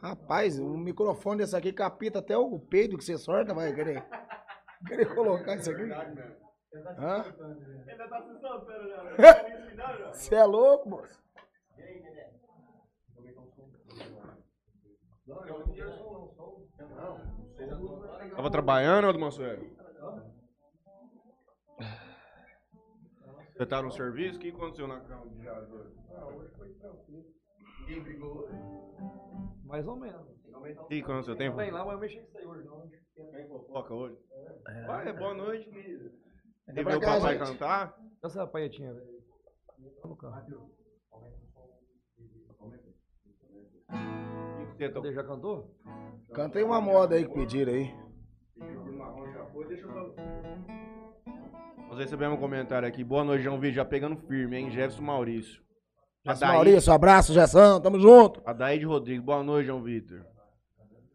[0.00, 4.06] Rapaz, um microfone desse aqui capita até o peido que você sorta, vai querer.
[4.86, 5.90] Querer colocar isso aqui?
[6.98, 7.24] Hã?
[10.12, 11.25] Você é louco, moço?
[18.36, 19.66] Tava trabalhando, do Mansuelo?
[23.56, 24.36] Você tá no serviço?
[24.38, 25.94] O que aconteceu na cama de jazz hoje?
[27.80, 28.52] Ninguém brigou hoje?
[29.64, 30.28] Mais ou menos.
[30.80, 31.36] O que aconteceu?
[31.36, 32.88] Tem, Bem lá, mas eu mexi com isso aí hoje, não.
[33.32, 34.18] tem fofoca hoje?
[34.86, 35.68] Vai, boa noite.
[35.70, 37.48] Você Vem viu pra o papai gente.
[37.48, 37.98] cantar?
[38.22, 39.24] Essa paietinha, velho.
[40.02, 40.70] Tá no carro.
[43.88, 44.25] O
[44.76, 45.12] você Cadê?
[45.12, 45.74] Já cantou?
[46.34, 47.94] Cantei uma moda aí que pediram aí.
[51.88, 53.02] Nós recebemos um comentário aqui.
[53.04, 53.76] Boa noite, João Vídeo.
[53.76, 54.70] Já pegando firme, hein?
[54.70, 55.62] Jefferson Maurício.
[56.26, 58.42] Adair- Maurício, abraço, Gessão, tamo junto.
[58.44, 59.22] Adaide Rodrigues.
[59.24, 60.24] Boa noite, João Vitor.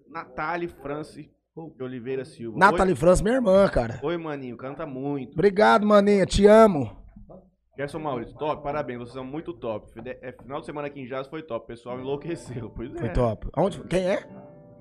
[0.10, 1.30] Natália Franci
[1.76, 2.58] de Oliveira Silva.
[2.58, 4.00] Nathalie França, minha irmã, cara.
[4.02, 4.56] Oi, maninho.
[4.56, 5.34] Canta muito.
[5.34, 7.01] Obrigado, maninha, te amo.
[7.82, 8.38] Jefferson Maurício.
[8.38, 9.00] Top, parabéns.
[9.00, 9.92] Vocês são muito top.
[10.06, 11.64] É, final de semana aqui em Jazz foi top.
[11.64, 12.70] O pessoal enlouqueceu.
[12.70, 13.00] Pois é.
[13.00, 13.48] Foi top.
[13.54, 13.82] Aonde?
[13.86, 14.28] Quem é?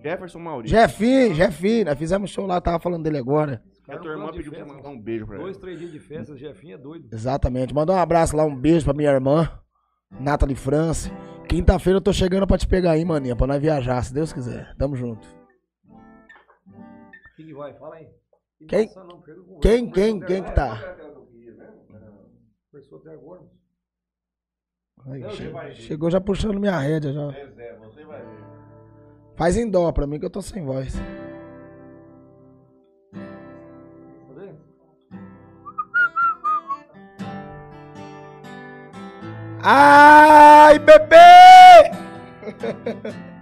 [0.03, 0.77] Jefferson Maurício.
[0.77, 1.87] Jefinho, Jefinho.
[1.87, 3.63] Nós fizemos show lá, tava falando dele agora.
[3.89, 5.45] A tua irmã pediu pra você mandar um beijo pra ela.
[5.45, 7.09] Dois, três dias de festa, o Jefinho é doido.
[7.13, 7.75] Exatamente.
[7.75, 9.51] Mandar um abraço lá, um beijo pra minha irmã,
[10.21, 11.11] Nathalie France.
[11.49, 14.77] Quinta-feira eu tô chegando pra te pegar aí, maninha, pra nós viajar, se Deus quiser.
[14.77, 15.27] Tamo junto.
[17.37, 17.75] Quem que vai?
[17.75, 18.07] Fala aí.
[18.69, 18.89] Quem?
[19.61, 20.79] Quem, quem, quem que tá?
[22.71, 23.41] Conversou até agora.
[23.41, 23.61] moço.
[25.07, 27.33] Aí, Não, chegou já puxando minha rédea já.
[27.33, 28.45] É, Zé, você vai ver.
[29.35, 30.95] Faz em dó pra mim que eu tô sem voz.
[34.29, 34.55] Cadê?
[39.63, 41.17] Ai, bebê!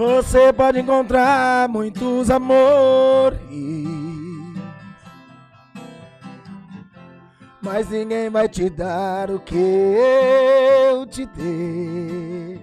[0.00, 3.38] Você pode encontrar muitos amores,
[7.60, 9.58] mas ninguém vai te dar o que
[10.88, 12.58] eu te dei.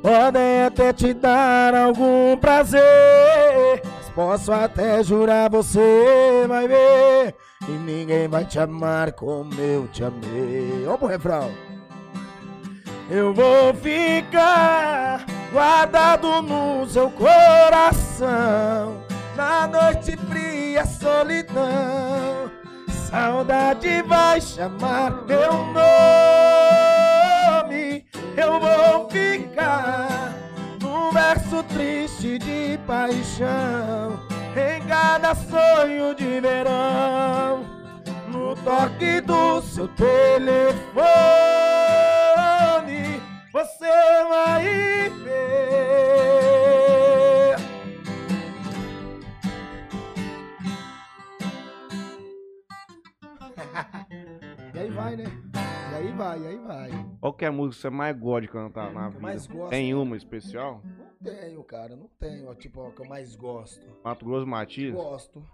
[0.00, 7.34] Podem até te dar algum prazer, mas posso até jurar você vai ver
[7.68, 10.84] e ninguém vai te amar como eu te amei.
[10.86, 11.73] Vamos refrão.
[13.10, 19.04] Eu vou ficar guardado no seu coração
[19.36, 22.50] na noite fria, solidão.
[22.88, 25.84] Saudade vai chamar meu nome.
[28.36, 30.32] Eu vou ficar
[30.80, 34.18] num verso triste de paixão.
[34.56, 37.64] Em cada sonho de verão,
[38.28, 40.94] no toque do seu telefone,
[43.66, 44.64] você vai
[45.10, 45.44] ver.
[54.74, 55.24] E aí vai, né?
[55.92, 56.90] E aí vai, e aí vai.
[57.20, 59.22] Qual que é a música que você mais gosta de cantar na Eu vida?
[59.22, 59.70] mais gosto.
[59.70, 60.82] Tem uma especial?
[60.84, 62.52] Não tenho, cara, não tenho.
[62.56, 63.86] Tipo, ó, que eu mais gosto.
[64.02, 64.94] Mato Grosso Matias?
[64.94, 65.46] Gosto.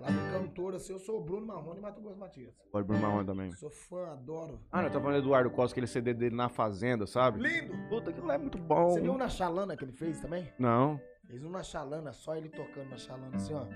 [0.00, 2.52] Lá do cantor, assim, eu sou o Bruno Marrone e Mato Grosso Matias.
[2.72, 3.52] Pode Bruno Marrone também.
[3.52, 4.60] Sou fã, adoro.
[4.72, 7.40] Ah, não, tá falando do Eduardo Costa, aquele CD dele na Fazenda, sabe?
[7.40, 7.72] Lindo!
[7.88, 8.90] Puta, aquilo é muito bom.
[8.90, 10.48] Você viu um na Chalana que ele fez também?
[10.58, 11.00] Não.
[11.28, 13.66] Fez um na Chalana, só ele tocando na Chalana, assim, ó.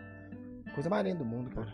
[0.75, 1.73] Coisa mais linda do mundo, cara.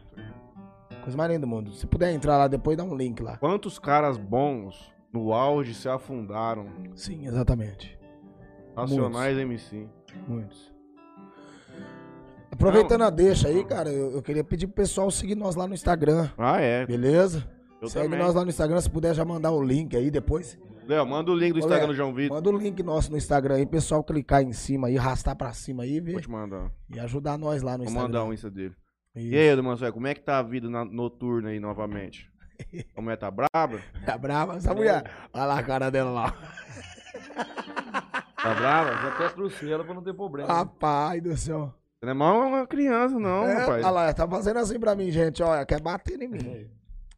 [1.03, 1.73] Coisa mais linda do mundo.
[1.73, 3.39] Se puder entrar lá depois, dá um link lá.
[3.39, 6.67] Quantos caras bons no auge se afundaram?
[6.95, 7.99] Sim, exatamente.
[8.77, 9.89] Nacionais MC.
[10.29, 10.74] Muitos.
[12.55, 15.75] Aproveitando a deixa aí, cara, eu, eu queria pedir pro pessoal seguir nós lá no
[15.75, 16.87] Instagram, Ah, é.
[16.87, 17.47] beleza?
[17.83, 18.19] Eu Segue também.
[18.21, 20.59] nós lá no Instagram, se puder já mandar o link aí depois.
[20.87, 22.37] Léo, manda o link do Ô, Instagram Léo, do João Vitor.
[22.37, 25.83] Manda o link nosso no Instagram aí, pessoal clicar em cima aí, arrastar pra cima
[25.83, 26.71] aí, Vou ver, te mandar.
[26.91, 28.07] e ajudar nós lá no Vou Instagram.
[28.09, 28.75] mandar um Insta dele.
[29.17, 29.35] Isso.
[29.35, 32.31] E aí, Mansuel, como é que tá a vida na- noturna aí novamente?
[32.97, 33.81] A mulher tá braba?
[34.07, 35.11] Tá brava essa mulher?
[35.33, 36.35] Olha lá a cara dela lá.
[38.37, 38.91] Tá brava?
[38.93, 40.47] Já até trouxe ela pra não ter problema.
[40.53, 41.73] Rapaz do céu.
[42.05, 43.83] Você não é mal uma criança, não, É, rapaz.
[43.85, 46.67] olha lá, tá fazendo assim pra mim, gente, olha, quer bater em mim.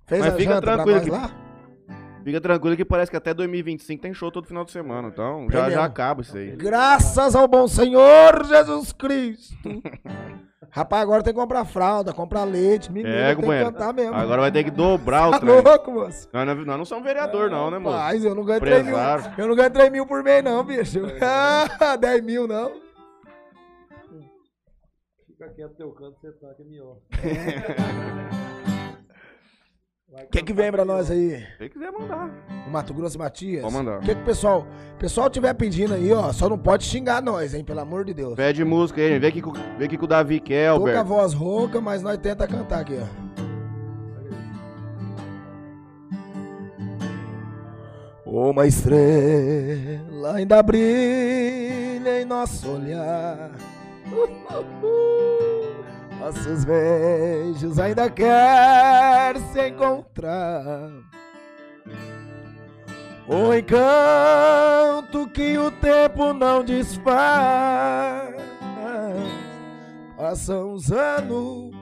[0.06, 1.30] Fez Mas a fica tranquilo que- lá?
[2.22, 5.08] Fica tranquilo que parece que até 2025 tem show todo final de semana.
[5.08, 6.52] Então já, já acaba isso aí.
[6.56, 9.56] Graças ao bom Senhor Jesus Cristo.
[10.70, 14.14] Rapaz, agora tem que comprar fralda, comprar leite, menino, É, tem que cantar mesmo.
[14.14, 15.62] Agora vai ter que dobrar o Tá trem.
[15.62, 16.28] louco, moço?
[16.32, 17.96] Nós não, nós não somos vereador, não, né, moço?
[17.96, 18.96] Rapaz, eu não ganho 3 mil.
[19.38, 21.00] Eu não ganho 3 mil por mês, não, bicho.
[22.00, 22.85] 10 mil, não.
[25.36, 26.96] Fica quieto teu canto, você tá, que é melhor.
[30.08, 31.44] O que, que vem pra nós aí?
[31.58, 32.30] Se quiser mandar.
[32.66, 33.60] O Mato Grosso e Matias?
[33.62, 33.98] Pode mandar.
[33.98, 34.64] O que, que o pessoal,
[34.94, 38.14] o pessoal tiver pedindo aí, ó, só não pode xingar nós, hein, pelo amor de
[38.14, 38.34] Deus.
[38.36, 40.78] Pede música aí, vê o que, que o- vê que, que o Davi quer, Tô
[40.78, 41.08] com a Alberto.
[41.08, 43.26] voz rouca, mas nós tenta cantar aqui, ó.
[48.24, 53.50] Uma estrela ainda brilha em nosso olhar.
[56.20, 60.90] Nossos beijos ainda quer se encontrar.
[63.28, 68.34] O encanto que o tempo não desfaz.
[70.16, 71.74] Passam os anos,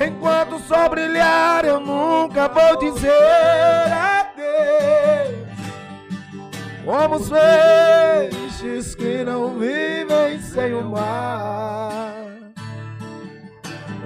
[0.00, 3.10] enquanto o sol brilhar, eu nunca vou dizer
[3.90, 5.48] adeus.
[6.84, 12.14] Como os peixes que não vivem sem o mar.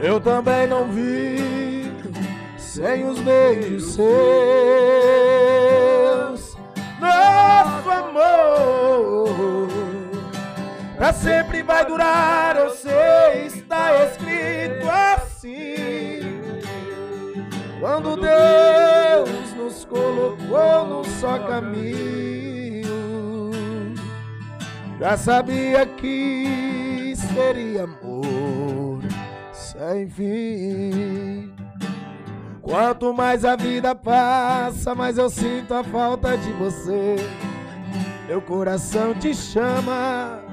[0.01, 2.11] Eu também não vivo
[2.57, 4.07] sem os beijos seus.
[6.99, 9.76] Nosso amor
[10.97, 16.21] pra sempre vai durar, eu sei, está escrito assim.
[17.79, 22.87] Quando Deus nos colocou num só caminho,
[24.99, 29.03] já sabia que seria amor
[29.53, 31.55] sem fim.
[32.63, 37.17] Quanto mais a vida passa, mais eu sinto a falta de você.
[38.27, 40.46] Meu coração te chama.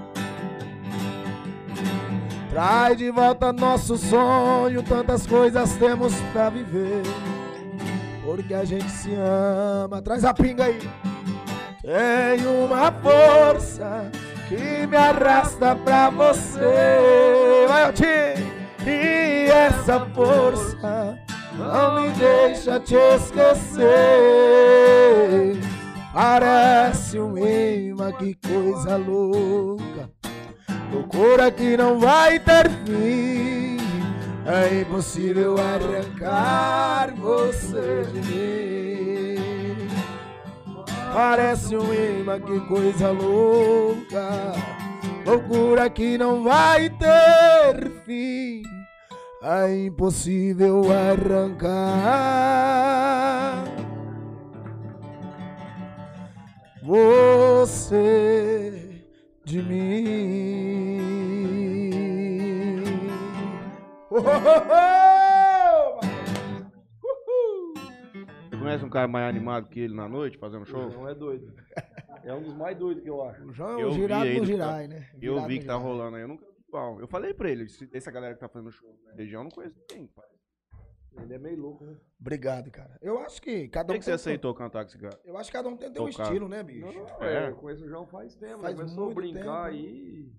[2.54, 7.02] Traz de volta nosso sonho, tantas coisas temos pra viver.
[8.24, 10.00] Porque a gente se ama.
[10.04, 10.80] Traz a pinga aí.
[11.82, 14.12] Tem uma força
[14.48, 17.66] que me arrasta pra você.
[17.68, 18.54] Vai, Altinho!
[18.86, 21.18] E essa força
[21.58, 23.90] não me deixa te esquecer.
[26.14, 30.23] Parece um imã, que coisa louca.
[30.94, 33.78] Loucura que não vai ter fim.
[34.45, 39.88] É impossível arrancar você de mim.
[41.11, 44.53] Parece um imã, que coisa louca.
[45.26, 48.61] Loucura que não vai ter fim.
[49.41, 52.03] É impossível arrancar
[56.84, 58.82] você
[59.45, 61.03] de mim.
[64.10, 64.22] Oh, oh,
[64.72, 65.99] oh!
[68.49, 70.90] Você conhece um cara mais animado que ele na noite, fazendo show?
[70.90, 71.53] Não é doido.
[72.24, 73.44] É um dos mais doidos que eu acho.
[73.45, 75.10] O João é o girado do- girai, né?
[75.22, 76.99] Eu vi que tá rolando aí, eu nunca vi igual.
[76.99, 79.76] Eu falei pra ele, essa galera que tá fazendo show na região, eu não conheço
[79.91, 80.07] ninguém.
[80.07, 80.26] pai.
[81.22, 81.95] Ele é meio louco, né?
[82.19, 82.98] Obrigado, cara.
[83.02, 85.19] Eu acho que Por cada que, um que você tem- aceitou cantar com esse cara?
[85.23, 86.23] Eu acho que cada um tem Tocar.
[86.23, 86.85] estilo, né, bicho?
[86.85, 87.45] Não, não, É.
[87.45, 87.49] é.
[87.49, 88.61] Eu conheço o João faz tempo.
[88.61, 89.84] Faz começou a muito brincar tempo.
[89.84, 90.31] aí.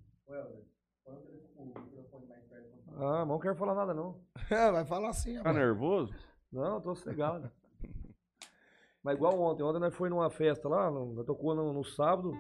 [2.97, 4.21] Ah, não quero falar nada, não.
[4.51, 5.57] É, vai falar assim, Tá rapaz.
[5.57, 6.15] nervoso?
[6.53, 7.51] Não, tô sossegado.
[9.03, 9.63] Mas igual ontem.
[9.63, 12.33] Ontem nós foi numa festa lá, nós tocou no, no sábado,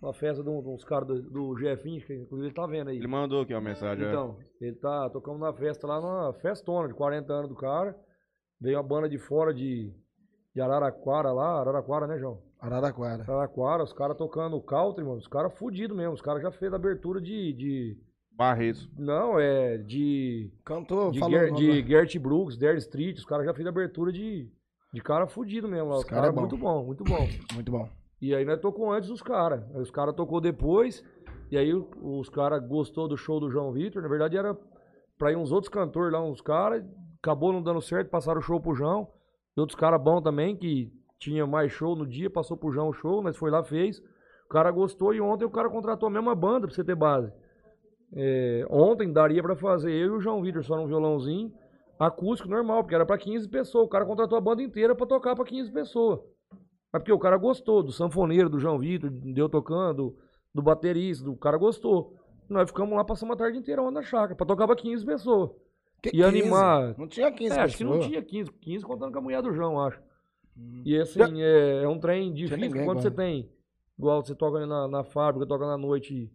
[0.00, 2.88] uma festa de, um- de uns caras do, do Jefinho, que inclusive ele tá vendo
[2.90, 2.96] aí.
[2.98, 4.04] Ele mandou aqui uma mensagem.
[4.04, 4.08] é.
[4.08, 7.96] Então, ele tá tocando na festa lá, numa festona de 40 anos do cara.
[8.60, 9.92] Veio uma banda de fora de,
[10.54, 12.42] de Araraquara lá, Araraquara, né, João?
[12.60, 13.22] Araraquara.
[13.22, 15.18] Araraquara, os caras tocando country, mano.
[15.18, 16.12] Os caras fudidos mesmo.
[16.14, 17.52] Os caras já fez abertura de.
[17.52, 17.96] de
[18.32, 18.88] Barretos.
[18.98, 19.78] não, é.
[19.78, 20.52] De.
[20.64, 21.38] Cantou, De, falou.
[21.38, 21.86] Ger, o de.
[21.86, 23.16] Gert Brooks, Dare Street.
[23.18, 24.50] Os caras já fez abertura de.
[24.92, 25.96] De cara fudido mesmo lá.
[25.96, 26.40] Os Os cara caras é bom.
[26.40, 27.28] muito bom, muito bom.
[27.54, 27.88] Muito bom.
[28.20, 29.62] E aí nós tocou antes dos caras.
[29.74, 31.04] Aí os caras tocou depois.
[31.50, 34.02] E aí os caras gostou do show do João Vitor.
[34.02, 34.56] Na verdade era
[35.16, 36.84] pra ir uns outros cantores lá, uns caras.
[37.22, 39.08] Acabou não dando certo, passaram o show pro João.
[39.56, 42.92] E outros caras bons também, que tinha mais show no dia, passou pro João o
[42.92, 43.98] show, nós foi lá, fez.
[44.44, 47.32] O cara gostou e ontem o cara contratou a mesma banda pra você ter base.
[48.14, 51.52] É, ontem daria pra fazer eu e o João Vitor só num violãozinho
[51.98, 53.84] acústico normal, porque era pra 15 pessoas.
[53.84, 56.20] O cara contratou a banda inteira pra tocar pra 15 pessoas.
[56.92, 60.16] Mas porque o cara gostou do sanfoneiro, do João Vitor, deu tocando,
[60.54, 62.14] do baterista, do cara gostou.
[62.48, 65.50] Nós ficamos lá, passamos a tarde inteira lá na chácara, pra tocar pra 15 pessoas.
[66.02, 66.94] Que E animar.
[66.96, 68.08] Não tinha 15 É, acho que não pessoas.
[68.10, 70.00] tinha 15, 15 contando com a mulher do João, acho.
[70.84, 73.48] E assim, é, é um trem difícil ninguém quando você tem,
[73.96, 76.32] igual você toca na, na fábrica, toca na noite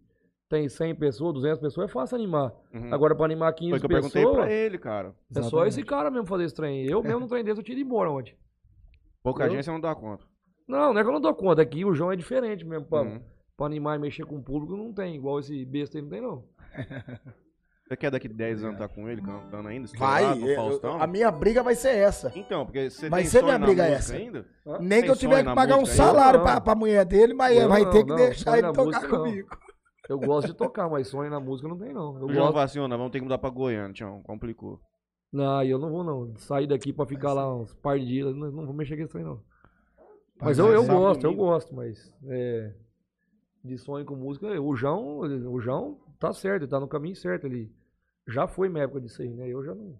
[0.48, 2.52] tem 100 pessoas, 200 pessoas, é fácil animar.
[2.72, 2.92] Uhum.
[2.94, 5.14] Agora, pra animar 15 Foi que eu perguntei pessoas, pra ele, cara.
[5.34, 6.86] é só esse cara mesmo fazer esse trem.
[6.86, 8.34] Eu mesmo no trem desse, eu tiro embora ontem.
[9.22, 9.50] Pouca Eu?
[9.50, 10.24] gente você não dá conta.
[10.66, 12.86] Não, não é que eu não dou conta, é que o João é diferente mesmo.
[12.86, 13.20] Pra, Uhum.
[13.56, 15.14] pra animar e mexer com o público, não tem.
[15.16, 16.44] Igual esse besta aí, não tem não.
[17.86, 19.86] Você quer daqui 10 anos tá com ele cantando ainda?
[19.98, 21.02] Vai, eu- Faustão?
[21.02, 22.32] a minha briga vai ser essa.
[22.34, 24.16] Então, porque você Vai tem ser minha briga essa.
[24.16, 24.46] ainda?
[24.80, 27.68] Nem que eu Tem tiver que pagar um salário pra, pra mulher dele, mas Eu
[27.68, 29.18] vai não, ter que não, deixar ele tocar música, não.
[29.24, 29.48] comigo.
[30.08, 32.16] Eu gosto de tocar, mas sonho na música não tem não.
[32.18, 32.52] Eu O João gosto...
[32.52, 34.22] falou assim, ó, nós vamos ter que mudar pra Goiânia, Tião.
[34.22, 34.80] Complicou.
[35.30, 36.34] Não, eu não vou não.
[36.38, 39.18] Sair daqui pra ficar lá uns par de dias, não, não vou mexer com isso
[39.18, 39.42] aí não.
[40.40, 41.44] Mas eu, eu sábado, gosto, eu domingo.
[41.44, 42.74] gosto, mas é,
[43.64, 47.46] de sonho com música, o João, o João tá certo, ele tá no caminho certo,
[47.46, 47.72] ele
[48.28, 49.48] já foi minha época disso aí, né?
[49.48, 49.98] Eu já não,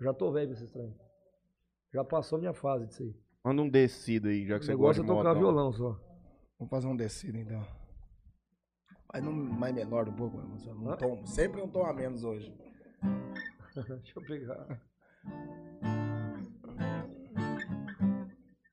[0.00, 0.94] já tô velho pra esses trem.
[1.92, 3.14] Já passou minha fase disso aí.
[3.44, 6.00] Manda um descido aí, já que O você gosta é de tocar violão só.
[6.58, 7.64] Vamos fazer um descido então.
[9.12, 10.96] Mas não, mais menor um pouco, só um Hã?
[10.96, 12.52] tom, sempre um tom a menos hoje.
[13.74, 14.80] Deixa eu pegar.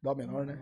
[0.01, 0.59] Dó menor, né?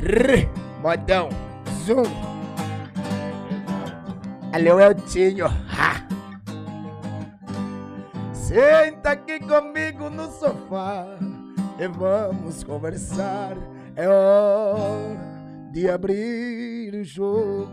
[0.00, 0.48] Rrr,
[0.80, 1.28] modão,
[1.84, 2.04] zoom.
[4.52, 5.46] Alô, Eltinho.
[5.46, 6.04] Ha.
[8.32, 11.06] Senta aqui comigo no sofá
[11.78, 13.56] e vamos conversar.
[13.96, 15.18] É hora
[15.72, 17.72] de abrir o jogo.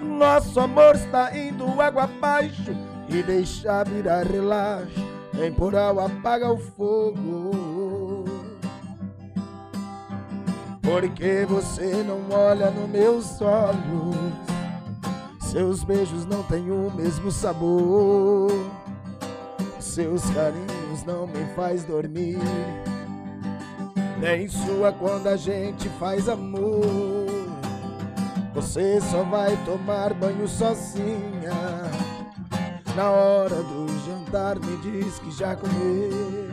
[0.00, 2.76] Nosso amor está indo água abaixo
[3.08, 5.17] e deixa virar relaxo.
[5.38, 8.24] Temporal apaga o fogo.
[10.82, 14.16] Porque você não olha nos meus olhos.
[15.40, 18.50] Seus beijos não têm o mesmo sabor.
[19.78, 22.40] Seus carinhos não me faz dormir.
[24.18, 26.84] Nem sua quando a gente faz amor.
[28.56, 31.52] Você só vai tomar banho sozinha.
[32.96, 36.48] Na hora do jantar me diz que já comeu.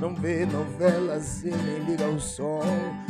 [0.00, 2.60] Não vê novelas e nem liga o som.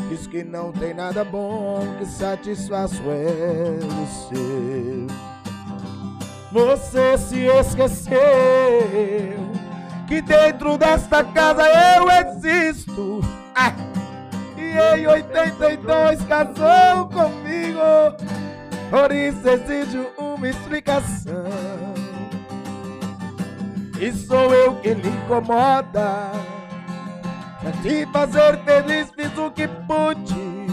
[0.09, 5.07] Diz que não tem nada bom que satisfaça é você.
[6.53, 8.19] Você se esqueceu
[10.07, 11.63] que dentro desta casa
[11.97, 13.21] eu existo.
[13.55, 13.73] Ah!
[14.57, 17.81] E em 82 casou comigo.
[18.91, 21.96] Por isso exijo uma explicação.
[23.99, 26.31] E sou eu que lhe incomoda.
[27.61, 30.67] Pra te fazer feliz fiz o que pude.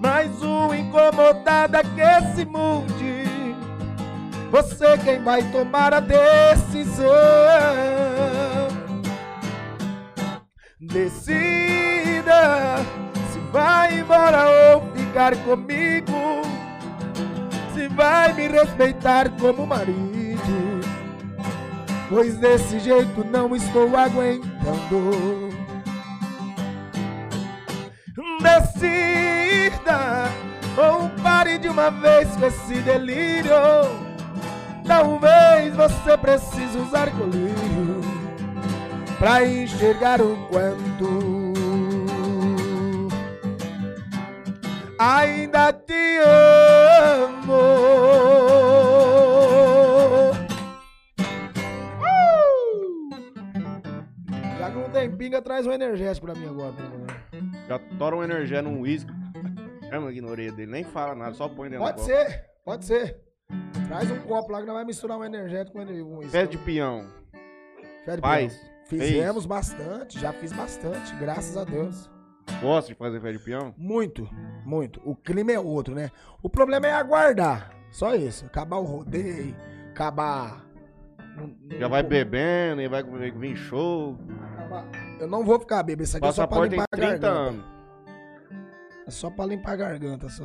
[0.00, 3.24] Mas o incomodado é que se mude.
[4.50, 7.04] Você quem vai tomar a decisão.
[10.80, 12.34] Decida
[13.32, 16.42] se vai embora ou ficar comigo.
[17.74, 20.93] Se vai me respeitar como marido.
[22.08, 25.50] Pois desse jeito não estou aguentando.
[28.40, 30.30] Decida
[30.76, 33.54] ou pare de uma vez com esse delírio.
[34.86, 38.00] Talvez você precise usar colírio
[39.18, 41.54] pra enxergar o quanto
[44.98, 46.18] ainda te
[47.44, 48.53] amo.
[55.14, 56.74] Pinga, traz um energético pra mim agora.
[57.68, 59.12] Já tora um energia num uísque.
[59.88, 62.84] Chama aqui na orelha dele, nem fala nada, só põe dentro Pode do ser, pode
[62.84, 63.20] ser.
[63.86, 66.32] Traz um copo lá que nós vamos misturar um energético com um uísque.
[66.32, 67.06] Pé de peão.
[68.04, 68.56] Fé de Faz.
[68.56, 68.74] peão.
[68.86, 72.10] Fizemos bastante, já fiz bastante, graças a Deus.
[72.60, 73.74] Gosta de fazer pé de peão?
[73.76, 74.28] Muito,
[74.64, 75.00] muito.
[75.04, 76.10] O clima é outro, né?
[76.42, 77.70] O problema é aguardar.
[77.90, 78.44] Só isso.
[78.46, 79.54] Acabar o rodeio,
[79.90, 80.64] acabar.
[81.78, 84.18] Já vai bebendo e vai vir show.
[84.56, 84.86] acabar-
[85.20, 86.04] Eu não vou ficar bebendo.
[86.04, 87.28] Isso aqui é só pra Passaporte limpar a 30 garganta.
[87.30, 87.64] anos.
[89.06, 90.44] É só pra limpar a garganta, só.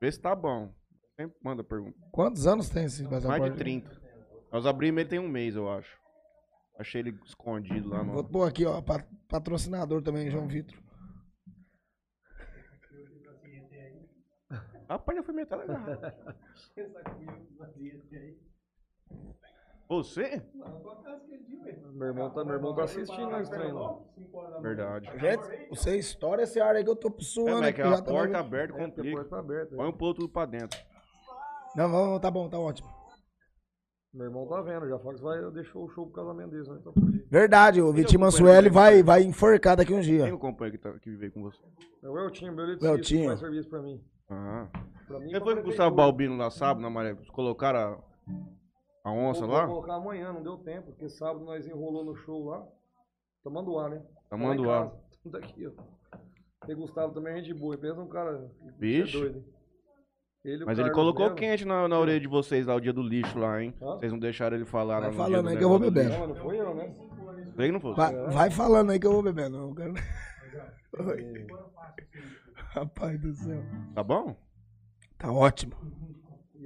[0.00, 0.72] Vê se tá bom.
[1.18, 1.96] Sempre manda pergunta.
[2.12, 3.40] Quantos anos tem esse passaporte?
[3.40, 3.90] Mais de 30.
[4.52, 5.98] Nós abrimos ele tem um mês, eu acho.
[6.78, 8.28] Achei ele escondido lá Vou no.
[8.28, 8.82] pôr aqui, ó.
[8.82, 10.76] pa- Patrocinador também, João Vitor.
[14.88, 16.36] Rapaz, já foi metade da garrafa.
[19.88, 20.42] Você?
[21.92, 24.02] Meu irmão tá, meu irmão tá assistindo nós treinando.
[24.60, 25.10] Verdade.
[25.18, 27.60] Gente, você estoura esse ar aí que eu tô É, suando.
[27.60, 29.76] mas aqui, que a tá porta aberta É, a porta tá aberta.
[29.76, 30.78] Põe um pouco tudo pra dentro.
[31.74, 32.88] Não, vamos, tá bom, tá ótimo.
[34.12, 36.78] Meu irmão tá vendo, já Fox vai, deixou o show pro casamento deles, né?
[36.80, 36.92] Então.
[37.30, 40.32] Verdade, o Vitinho Mansueli vai, vai enforcar daqui uns Quem dias.
[40.32, 41.62] o companheiro que, tá, que veio com você?
[42.02, 44.02] É o Eltinho, meu eletricista, O que faz serviço pra mim.
[44.30, 44.68] Ah.
[45.06, 45.64] Pra mim, pra foi com o.
[45.64, 47.14] Gustavo Balbino lá sábado, na Maré?
[47.32, 47.98] Colocaram a,
[49.08, 49.66] a onça Vou- lá?
[49.66, 52.66] Vou colocar amanhã, não deu tempo, porque sábado nós enrolou no show lá.
[53.42, 54.02] Tomando ar, né?
[54.28, 54.92] Tomando Lá em ar.
[55.22, 55.72] Tudo aqui, ó.
[56.68, 58.50] E Gustavo também é gente boa, pensa um cara.
[58.80, 59.44] É doido, hein?
[60.44, 61.36] Ele, Mas ele colocou mesmo.
[61.36, 63.74] quente na, na orelha de vocês lá o dia do lixo lá, hein?
[63.82, 63.96] Hã?
[63.96, 65.78] Vocês não deixaram ele falar Vai lá no falando dia do aí que eu vou
[65.80, 66.10] bebendo.
[66.10, 66.94] Não, não foi eu, né?
[67.56, 67.96] que não fosse.
[67.96, 69.74] Vai, vai falando aí que eu vou beber, não.
[69.74, 69.94] quero-
[71.08, 71.46] Oi.
[72.54, 73.62] Rapaz do céu.
[73.94, 74.36] Tá bom?
[75.18, 75.74] Tá ótimo.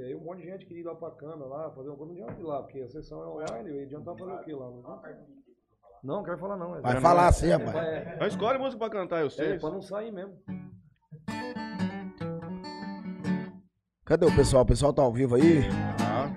[0.00, 2.14] E aí um monte de gente queria ir lá pra cana lá, fazer uma coisa,
[2.14, 4.70] não adianta ir lá, porque a sessão é online, e adianta fazer o quê lá?
[4.70, 5.26] Não, adianta.
[6.02, 6.74] não, não quero falar não.
[6.76, 7.76] é- Vai não falar é- assim, é, rapaz.
[7.76, 9.58] é, Então escolhe música pra cantar, eu é, sei.
[9.58, 10.38] pra não sair mesmo.
[14.06, 14.62] Cadê o pessoal?
[14.62, 15.58] O pessoal tá ao vivo aí?
[16.02, 16.34] Ah,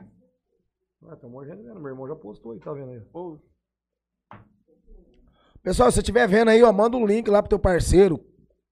[1.10, 3.00] Ah, tem um monte de gente vendo, meu irmão já postou aí, tá vendo aí?
[3.14, 3.40] pô,
[5.62, 8.20] Pessoal, se você estiver vendo aí, ó, manda um link lá pro teu parceiro.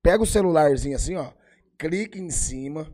[0.03, 1.31] Pega o celularzinho assim, ó.
[1.79, 2.93] Clica em cima.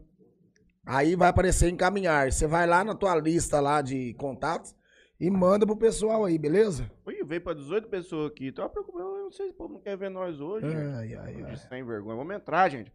[0.87, 2.31] Aí vai aparecer encaminhar.
[2.31, 4.73] Você vai lá na tua lista lá de contatos
[5.19, 6.89] e manda pro pessoal aí, beleza?
[7.09, 8.51] Ih, veio pra 18 pessoas aqui.
[8.51, 10.65] Tô preocupado, eu não sei se o povo não quer ver nós hoje.
[10.65, 11.57] Ai, ai, ai.
[11.57, 12.15] Sem vergonha.
[12.15, 12.91] Vamos entrar, gente.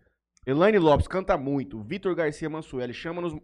[0.47, 1.83] Elaine Lopes canta muito.
[1.83, 3.37] Vitor Garcia Mansueli, chama-nos.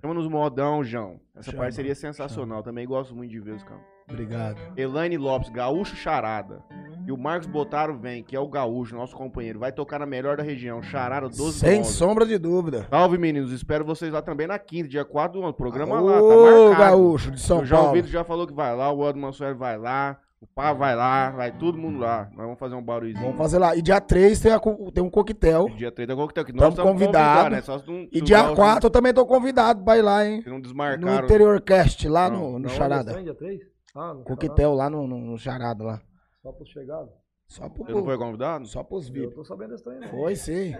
[0.00, 1.20] Chama-nos modão, João.
[1.34, 2.62] Essa Chama, parceria é sensacional.
[2.62, 3.95] Também gosto muito de ver os caras.
[4.08, 4.56] Obrigado.
[4.76, 6.62] Elaine Lopes, Gaúcho Charada.
[7.06, 9.58] E o Marcos Botaro vem, que é o Gaúcho, nosso companheiro.
[9.58, 11.92] Vai tocar na melhor da região, Charada 12 Sem 11.
[11.92, 12.86] sombra de dúvida.
[12.90, 13.52] Salve, meninos.
[13.52, 15.54] Espero vocês lá também na quinta, dia 4 do ano.
[15.54, 16.78] Programa lá, tá marcado.
[16.78, 17.94] Gaúcho de São o João Paulo.
[17.96, 21.30] Vitor já falou que vai lá, o Aldo Mansueli vai lá, o Pá vai lá,
[21.30, 22.28] vai todo mundo lá.
[22.32, 23.22] Nós vamos fazer um barulhozinho.
[23.24, 23.76] Vamos fazer lá.
[23.76, 24.60] E dia 3 tem, a
[24.92, 25.68] tem um coquetel.
[25.76, 27.44] Dia 3 da coquetel, que nós estamos convidado.
[27.44, 27.62] convidados, né?
[27.62, 30.42] Só se não, E dia não- 4 eu também tô convidado pra ir lá, hein?
[30.42, 31.24] Se não No desmarcaram.
[31.24, 33.22] Interior Cast, lá Não, no, no Na Charada.
[33.22, 33.60] Dia 3?
[33.96, 36.02] Ah, no Coquetel lá no, no, no Charada lá.
[36.42, 37.10] Só pros chegados.
[37.48, 38.66] Só, pro, Você não foi convidado?
[38.66, 39.34] só pros Eu VIP.
[39.34, 40.08] tô sabendo desse trem, não.
[40.10, 40.74] Foi sim.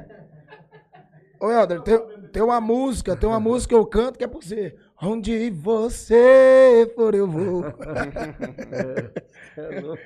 [1.40, 1.98] Ô, Helder, tem,
[2.32, 4.76] tem uma música, tem uma música que eu canto que é pra você.
[5.02, 7.62] Onde você for, eu vou.
[9.59, 9.97] É, não.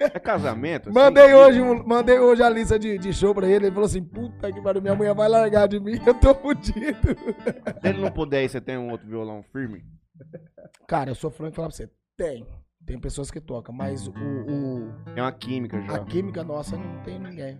[0.00, 0.88] É casamento?
[0.88, 0.98] assim?
[0.98, 3.66] Mandei hoje, um- mandei hoje a lista de, de show pra ele.
[3.66, 7.08] Ele falou assim: puta que pariu, minha mulher vai largar de mim, eu tô fudido.
[7.82, 9.84] Se ele não puder, e você tem um outro violão firme?
[10.86, 11.90] Cara, eu sou franco e falar pra você:
[12.22, 12.46] tem.
[12.86, 15.94] Tem pessoas que tocam, mas o, o- Tem uma química já.
[15.96, 17.58] a química nossa não tem ninguém.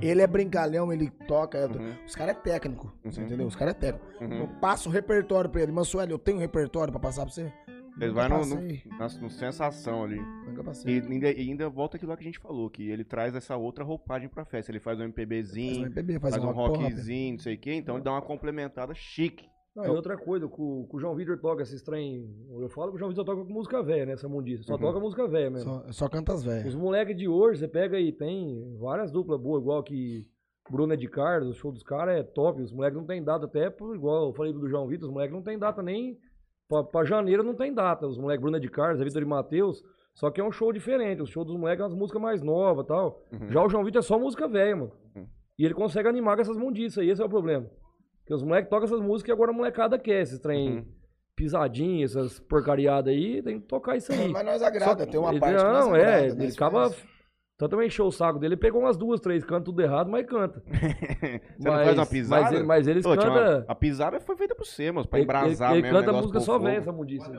[0.00, 1.66] Ele é brincalhão, ele toca.
[1.66, 1.94] Uhum.
[2.06, 3.26] Os caras é técnico, você Uhum.
[3.26, 3.46] entendeu?
[3.46, 4.06] Os caras é técnico.
[4.24, 4.40] Uhum.
[4.40, 5.72] Eu passo o repertório pra ele.
[5.72, 7.52] Mansueli, eu tenho um repertório pra passar pra você?
[8.00, 8.56] Ele vai no, no,
[8.98, 10.20] na, no sensação ali.
[10.46, 13.34] Nunca E ainda, e ainda volta aquilo lá que a gente falou, que ele traz
[13.34, 14.70] essa outra roupagem pra festa.
[14.72, 17.58] Ele faz um Faz um MPBzinho, MPB, faz, faz, um rock rockzinho, não sei o
[17.58, 17.74] quê.
[17.74, 19.48] Então ele dá uma complementada chique.
[19.74, 22.28] Não, e outra coisa, com o João Vitor toca esses trem.
[22.58, 24.12] Eu falo que o João Vitor toca com música velha, né?
[24.12, 24.64] Essa mundiça.
[24.64, 24.80] Só Uhum.
[24.80, 25.70] toca música velha mesmo.
[25.70, 26.66] Só, só canta as velhas.
[26.66, 30.26] Os moleques de hoje, você pega aí, tem várias duplas boas, igual que
[30.68, 32.60] Bruna de Carlos, o show dos caras é top.
[32.60, 35.42] Os moleques não tem data, até igual eu falei do João Vitor, os moleques não
[35.42, 36.18] tem data nem.
[36.68, 38.06] Pra, pra janeiro não tem data.
[38.06, 39.82] Os moleques Bruna de Carlos, a Vitor e Matheus.
[40.14, 41.22] Só que é um show diferente.
[41.22, 43.22] O show dos moleques é umas músicas mais novas e tal.
[43.32, 43.50] Uhum.
[43.50, 44.92] Já o João Vitor é só música velha, mano.
[45.16, 45.26] Uhum.
[45.58, 47.68] E ele consegue animar com essas mundiças aí, esse é o problema.
[48.30, 50.20] Porque os moleques tocam essas músicas e agora a molecada quer.
[50.22, 50.84] Esses trem Uhum.
[51.34, 54.28] pisadinha, essas porcariadas aí, tem que tocar isso aí.
[54.30, 56.90] Mas nós agrada, tem uma Ele- parte que nós Não, é, agrada, ele acaba.
[57.58, 60.24] Tanto também encheu o saco dele, ele pegou umas duas, três, canta tudo errado, mas
[60.26, 60.62] canta.
[61.58, 62.42] Você não Mas- faz uma pisada?
[62.42, 63.64] Mas, ele- mas eles Pô, tinha uma- cantam.
[63.66, 65.98] A pisada foi feita por você, mas pra Ele, embrasar ele, ele mesmo.
[65.98, 67.32] canta o negócio música só velha, essa mundiça.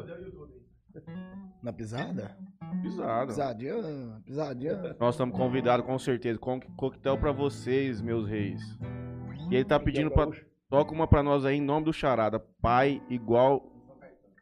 [1.63, 2.35] Na pisada?
[2.81, 3.27] Pisada.
[3.27, 4.95] Pisadinha, pisadinha.
[4.99, 6.37] Nós estamos convidados, com certeza.
[6.37, 8.59] Com coquetel pra vocês, meus reis.
[9.49, 10.27] E ele tá pedindo pra.
[10.71, 12.39] Toca uma pra nós aí em nome do Charada.
[12.61, 13.61] Pai igual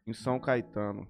[0.05, 1.07] em São Caetano.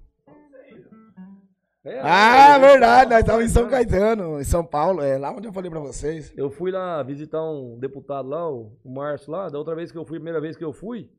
[1.83, 5.45] É, Ah, é, verdade, nós estávamos em São Caetano, em São Paulo, é lá onde
[5.45, 6.33] eu falei pra vocês.
[6.37, 9.49] Eu fui lá visitar um deputado lá, o o Márcio lá.
[9.49, 11.11] Da outra vez que eu fui, a primeira vez que eu fui,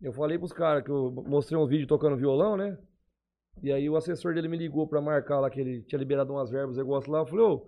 [0.00, 2.78] eu falei pros caras que eu mostrei uns vídeos tocando violão, né?
[3.60, 6.48] E aí o assessor dele me ligou pra marcar lá que ele tinha liberado umas
[6.48, 7.18] verbas, negócio lá.
[7.22, 7.66] Eu falei, ô,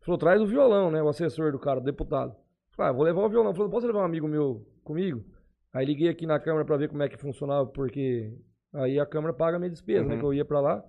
[0.00, 1.02] falou, traz o violão, né?
[1.02, 2.36] O assessor do cara, do deputado.
[2.76, 3.54] Falei, ah, vou levar o violão.
[3.54, 5.24] Falou, posso levar um amigo meu comigo?
[5.72, 8.32] Aí liguei aqui na câmera pra ver como é que funcionava, porque
[8.72, 10.14] aí a câmera paga a minha despesa, né?
[10.14, 10.20] Uhum.
[10.20, 10.84] Que eu ia pra lá.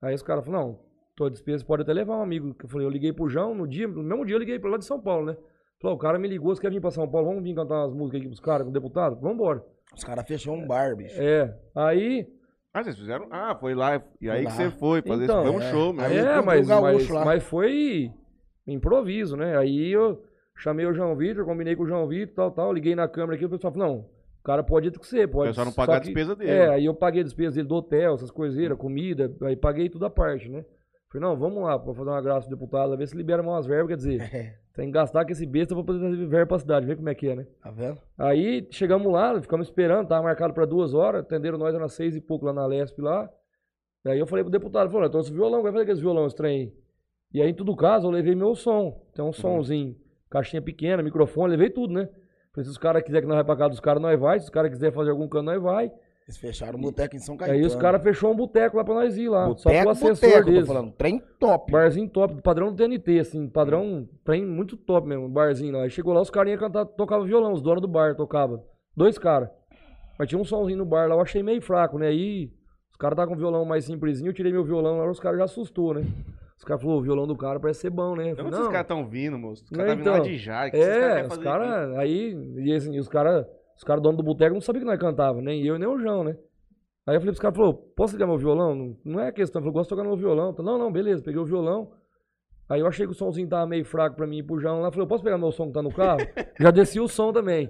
[0.00, 0.80] Aí os caras falaram, não,
[1.16, 2.54] tua despesa pode até levar um amigo.
[2.62, 4.78] Eu falei, eu liguei pro João, no dia, no mesmo dia eu liguei pra lá
[4.78, 5.36] de São Paulo, né?
[5.80, 7.26] Falou, o cara me ligou, você quer vir pra São Paulo?
[7.26, 9.20] Vamos vir cantar umas músicas aqui pros caras, com o deputado?
[9.20, 9.64] Vambora.
[9.92, 11.20] Os caras fechou um bar, bicho.
[11.20, 12.26] É, aí...
[12.72, 13.26] Ah, vocês fizeram?
[13.30, 14.00] Ah, foi lá.
[14.20, 14.50] E aí lá.
[14.50, 15.52] que você foi fazer Então, isso.
[15.52, 15.70] Foi um é.
[15.70, 16.14] show mesmo.
[16.14, 18.10] É, mas, mas, mas foi
[18.66, 19.58] improviso, né?
[19.58, 20.22] Aí eu
[20.62, 23.44] chamei o João Vitor, combinei com o João Vitor, tal, tal, liguei na câmera aqui,
[23.44, 23.98] o pessoal falou, não,
[24.40, 25.50] O cara pode ir com você, pode.
[25.50, 26.50] É só não pagar a despesa dele.
[26.50, 30.06] É, aí eu paguei a despesa dele do hotel, essas coiseiras, comida, aí paguei tudo
[30.06, 30.64] a parte, né?
[31.10, 33.88] Falei, não, vamos lá, pra fazer uma graça pro deputado, ver se libera umas verbas,
[33.88, 36.86] quer dizer, É, tem que gastar com esse besta pra poder trazer verba pra cidade,
[36.86, 37.46] ver como é que é, né?
[37.62, 37.98] tá vendo?
[38.16, 42.20] Aí chegamos lá, ficamos esperando, tava marcado pra duas horas, atenderam nós, era seis e
[42.20, 43.28] pouco lá na Lesp lá.
[44.06, 46.72] Aí eu falei pro deputado, falou, trouxe violão, vai fazer aqueles violão estranho aí.
[47.34, 49.06] E aí, em todo caso, eu levei meu som.
[49.14, 49.96] Tem um somzinho,
[50.32, 52.08] caixinha pequena, microfone, levei tudo, né?
[52.52, 54.38] Falei, se os caras quiserem que nós vai pra casa dos caras, nós vai.
[54.38, 55.92] Se os caras quiserem fazer algum cano, nós vai.
[56.24, 57.58] Eles fecharam o boteco em São Caetano.
[57.58, 59.46] Aí os caras fechou um boteco lá pra nós ir lá.
[59.56, 60.66] só Boteco, pro assessor boteco, tô deles.
[60.68, 60.92] falando.
[60.92, 61.72] Trem top.
[61.72, 65.82] Barzinho top, padrão do TNT, assim, padrão, trem muito top mesmo, barzinho lá.
[65.82, 68.62] Aí chegou lá, os caras iam cantar, tocava violão, os donos do bar tocavam.
[68.96, 69.48] Dois caras.
[70.18, 72.08] Mas tinha um somzinho no bar lá, eu achei meio fraco, né?
[72.08, 72.52] Aí
[72.90, 75.44] os caras estavam com violão mais simplesinho, eu tirei meu violão lá, os caras já
[75.44, 76.02] assustou, né?
[76.62, 78.30] Os caras falaram, o violão do cara parece ser bom, né?
[78.30, 79.64] Eu De falei, não, esses caras estão vindo, moço?
[79.64, 80.30] Os caras tá vindo lá então.
[80.30, 80.70] de Jara.
[80.70, 84.22] que esses caras é, os caras, aí, e assim, os caras, os caras donos do
[84.22, 86.36] boteco não sabiam que nós cantava, nem eu nem o João, né?
[87.04, 88.76] Aí eu falei pros caras, falou, posso ligar meu violão?
[88.76, 90.54] Não, não é questão, eu falei, gosto de tocar no meu violão.
[90.56, 91.90] Não, não, beleza, peguei o violão.
[92.68, 94.92] Aí eu achei que o somzinho tava meio fraco pra mim ir pro João lá.
[94.92, 96.20] Falei, posso pegar meu som que tá no carro?
[96.60, 97.68] Já desci o som também.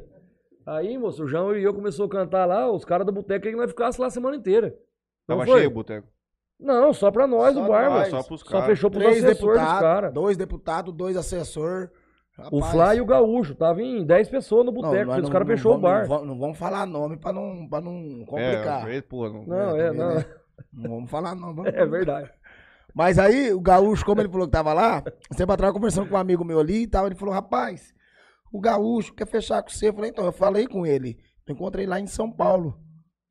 [0.66, 3.56] Aí, moço, o João e eu começou a cantar lá, os caras do boteco que
[3.56, 4.69] nós ficássemos lá a semana inteira.
[5.27, 5.60] Não Tava foi?
[5.60, 6.06] cheio o boteco.
[6.62, 8.66] Não, só pra nós, Só o bar, nós, só pros Só caras.
[8.66, 10.12] fechou pros Três assessores dos deputados, caras.
[10.14, 11.90] dois deputados, dois assessor.
[12.51, 15.76] O Rapaz, Fly e o Gaúcho, tava em 10 pessoas no boteco, os caras fechou
[15.76, 16.01] o vamos- bar.
[16.02, 18.90] Não, vamos- não vamos falar nome pra não, pra não complicar.
[18.90, 19.44] É, porra, não.
[19.44, 20.14] Não, É, não.
[20.14, 20.24] né?
[20.72, 21.55] Não vamos falar não.
[21.55, 21.72] Vamos...
[21.74, 22.30] É verdade.
[22.94, 26.14] Mas aí, o Gaúcho, como ele falou que tava lá, um tempo atrás, conversando com
[26.14, 27.93] um amigo meu ali e tal, ele falou, rapaz,
[28.52, 29.89] o Gaúcho quer fechar com você.
[29.89, 31.18] Eu falei, então, eu falei com ele.
[31.47, 32.78] Eu encontrei lá em São Paulo.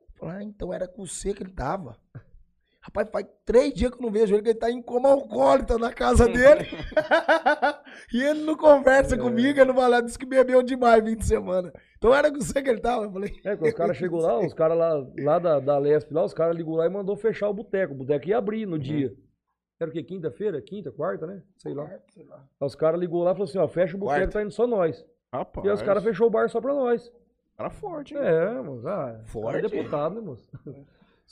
[0.02, 1.95] Eu falei, ah, então era com você que ele tava.
[2.84, 5.78] Rapaz, faz três dias que eu não vejo ele, que ele tá em coma alcoólatra
[5.78, 6.66] na casa dele.
[8.12, 11.26] e ele não conversa comigo, ele não vai lá, disse que bebeu demais 20 de
[11.26, 11.72] semana.
[11.98, 13.03] Então era com você que ele tava.
[13.06, 16.12] Eu falei, É, quando os caras chegou lá, os caras lá, lá da, da Lesp,
[16.12, 17.94] lá, os caras ligou lá e mandou fechar o boteco.
[17.94, 19.14] O boteco ia abrir no dia.
[19.80, 20.02] Era o quê?
[20.03, 20.62] Quinta-feira?
[20.62, 21.41] Quinta, quarta, né?
[21.58, 21.88] Sei lá.
[22.14, 22.38] sei lá.
[22.60, 24.34] Aí os caras ligou lá e falou assim, ó, fecha o boteco, Quarta.
[24.34, 25.06] tá indo só nós.
[25.32, 25.66] Rapaz.
[25.66, 27.12] E aí os caras fechou o bar só pra nós.
[27.58, 28.22] Cara forte, hein?
[28.24, 28.88] É, moço.
[28.88, 29.45] Ah, Forte.
[29.53, 30.49] cara é deputado, né, moço?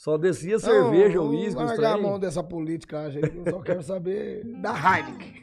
[0.00, 2.02] Só descia cerveja, Não, uísque, os Largar a trem.
[2.02, 5.34] mão dessa política, que eu só quero saber da Heineken.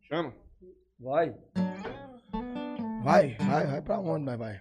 [0.00, 0.34] Chama.
[0.98, 1.32] Vai.
[3.04, 4.60] Vai, vai, vai pra onde nós vai?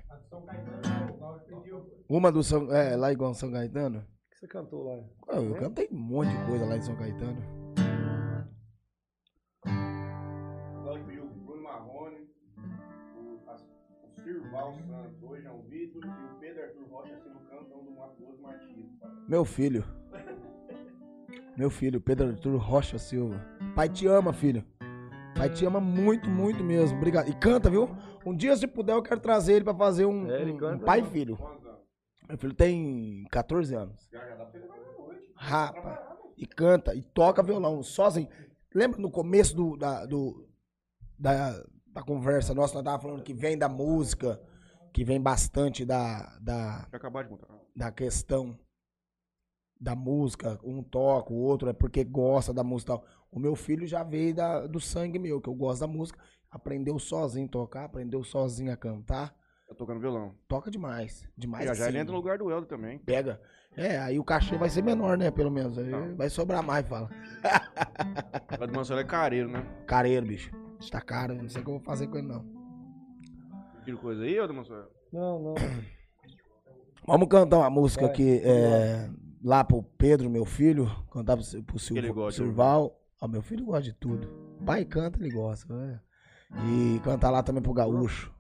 [2.08, 4.02] Uma do São, é, lá igual São Caetano?
[4.02, 5.04] O que você cantou lá?
[5.26, 7.42] Pô, Eu cantei um monte de coisa lá em São Caetano.
[13.18, 17.20] O, Sirval Santos, hoje é o Vitor e o Pedro Arthur Rocha
[19.28, 19.84] Meu filho.
[21.58, 23.44] Meu filho, Pedro Arthur Rocha Silva.
[23.76, 24.64] Pai te ama, filho.
[25.36, 26.98] Pai te ama muito, muito mesmo.
[26.98, 27.30] Obrigado.
[27.30, 27.90] E canta, viu?
[28.26, 30.86] Um dia, se puder, eu quero trazer ele pra fazer um, É, um- canta um
[30.86, 31.14] pai e mesmo.
[31.14, 31.38] filho.
[32.28, 34.10] Meu filho tem 14 anos.
[35.36, 36.06] Rapa.
[36.38, 38.28] E canta, e toca violão, sozinho.
[38.74, 40.48] Lembra no começo do, da, do,
[41.18, 44.40] da, da conversa nossa, nós tava falando que vem da música,
[44.94, 47.48] que vem bastante da, da, Já acabar de montar.
[47.78, 48.58] Da questão
[49.80, 50.60] da música.
[50.64, 53.06] Um toca, o outro é porque gosta da música e tal.
[53.32, 56.20] O meu filho já veio da, do sangue meu, que eu gosto da música.
[56.50, 59.36] Aprendeu sozinho a tocar, aprendeu sozinho a cantar.
[59.68, 60.34] Tá tocando violão.
[60.48, 61.30] Toca demais.
[61.38, 61.66] Demais.
[61.66, 61.92] já já assim.
[61.92, 62.98] ele entra no lugar do Helder também.
[62.98, 63.40] Pega.
[63.76, 65.30] É, aí o cachê vai ser menor, né?
[65.30, 65.78] Pelo menos.
[66.16, 67.10] Vai sobrar mais, fala.
[68.60, 69.62] O do Mansell é careiro, né?
[69.86, 70.52] Careiro, bicho.
[70.80, 72.44] Está caro, não sei o que eu vou fazer com ele, não.
[73.84, 74.90] Tira coisa aí, Helder Mansell?
[75.12, 75.56] Não, não.
[77.06, 79.10] Vamos cantar uma música Vai, aqui é,
[79.44, 80.90] lá pro Pedro, meu filho.
[81.12, 83.00] Cantar pro, pro Silva- ele gosta de Silval.
[83.22, 84.28] Ó, meu filho gosta de tudo.
[84.66, 86.00] Pai canta, ele gosta, né?
[86.66, 88.34] E cantar lá também pro Gaúcho.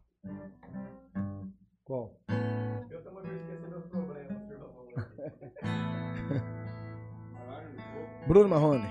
[1.84, 2.20] Qual?
[8.28, 8.88] Bruno Marrone,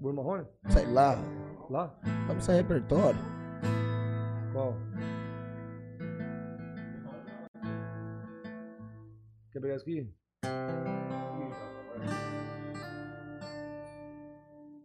[0.00, 0.46] Bruno Marrone?
[0.68, 1.16] sei lá.
[1.68, 1.94] Lá?
[2.26, 3.18] Vamos sem repertório.
[4.52, 4.74] Qual?
[9.52, 10.08] Quer pegar isso aqui?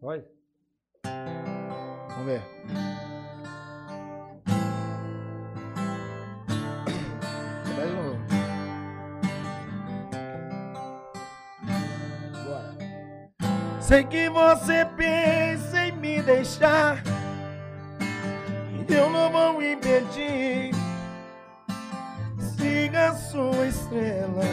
[0.01, 0.25] Vai.
[2.09, 2.41] Vamos ver.
[7.75, 8.17] Mais um.
[12.43, 12.75] Bora.
[13.81, 17.03] Sei que você pensa em me deixar.
[18.89, 20.74] Eu não vou impedir.
[23.85, 24.43] Estrela.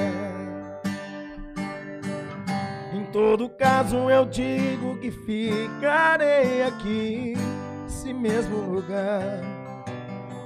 [2.92, 7.34] Em todo caso, eu digo que ficarei aqui,
[7.82, 9.40] nesse mesmo lugar.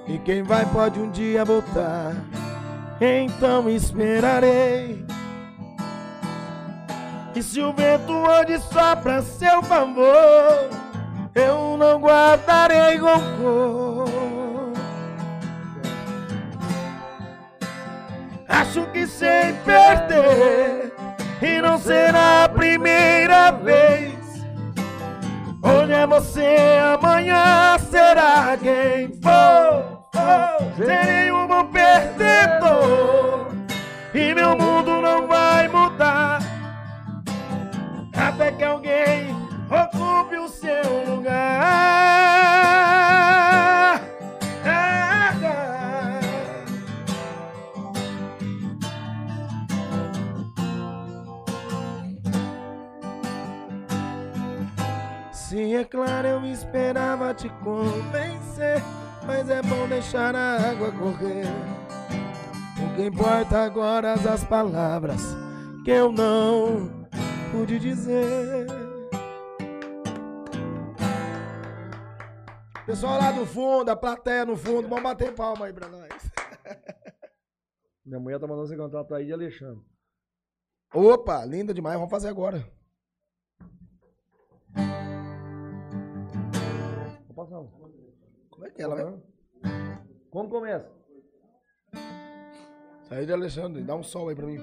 [0.07, 2.15] E quem vai pode um dia voltar.
[3.01, 5.05] Então esperarei.
[7.35, 10.71] E se o vento hoje sopra a seu favor,
[11.35, 14.26] eu não guardarei rancor.
[18.85, 20.93] Que sei perder
[21.40, 24.15] e não será a primeira vez.
[25.62, 26.57] Hoje é você,
[26.94, 30.09] amanhã será quem for.
[30.15, 33.48] Oh, serei um bom perdedor
[34.15, 36.40] e meu mundo não vai mudar
[38.15, 39.35] até que alguém
[39.70, 41.97] ocupe o seu lugar.
[55.57, 58.77] Sim, é claro, eu esperava te convencer,
[59.27, 61.47] mas é bom deixar a água correr.
[62.77, 65.23] O que importa agora são as palavras
[65.83, 67.09] que eu não
[67.51, 68.66] pude dizer.
[72.85, 76.31] Pessoal lá do fundo, a plateia no fundo, vamos bater palma aí pra nós.
[78.05, 79.83] Minha mulher tá mandando você cantar pra aí de Alexandre.
[80.93, 82.62] Opa, linda demais, vamos fazer agora.
[87.37, 87.69] Um.
[88.51, 89.23] Como é que é ela, velho?
[90.31, 90.91] Como começa?
[93.09, 94.59] Sai de Alexandre, dá um sol aí pra mim.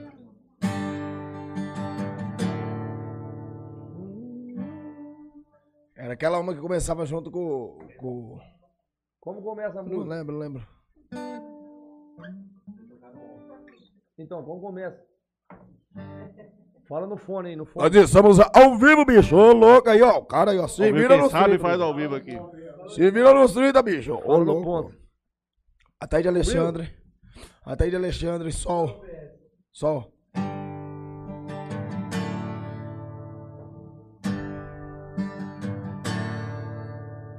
[5.96, 7.78] Era aquela uma que começava junto com.
[7.98, 8.40] com...
[9.20, 10.16] Como começa a Não música?
[10.16, 10.68] lembro, não lembro.
[14.18, 15.00] Então, como começa?
[16.88, 17.86] Fala no fone aí, no fone.
[17.90, 19.36] Nós estamos ao vivo, bicho.
[19.36, 20.18] Ô, louco aí, ó.
[20.18, 20.68] O cara aí, ó.
[20.68, 21.64] Se Ao vira quem nos sabe 30.
[21.64, 22.38] faz ao vivo aqui.
[22.90, 24.20] Se vira nos 30, bicho.
[24.26, 24.94] Ô, no ponto.
[26.00, 26.94] Até de Alexandre.
[27.66, 29.04] Até de Alexandre, sol.
[29.72, 30.14] Sol.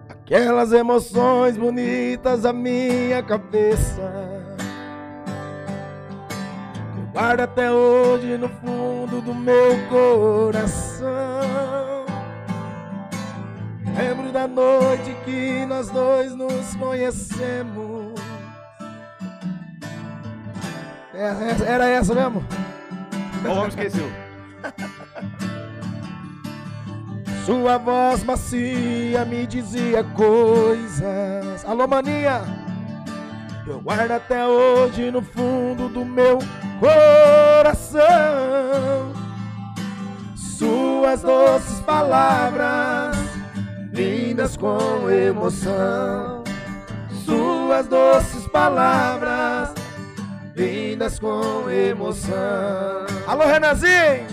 [0.08, 4.00] Aquelas emoções bonitas da minha cabeça.
[6.94, 11.04] Que eu guardo até hoje no fundo do meu coração.
[13.96, 18.14] Lembro da noite que nós dois nos conhecemos.
[21.14, 22.44] É, Era essa mesmo?
[23.46, 24.10] Ó, vamos esqueceu.
[27.44, 31.62] Sua voz macia me dizia coisas.
[31.66, 32.40] Alô, maninha!
[33.66, 36.38] Eu guardo até hoje no fundo do meu
[36.80, 38.02] coração.
[40.34, 43.13] Suas doces palavras,
[43.94, 46.42] lindas com emoção.
[47.24, 49.72] Suas doces palavras,
[50.56, 53.06] lindas com emoção.
[53.26, 54.26] Alô, Renanzinho!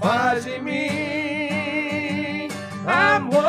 [0.00, 2.48] Faz de mim
[2.86, 3.48] amor.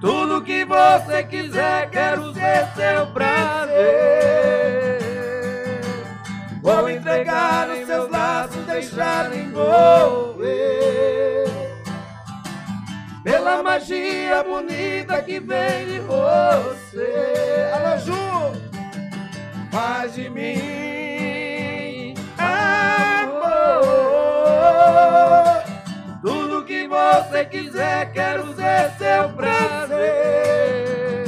[0.00, 3.74] Tudo que você quiser, quero ser seu prazer.
[6.60, 11.04] Vou entregar nos seus laços, deixar envolver.
[13.24, 17.70] Pela magia bonita que vem de você.
[17.72, 18.12] Alô, Ju!
[19.72, 23.40] Faz de mim amor.
[26.20, 31.24] Tudo que você quiser, quero ser seu prazer.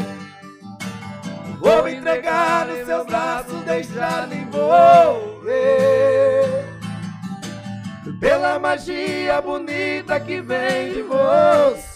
[1.59, 5.26] Vou entregar nos seus braços, deixar envolver.
[8.27, 11.95] Pela magia bonita que vem de você.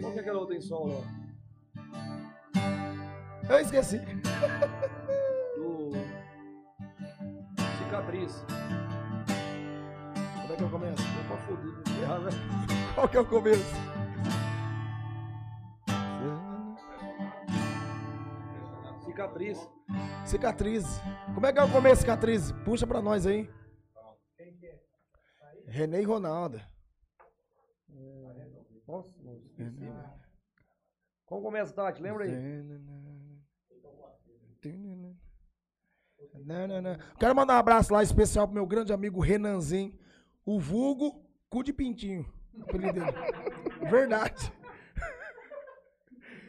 [0.00, 1.02] Qual que é aquela outra em sol lá?
[3.50, 3.98] Eu esqueci.
[5.58, 5.90] Do.
[7.76, 8.42] Cicatriz.
[10.40, 11.02] Como é que eu começo?
[11.28, 12.30] Tô vou ferrar, né?
[12.94, 13.95] Qual que é o começo?
[19.26, 19.68] Cicatriz.
[20.24, 20.84] Cicatriz.
[21.34, 22.52] Como é que é o começo, cicatriz?
[22.64, 23.50] Puxa pra nós aí.
[25.66, 26.60] René e Ronaldo.
[28.86, 29.92] Não esqueci.
[31.24, 32.00] Como começa, Tati?
[32.00, 32.30] Lembra aí?
[37.18, 39.98] Quero mandar um abraço lá especial pro meu grande amigo Renanzinho,
[40.44, 42.32] o vulgo cu de pintinho.
[43.90, 44.52] Verdade.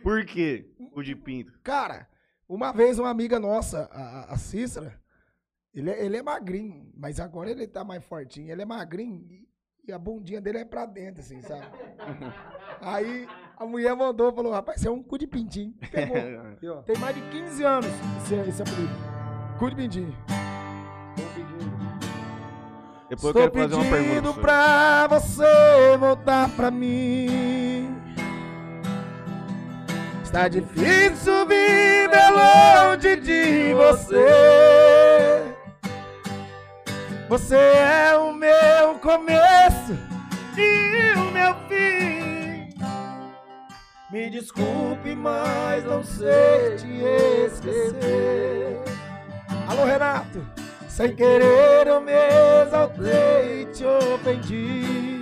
[0.03, 0.71] Por quê?
[0.93, 1.59] O de pinto.
[1.63, 2.07] Cara,
[2.47, 4.99] uma vez uma amiga nossa, a, a Cícera,
[5.73, 8.51] ele é, ele é magrinho, mas agora ele tá mais fortinho.
[8.51, 9.47] Ele é magrinho e,
[9.87, 11.65] e a bundinha dele é pra dentro, assim, sabe?
[12.81, 15.73] Aí a mulher mandou, falou, rapaz, você é um cu de pintinho.
[15.91, 16.83] Pegou.
[16.85, 17.89] Tem mais de 15 anos
[18.23, 18.93] esse, esse apelido.
[19.59, 20.15] Cu de pintinho.
[23.09, 23.89] Depois eu Estou quero fazer uma
[24.21, 24.41] pergunta.
[24.41, 27.95] pra você voltar pra mim.
[30.37, 35.43] Está difícil viver longe de você.
[37.27, 39.97] Você é o meu começo
[40.55, 42.69] e o meu fim.
[44.11, 47.03] Me desculpe, mas não sei te
[47.47, 48.79] esquecer.
[49.67, 50.45] Alô, Renato.
[50.87, 52.13] Sem querer eu me
[52.61, 55.16] exaltei e te ofendi.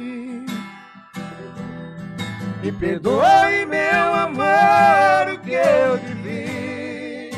[2.66, 7.38] Me perdoe, meu amor, o que eu te fiz.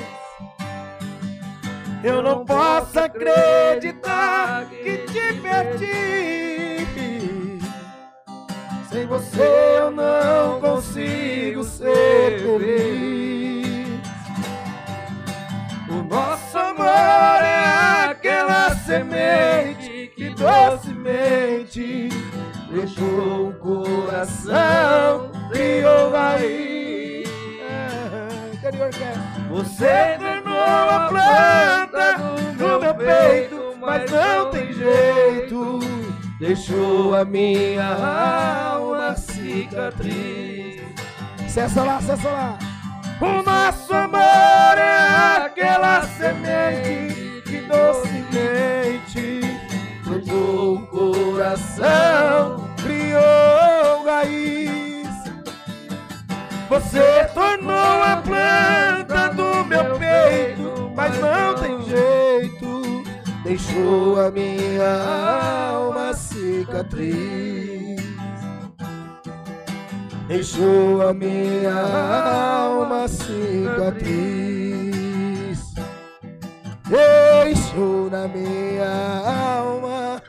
[2.02, 6.88] Eu não posso acreditar que te perdi.
[8.90, 14.00] Sem você eu não consigo ser feliz.
[15.90, 22.12] O nosso amor é aquela semente que docemente
[22.72, 27.28] deixou o coração criou raiz.
[28.54, 28.90] Interior
[29.50, 32.18] Você tornou a planta
[32.58, 35.80] no meu peito, mas não tem jeito.
[36.40, 40.82] Deixou a minha alma cicatriz.
[41.48, 42.60] Cessa lá, cessa lá.
[43.20, 49.47] O nosso amor é aquela semente que docemente
[50.32, 55.08] o coração, criou raiz.
[56.70, 63.04] Você tornou a planta do meu peito, mas não tem jeito.
[63.44, 68.02] Deixou a minha alma cicatriz.
[70.28, 74.57] Deixou a minha alma cicatriz.
[76.90, 78.88] Deixou na minha
[79.60, 80.22] alma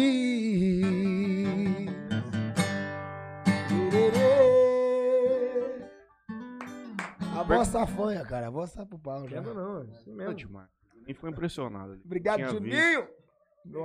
[7.34, 8.48] A voz tá fanha, cara.
[8.48, 9.36] A voz tá pro pau já.
[9.36, 10.10] Quebra não, é isso você.
[10.10, 10.34] mesmo.
[10.34, 10.68] demais.
[11.06, 11.98] Nem ficou impressionado.
[12.04, 12.40] Obrigado.
[12.50, 13.08] Juninho.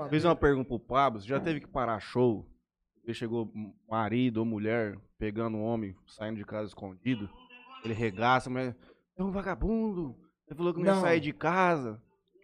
[0.10, 2.46] Fiz uma pergunta pro Pablo, você já teve que parar show?
[3.04, 3.50] Ele chegou
[3.90, 7.30] marido ou mulher pegando um homem, saindo de casa escondido.
[7.86, 8.76] Ele regaça, mas
[9.18, 10.16] é um vagabundo.
[10.48, 11.02] Ele falou que não, ia Não.
[11.02, 12.02] sair de casa.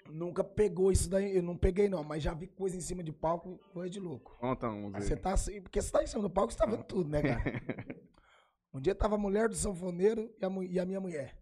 [0.09, 1.37] Nunca pegou isso daí.
[1.37, 4.35] Eu não peguei, não, mas já vi coisa em cima de palco, coisa de louco.
[4.39, 4.91] Conta um.
[4.91, 7.21] Você tá assim, porque você tá em cima do palco, você tá vendo tudo, né,
[7.21, 7.43] cara?
[8.75, 11.37] Um dia tava a mulher do sanfoneiro e a, e a minha mulher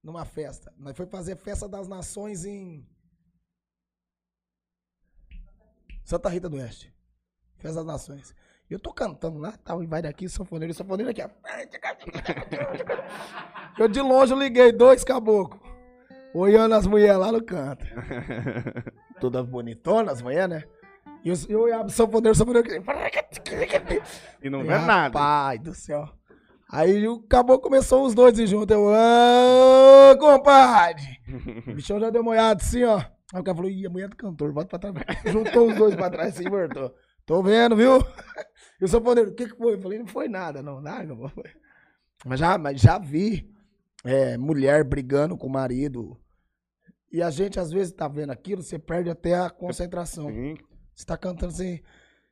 [0.00, 0.72] numa festa.
[0.78, 2.86] Nós foi fazer festa das nações em
[6.04, 6.94] Santa Rita do Oeste.
[7.56, 8.34] Festa das Nações.
[8.70, 11.28] Eu tô cantando lá, tal, e vai daqui, sanfoneiro, sanfoneiro aqui, ó.
[13.76, 15.60] Eu de longe eu liguei dois caboclos.
[16.32, 17.84] Olhando as mulheres lá no canto.
[19.20, 20.64] Todas bonitonas, as mulheres, né?
[21.24, 22.80] E eu, eu olhava o sanfoneiro, sanfoneiro aqui.
[24.40, 25.10] E não vê nada.
[25.12, 26.08] Pai do céu.
[26.70, 28.72] Aí o caboclo começou os dois e junto.
[28.72, 31.20] Eu, ô, compadre.
[31.66, 32.98] O bichão já deu uma olhada assim, ó.
[33.32, 35.18] Aí o cara falou, ih, a mulher do cantor, bota pra trás.
[35.24, 36.94] Juntou os dois pra trás assim e voltou.
[37.30, 38.04] Tô vendo, viu?
[38.80, 39.74] E o sanfoneiro, o que que foi?
[39.74, 40.80] Eu falei, não foi nada, não.
[40.80, 41.14] Nada.
[42.26, 43.48] Mas já, mas já vi
[44.02, 46.20] é, mulher brigando com o marido.
[47.08, 50.28] E a gente, às vezes, tá vendo aquilo, você perde até a concentração.
[50.28, 50.56] Sim.
[50.92, 51.78] Você tá cantando assim.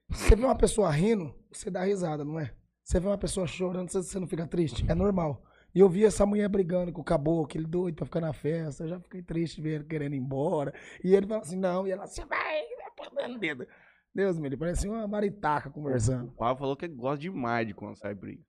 [0.09, 2.53] Você vê uma pessoa rindo, você dá risada, não é?
[2.83, 4.85] Você vê uma pessoa chorando, você, você não fica triste?
[4.89, 5.45] É normal.
[5.73, 8.83] E eu vi essa mulher brigando com o caboclo, aquele doido pra ficar na festa.
[8.83, 10.75] Eu já fiquei triste vendo, querendo ir embora.
[11.05, 11.87] E ele fala assim, não.
[11.87, 13.65] E ela, você vai, vai apontando o dedo.
[14.15, 16.33] Deus me livre, parecia uma maritaca O conversando.
[16.33, 18.43] Pablo falou que gosta demais de quando sai briga.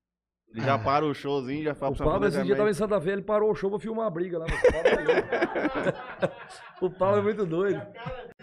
[0.52, 0.80] Ele já Ah.
[0.80, 3.22] para o showzinho, já fala O pro Pablo esse dia tava em Santa Fé, ele
[3.22, 4.48] parou o show pra filmar a briga lá.
[4.50, 4.60] mas
[6.82, 7.82] O Pablo é o é muito doido.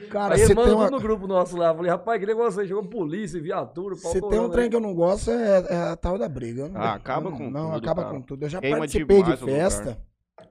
[0.08, 1.74] Cara, Aí você ele tem, manda uma, no grupo nosso lá.
[1.74, 2.68] Falei, rapaz, que negócio aí?
[2.68, 5.76] Chegou polícia, viatura, o Paulo você tem um trem que eu não gosto, é, é
[5.90, 6.68] a tal da briga.
[6.68, 8.14] Não- Ah, acaba não- com Não, tudo, acaba cara.
[8.14, 8.44] com tudo.
[8.44, 9.98] Eu já Queima participei de o festa.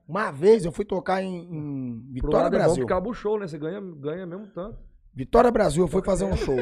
[0.07, 2.83] Uma vez eu fui tocar em, em Pro Vitória lado é bom que Brasil.
[2.83, 3.47] acaba o show, né?
[3.47, 4.77] Você ganha, ganha mesmo tanto.
[5.15, 6.57] Vitória Brasil, eu fui fazer um show.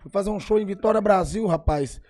[0.00, 2.00] fui fazer um show em Vitória Brasil, rapaz.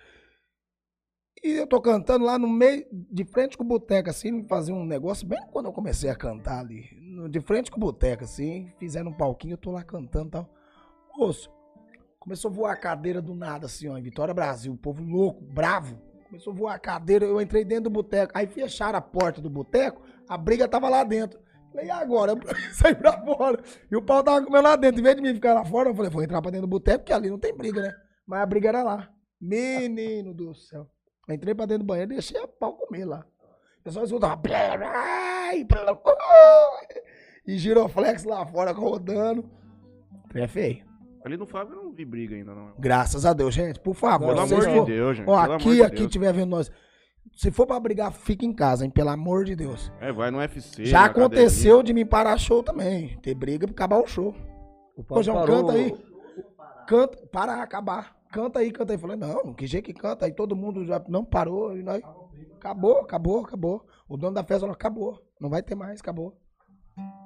[1.43, 4.85] E eu tô cantando lá no meio, de frente com o boteco, assim, fazer um
[4.85, 6.85] negócio, bem quando eu comecei a cantar ali.
[7.29, 10.49] De frente com o boteco, assim, fizeram um palquinho, eu tô lá cantando e tal.
[11.17, 11.51] Moço,
[12.17, 15.43] começou a voar a cadeira do nada, assim, ó, em Vitória Brasil, o povo louco,
[15.43, 15.99] bravo.
[16.29, 18.31] Começou a voar a cadeira, eu entrei dentro do boteco.
[18.33, 21.37] Aí fecharam a porta do boteco, a briga tava lá dentro.
[21.71, 22.33] Falei, e agora?
[22.33, 22.39] Eu
[22.73, 23.59] saí pra fora.
[23.89, 24.99] E o pau tava comendo lá dentro.
[24.99, 26.99] Em vez de mim ficar lá fora, eu falei, vou entrar pra dentro do boteco,
[26.99, 27.93] porque ali não tem briga, né?
[28.27, 29.09] Mas a briga era lá.
[29.39, 30.87] Menino do céu.
[31.27, 33.25] Eu Entrei pra dentro do banheiro e deixei a pau comer lá.
[33.79, 34.35] O pessoal escutava.
[34.35, 35.97] blá, blá, e blá,
[37.47, 39.49] E giroflex lá fora rodando.
[40.35, 40.85] É feio.
[41.23, 42.73] Ali no Fábio eu não vi briga ainda, não.
[42.79, 43.79] Graças a Deus, gente.
[43.79, 44.29] Por favor.
[44.29, 45.29] Pelo amor de Deus, gente.
[45.29, 46.71] Ó, pelo aqui, de aqui tiver vendo nós.
[47.33, 48.91] Se for pra brigar, fica em casa, hein?
[48.91, 49.91] Pelo amor de Deus.
[49.99, 50.85] É, vai no UFC.
[50.85, 53.17] Já aconteceu de me parar show também.
[53.19, 54.35] Ter briga pra acabar o show.
[54.95, 55.95] O Pô, João, parou- canta aí.
[56.87, 58.15] Canta, para acabar.
[58.31, 58.97] Canta aí, canta aí.
[58.99, 60.25] Falei, não, que jeito que canta.
[60.25, 61.77] Aí todo mundo já não parou.
[61.77, 62.01] E nós...
[62.57, 63.85] Acabou, acabou, acabou.
[64.07, 65.19] O dono da festa falou, acabou.
[65.39, 66.37] Não vai ter mais, acabou.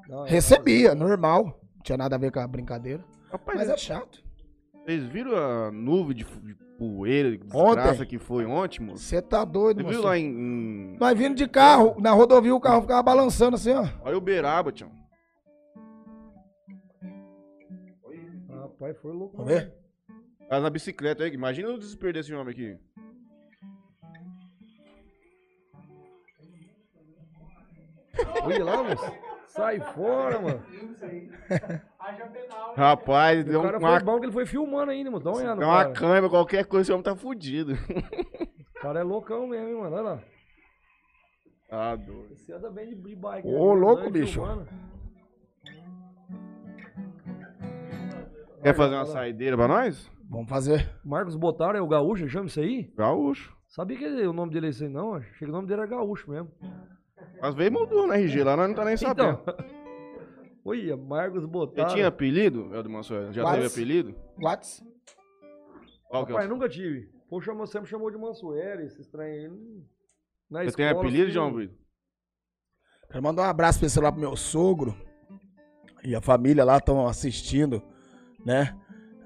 [0.07, 1.43] Não, é- Recebia, normal.
[1.75, 3.03] Não tinha nada a ver com a brincadeira.
[3.31, 4.23] Rapaz, Mas é chato.
[4.85, 7.75] vocês viram a nuvem de, de poeira, Ontem.
[7.75, 9.03] desgraça que foi ontem, moço?
[9.03, 10.07] Você tá doido, Você viu moço.
[10.07, 10.25] lá em...
[10.25, 10.97] em...
[10.99, 13.87] Nós vindo de carro, na rodovia o carro ficava balançando assim, ó.
[14.01, 14.89] Olha o Beraba, tio.
[18.49, 19.37] Rapaz, foi louco.
[19.37, 19.73] Vamos ver?
[20.49, 21.33] Tá na bicicleta aí.
[21.33, 22.77] Imagina o desespero desse homem aqui.
[28.43, 29.11] Olha lá, moço.
[29.55, 30.61] Sai fora, mano.
[32.75, 35.23] Rapaz, O deu cara uma, foi bom que ele foi filmando ainda, moço.
[35.23, 35.93] Dá uma olhada no uma cara.
[35.93, 37.73] câmera, qualquer coisa, esse homem tá fudido.
[37.73, 39.95] O cara é loucão mesmo, hein, mano.
[39.95, 40.19] Olha lá.
[41.69, 42.35] Tá doido.
[42.35, 43.47] Você anda bem de bike.
[43.47, 43.79] Ô, né?
[43.81, 44.33] louco, bicho.
[44.33, 44.67] filmando.
[48.61, 50.09] Quer fazer uma saideira pra nós?
[50.29, 50.89] Vamos fazer.
[51.03, 52.91] Marcos Botaro é o gaúcho, chama isso aí?
[52.97, 53.55] Gaúcho.
[53.67, 55.13] Sabia que ele- o nome dele é esse aí, não?
[55.15, 56.51] Achei que o nome dele era gaúcho mesmo.
[57.41, 59.39] Às vezes mudou na RG, lá nós não tá nem sabendo.
[60.65, 60.71] Então.
[60.71, 61.93] Olha, Marcos Você Botaro.
[61.93, 63.31] tinha apelido, Helder Mansuel?
[63.31, 63.57] Já Quase.
[63.61, 64.15] teve apelido?
[64.41, 64.83] Whats?
[66.09, 67.07] Qual que é Rapaz, nunca tive.
[67.29, 69.47] Pô, chamou, sempre chamou de Mansueli, esse estranho aí.
[69.47, 69.85] Não-
[70.49, 71.75] Na Você tem escola, apelido, assim, João Brito?
[73.11, 74.95] Quero mandar um abraço especial lá pro meu sogro.
[76.03, 77.83] E a família lá estão assistindo,
[78.43, 78.75] né?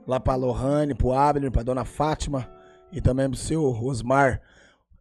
[0.05, 2.51] Lá pra Lohane, pro Abner, pra dona Fátima.
[2.91, 4.41] E também pro seu Osmar.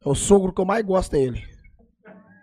[0.05, 1.43] É o sogro que eu mais gosto dele.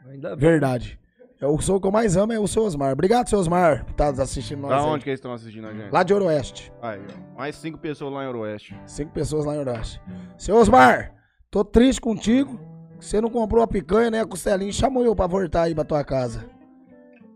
[0.09, 0.49] Ainda bem.
[0.49, 0.99] Verdade.
[1.39, 2.93] É o sogro que eu mais amo é o seu Osmar.
[2.93, 4.71] Obrigado, seu Osmar, por estar assistindo nós.
[4.71, 4.85] Da aí.
[4.85, 5.91] onde que eles estão assistindo a gente?
[5.91, 6.71] Lá de Oroeste.
[6.81, 7.37] Aí, ó.
[7.37, 8.79] Mais cinco pessoas lá em Oroeste.
[8.85, 10.01] Cinco pessoas lá em Oroeste.
[10.37, 11.13] Seu Osmar,
[11.51, 12.57] tô triste contigo.
[12.97, 14.21] que Você não comprou a picanha, né?
[14.21, 14.71] A costelinha.
[14.71, 16.49] Chamou eu pra voltar aí pra tua casa.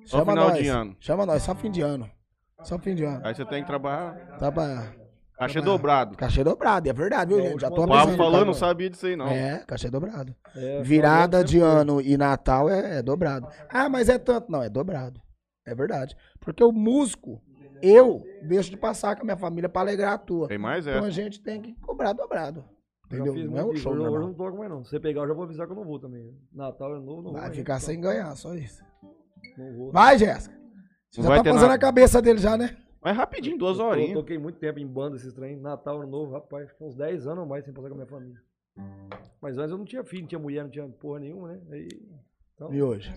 [0.06, 0.96] Só final de ano.
[1.00, 2.10] Chama nós, só fim de ano.
[2.64, 3.22] Só fim de ano.
[3.24, 4.16] Aí você tem que trabalhar.
[4.40, 4.52] Tá
[5.40, 5.66] Caixa Tá.
[5.66, 6.18] dobrado.
[6.18, 7.62] Cachê dobrado, é verdade, viu, É, gente?
[7.62, 8.46] Já tô O Pablo falou, tá?
[8.46, 9.28] não sabia disso aí, não.
[9.28, 10.36] É, cachê dobrado.
[10.56, 13.48] É, Virada só de ano e Natal é, é dobrado.
[13.70, 14.52] Ah, mas é tanto.
[14.52, 15.22] Não, é dobrado.
[15.66, 16.16] É verdade.
[16.42, 17.42] Porque o músico,
[17.82, 20.48] eu deixo de passar com a minha família pra alegrar a tua.
[20.50, 22.66] Tem mais Então a gente tem que cobrar dobrado.
[23.06, 23.34] Entendeu?
[23.50, 23.94] Não é um show.
[23.94, 24.84] Hoje eu não toco mais não.
[24.84, 26.32] Se você pegar, eu já vou avisar que eu não vou também.
[26.54, 27.40] Natal é novo, não vou.
[27.42, 28.84] Vai ficar sem ganhar, só isso.
[29.58, 29.92] Não vou.
[29.92, 30.54] Vai, Jéssica.
[31.10, 31.74] Você Não já vai tá fazendo nada.
[31.74, 32.76] a cabeça dele já, né?
[33.02, 34.14] Mas rapidinho, duas Eu horinhas.
[34.14, 35.56] toquei muito tempo em banda esses trem.
[35.58, 36.70] Natal, ano novo, rapaz.
[36.82, 38.42] Uns 10 anos ou mais sem passar com a minha família.
[39.42, 41.62] Mas antes eu não tinha filho, não tinha mulher, não tinha porra nenhuma, né?
[41.72, 41.88] Aí,
[42.56, 43.14] então, E hoje?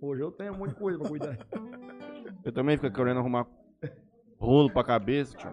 [0.00, 1.38] hoje eu tenho um monte de coisa pra cuidar.
[2.42, 3.46] Eu também fico querendo arrumar
[4.38, 5.50] rolo pra cabeça, tio.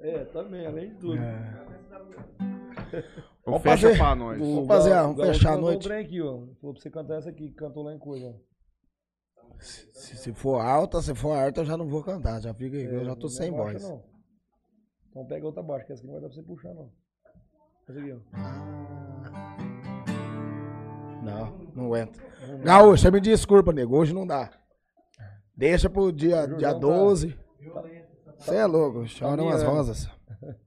[0.00, 1.16] É, também, além de tudo.
[1.16, 2.98] Então
[3.46, 3.98] Vamos fecha fazer.
[3.98, 4.38] pra nós.
[4.38, 5.86] Vamos fazer, vamos fechar a noite.
[5.86, 6.32] Um trem aqui, ó.
[6.60, 8.26] Falou pra você cantar essa aqui, que cantou lá em coisa.
[8.26, 8.47] ó.
[9.58, 12.40] Se, se for alta, se for alta, eu já não vou cantar.
[12.40, 13.82] Já fica, eu já tô É, Não sem é voz.
[13.82, 14.02] Não.
[15.10, 16.90] Então pega outra baixa, que essa aqui não vai dar pra você puxar, não.
[17.88, 19.58] Essa aqui, ó.
[21.22, 22.20] Não, não aguento.
[22.62, 23.96] Gaúcho, você me desculpa, nego.
[23.96, 24.50] Hoje não dá.
[25.56, 27.36] Deixa pro dia, dia tá- 12.
[28.38, 29.70] Você é louco, chora umas miando.
[29.76, 30.08] rosas.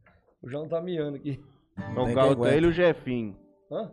[0.43, 1.39] O João tá miando aqui.
[1.77, 3.37] Então, Tem o Galo tá ele e o Jefinho.
[3.71, 3.91] Hã?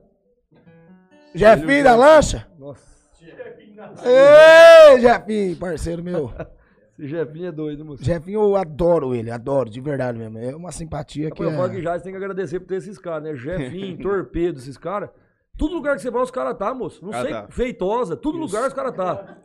[1.34, 2.50] Jefinho da lancha?
[2.58, 2.88] Nossa.
[4.04, 6.32] Ei, Jefinho, parceiro meu.
[6.98, 8.02] Esse Jefinho é doido, moço.
[8.04, 10.36] Jefinho, eu adoro ele, adoro, de verdade mesmo.
[10.38, 11.80] É uma simpatia que é...
[11.80, 13.34] já você tem que agradecer por ter esses caras, né?
[13.36, 15.10] Jefinho, Torpedo, esses caras.
[15.56, 17.04] Todo lugar que você vai, os caras tá, moço.
[17.04, 17.46] Não Ah, sei, tá.
[17.50, 19.38] Feitosa, todo lugar os caras tá.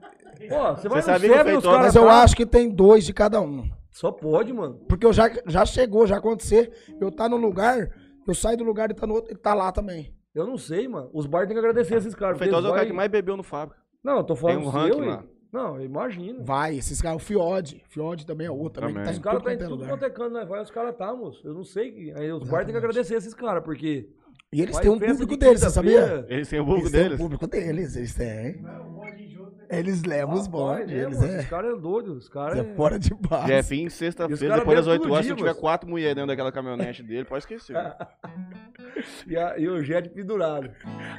[0.49, 2.23] Pô, você vai no sabia que o Seven, os Feitosa- caras Mas eu tá.
[2.23, 3.69] acho que tem dois de cada um.
[3.91, 4.79] Só pode, mano.
[4.89, 6.71] Porque eu já, já chegou, já acontecer.
[6.99, 7.89] Eu tá no lugar,
[8.27, 10.11] eu saio do lugar e tá no outro, ele tá lá também.
[10.33, 11.09] Eu não sei, mano.
[11.13, 12.35] Os bar tem que agradecer esses caras.
[12.37, 13.75] O Feitosa é o cara vai- que mais bebeu no Fábio.
[14.03, 15.23] Não, eu tô falando Tem um seu, ranking e- lá.
[15.51, 16.43] Não, eu imagino.
[16.43, 17.83] Vai, esses caras, o Fiode.
[17.87, 19.75] Fiode também é outro, também, que tá Os caras tudo tá em quanto é tudo
[19.81, 19.89] lugar.
[19.91, 20.45] quanto é canto, né?
[20.45, 21.47] Vai, os caras tá, moço.
[21.47, 21.91] Eu não sei.
[21.91, 22.77] que- Aí os bar tem que Exatamente.
[22.77, 24.09] agradecer esses caras, porque.
[24.51, 26.01] E eles têm um festa público de deles, você sabia?
[26.01, 27.17] quinta-feira, Eles têm o vulgo Eles têm um deles.
[27.19, 28.63] público deles, eles têm.
[29.79, 31.39] Eles levam os rapaz, bondes, é.
[31.39, 32.13] Os caras é doido.
[32.13, 33.47] Os caras Isso é fora de base.
[33.47, 36.27] Jefinho, os sexta-feira, depois das bebem 8 todo horas, dia, se tiver quatro mulheres dentro
[36.27, 37.75] daquela caminhonete dele, pode esquecer.
[39.27, 40.69] e, a- e o jet pendurado.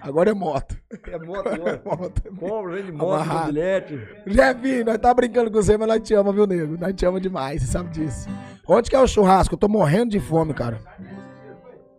[0.02, 0.76] Agora é moto.
[1.08, 1.82] É moto agora.
[1.84, 2.22] Moto.
[2.38, 3.98] Compra, vende moto, mobilete.
[4.26, 6.76] Jefinho, nós tá brincando com você, mas nós te ama, viu, nego?
[6.78, 8.28] Nós te ama demais, você sabe disso.
[8.66, 9.54] Onde que é o churrasco?
[9.54, 10.80] Eu tô morrendo de fome, cara.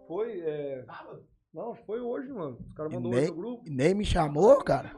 [0.08, 0.84] Foi, é...
[1.54, 2.58] Não, foi hoje, mano.
[2.68, 3.64] Os caras mandaram hoje no grupo.
[3.66, 4.92] e nem me chamou, cara.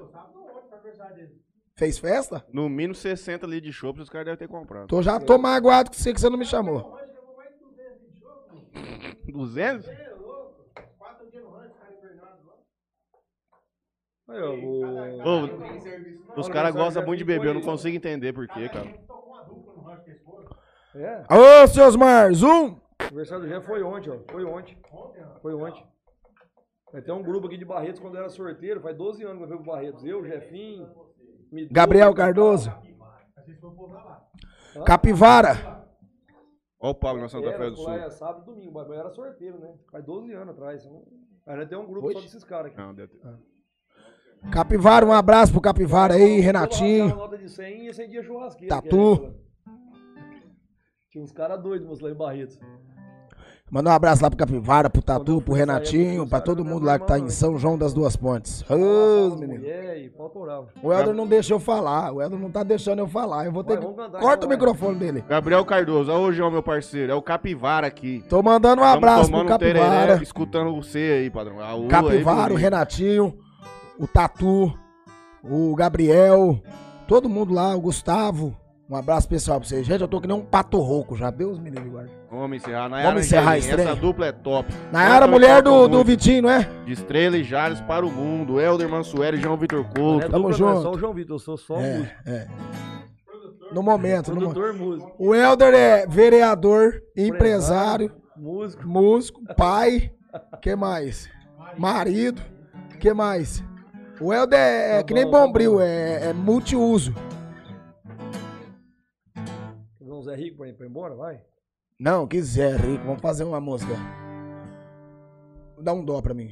[1.77, 2.43] Fez festa?
[2.51, 4.87] No mínimo 60 litros de chopp os caras devem ter comprado.
[4.87, 6.97] Tô já tô magoado com você que você não me chamou.
[9.31, 9.87] 200?
[14.29, 16.35] Aí, ó, o...
[16.35, 18.93] Ô, os caras gostam muito de beber, eu não consigo entender por quê, cara.
[20.95, 22.71] É, Ô, seus Mar, zoom!
[22.71, 24.19] o aniversário do Jean foi ontem, ó.
[24.31, 24.77] Foi ontem.
[25.41, 25.85] Foi ontem.
[26.91, 29.53] Vai ter um grupo aqui de Barretos quando eu era sorteiro, faz 12 anos que
[29.53, 30.03] eu pro Barretos.
[30.03, 30.89] Eu, Jefinho,
[31.71, 32.71] Gabriel Cardoso.
[34.85, 35.77] Capivara.
[36.79, 37.87] Ó o Pablo na Santa Fé Era, do Sul.
[37.87, 39.73] lá é sábado e domingo, mas era sorteiro, né?
[39.91, 40.85] Faz 12 anos atrás.
[40.85, 41.03] Então,
[41.47, 42.77] Ainda tem um grupo só desses caras aqui.
[42.77, 43.37] Não, deve ter.
[44.51, 47.15] Capivara, um abraço pro Capivara aí, Renatinho.
[47.15, 48.75] nota de 100 e acendia churrasqueira.
[48.75, 49.17] Tatu.
[49.17, 49.33] que é essa, né?
[51.09, 52.59] Tinha uns caras doidos, moço, lá em Barretos.
[53.69, 57.05] Manda um abraço lá pro Capivara, pro Tatu, pro Renatinho, pra todo mundo lá que
[57.05, 58.63] tá em São João das Duas Pontes.
[58.69, 59.65] Ô, menino.
[59.65, 60.09] e.
[60.81, 62.13] O Helder não deixa eu falar.
[62.13, 63.45] O Helder não tá deixando eu falar.
[63.45, 63.85] Eu vou ter que.
[63.85, 65.23] Corta o então, microfone dele.
[65.27, 67.11] Gabriel Cardoso, o João, meu parceiro.
[67.11, 68.23] É o Capivara aqui.
[68.29, 70.23] Tô mandando um abraço pro Capivara.
[70.23, 71.57] escutando você aí, padrão.
[71.89, 72.55] Capivara, o.
[72.55, 73.37] Renatinho,
[73.99, 74.73] o Tatu,
[75.43, 76.57] o Gabriel,
[77.05, 78.55] todo mundo lá, o Gustavo.
[78.89, 79.85] Um abraço pessoal pra vocês.
[79.85, 81.29] Gente, eu tô que nem um pato rouco já.
[81.29, 82.09] Deus me livre, guarda.
[82.31, 82.87] Vamos encerrar.
[82.87, 83.85] Nayara Vamos encerrar esse trem?
[83.85, 84.73] Essa dupla é top.
[84.93, 86.03] Nayara, mulher do, do.
[86.05, 86.69] Vitinho, não é?
[86.85, 88.61] De Estrela e Jales para o mundo.
[88.61, 90.25] Helder Mansueli e João Vitor Couto.
[90.25, 90.81] é Tamo dupla, não, é junto.
[90.83, 92.15] só o João Vitor, eu sou só É, músico.
[92.25, 92.47] é.
[93.73, 94.53] No momento, no momento.
[94.53, 95.15] Produtor músico.
[95.19, 98.87] O Helder é vereador, empresário, Músico.
[98.87, 100.11] músico, pai.
[100.61, 101.29] que mais?
[101.77, 102.41] Marido.
[103.01, 103.61] que mais?
[104.21, 105.81] O Helder é, Tá que nem bom, tá bombril, bom.
[105.81, 107.13] é, é multiuso.
[110.27, 111.15] Zé Rico pra ir embora?
[111.15, 111.41] Vai.
[111.99, 113.93] Não, quiser, Rico, vamos fazer uma música.
[115.79, 116.51] Dá um dó pra mim.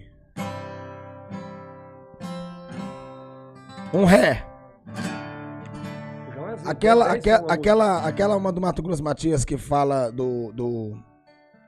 [3.93, 4.45] Um ré.
[4.87, 10.09] É assim, Aquela, dez aquela, samba, aquela, aquela uma do Mato Grosso Matias que fala
[10.09, 10.97] do, do,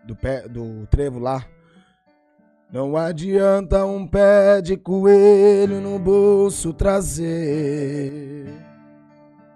[0.05, 1.45] do, pé, do trevo lá.
[2.71, 8.47] Não adianta um pé de coelho no bolso trazer.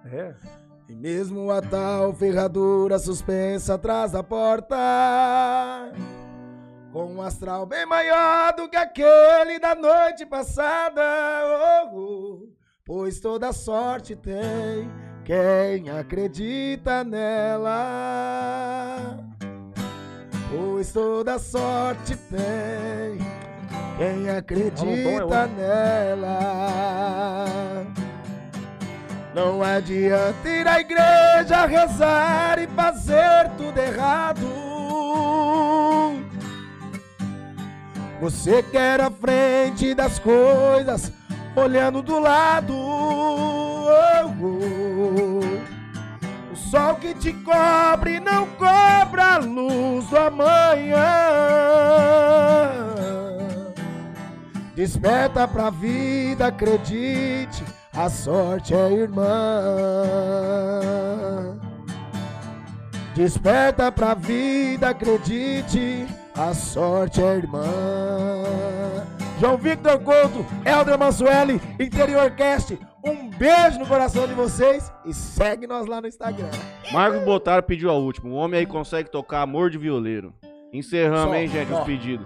[0.06, 0.61] É.
[1.02, 4.78] Mesmo a tal ferradura suspensa atrás da porta,
[6.94, 11.02] com um astral bem maior do que aquele da noite passada,
[11.91, 12.49] oh, oh,
[12.86, 14.88] pois toda sorte tem
[15.26, 18.38] quem acredita nela.
[20.52, 23.18] Pois toda sorte tem
[23.98, 26.38] quem acredita nela.
[29.34, 34.45] Não adianta ir à igreja rezar e fazer tudo errado.
[38.20, 41.12] Você quer a frente das coisas,
[41.56, 42.76] olhando do lado.
[46.52, 51.02] O sol que te cobre não cobra a luz do amanhã.
[54.76, 59.26] Desperta pra vida, acredite, a sorte é irmã.
[63.15, 67.65] Desperta pra vida, acredite, a sorte é irmã.
[69.39, 75.68] João Victor Couto, Helder Mansueli, Interior Cast, um beijo no coração de vocês e segue
[75.68, 76.49] nós lá no Instagram.
[76.91, 78.30] Marcos Botaro pediu a última.
[78.30, 80.34] O homem aí consegue tocar Amor de Violeiro.
[80.72, 81.80] Encerramos, hein, gente, ó.
[81.80, 82.26] os pedidos.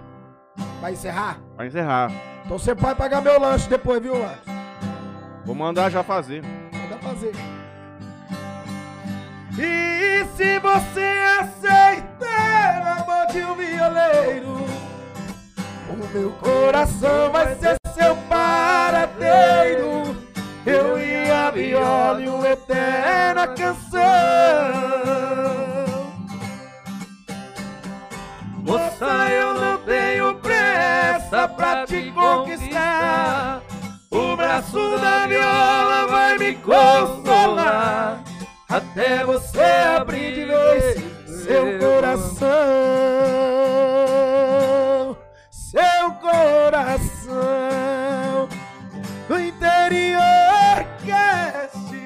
[0.80, 1.40] Vai encerrar?
[1.56, 2.12] Vai encerrar.
[2.44, 4.55] Então você pode pagar meu lanche depois, viu, Marcos?
[5.46, 6.42] Vou mandar já fazer.
[6.42, 7.32] Manda fazer.
[9.56, 14.66] E se você aceitar amor de um violeiro,
[15.88, 20.16] o meu coração vai ser seu paradeiro.
[20.66, 24.02] Eu e a viola e uma eterna canção.
[28.64, 33.55] Moça, eu não tenho pressa pra te conquistar.
[34.46, 38.22] O braço da viola vai me consolar
[38.68, 41.02] até você abrir de vez
[41.42, 42.46] seu coração,
[45.50, 47.34] seu coração
[49.26, 51.96] do interior cast.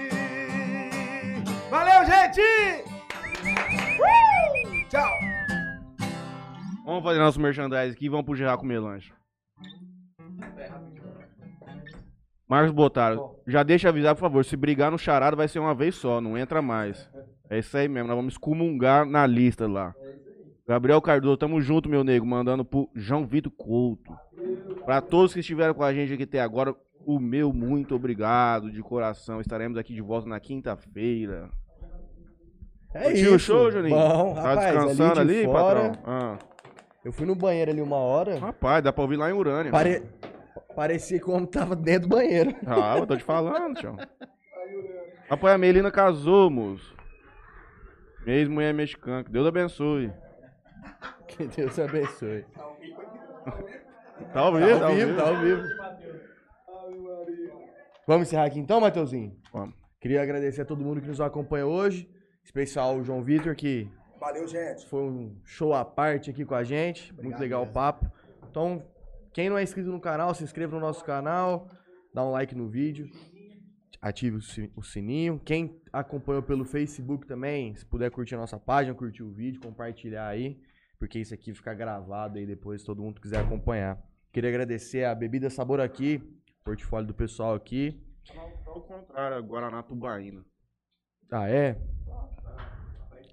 [1.68, 2.40] Valeu, gente!
[4.00, 4.88] Uh!
[4.88, 5.10] Tchau!
[6.86, 9.19] Vamos fazer nosso merchandising aqui e vamos pro Gerard comer lanche.
[12.50, 15.94] Marcos Botaro, já deixa avisar, por favor, se brigar no charada vai ser uma vez
[15.94, 17.08] só, não entra mais.
[17.48, 19.94] É isso aí mesmo, nós vamos excomungar na lista lá.
[20.66, 24.12] Gabriel Cardoso, tamo junto, meu nego, mandando pro João Vitor Couto.
[24.84, 26.74] Pra todos que estiveram com a gente aqui até agora,
[27.06, 29.40] o meu muito obrigado de coração.
[29.40, 31.48] Estaremos aqui de volta na quinta-feira.
[32.92, 33.46] É Curtiu o isso.
[33.46, 33.94] show, Juninho?
[33.94, 36.02] Bom, Tá rapaz, descansando ali, de ali, fora, patrão?
[36.04, 36.38] Ah.
[37.04, 38.40] Eu fui no banheiro ali uma hora.
[38.40, 39.70] Rapaz, dá pra ouvir lá em Urânia.
[39.70, 40.02] Pare...
[40.80, 42.56] Parecia como tava dentro do banheiro.
[42.66, 43.98] Ah, eu tô te falando, tio.
[45.28, 46.96] Rapaz, a Melina casou, moço.
[48.26, 49.22] Ex-mulher mexicana.
[49.22, 50.10] Que Deus abençoe.
[51.28, 52.46] Que Deus abençoe.
[52.54, 55.62] Tá ao vivo, Tá ao vivo, tá ao vivo.
[58.06, 59.36] Vamos encerrar aqui então, Mateuzinho?
[59.52, 59.74] Vamos.
[60.00, 62.08] Queria agradecer a todo mundo que nos acompanha hoje.
[62.42, 63.86] Especial o João Vitor, que
[64.18, 64.86] Valeu, gente.
[64.86, 67.12] foi um show à parte aqui com a gente.
[67.22, 68.10] Muito legal o papo.
[68.50, 68.82] Então,
[69.32, 71.68] quem não é inscrito no canal, se inscreva no nosso canal,
[72.12, 73.08] dá um like no vídeo,
[74.00, 75.40] ative o si- o sininho.
[75.44, 80.26] Quem acompanhou pelo Facebook também, se puder curtir a nossa página, curtir o vídeo, compartilhar
[80.28, 80.60] aí,
[80.98, 84.02] porque isso aqui fica gravado aí depois, todo mundo quiser acompanhar.
[84.32, 86.22] Queria agradecer a Bebida Sabor aqui,
[86.64, 88.00] portfólio do pessoal aqui.
[88.66, 90.44] Ao contrário, Guaraná Tubaína.
[91.32, 91.76] Ah, é?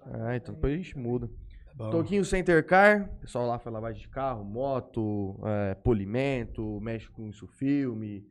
[0.05, 1.29] Ah, então depois a gente muda.
[1.77, 1.91] Bom.
[1.91, 7.29] Toquinho Center Car, o pessoal lá faz lavagem de carro, moto, é, polimento, mexe com
[7.29, 8.25] isso, filme.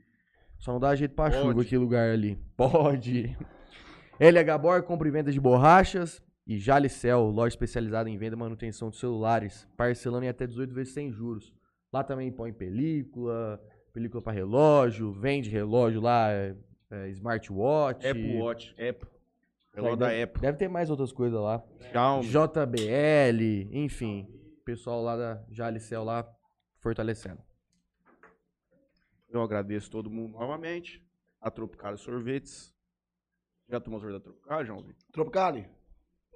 [0.58, 1.42] Só não dá jeito pra Pode.
[1.42, 2.36] chuva aquele lugar ali.
[2.56, 3.36] Pode.
[4.18, 6.20] LH Bor, compra e venda de borrachas.
[6.44, 10.92] E Jalicel, loja especializada em venda e manutenção de celulares, parcelando em até 18 vezes
[10.92, 11.52] sem juros.
[11.92, 13.60] Lá também põe película,
[13.92, 16.56] película pra relógio, vende relógio lá, é,
[16.90, 18.04] é, smartwatch.
[18.06, 18.72] Apple Watch.
[18.72, 19.08] Apple.
[19.76, 20.40] Relógio deve, da Apple.
[20.40, 21.62] deve ter mais outras coisas lá.
[21.92, 22.28] Xiaomi.
[22.28, 24.26] JBL, enfim.
[24.64, 26.26] Pessoal lá da Jalicel lá
[26.80, 27.40] fortalecendo.
[29.28, 31.04] Eu agradeço todo mundo novamente.
[31.40, 32.74] A Tropical Sorvetes.
[33.68, 35.10] Já tomou sorvete da Tropical, João Vitor?
[35.12, 35.68] Tropicali?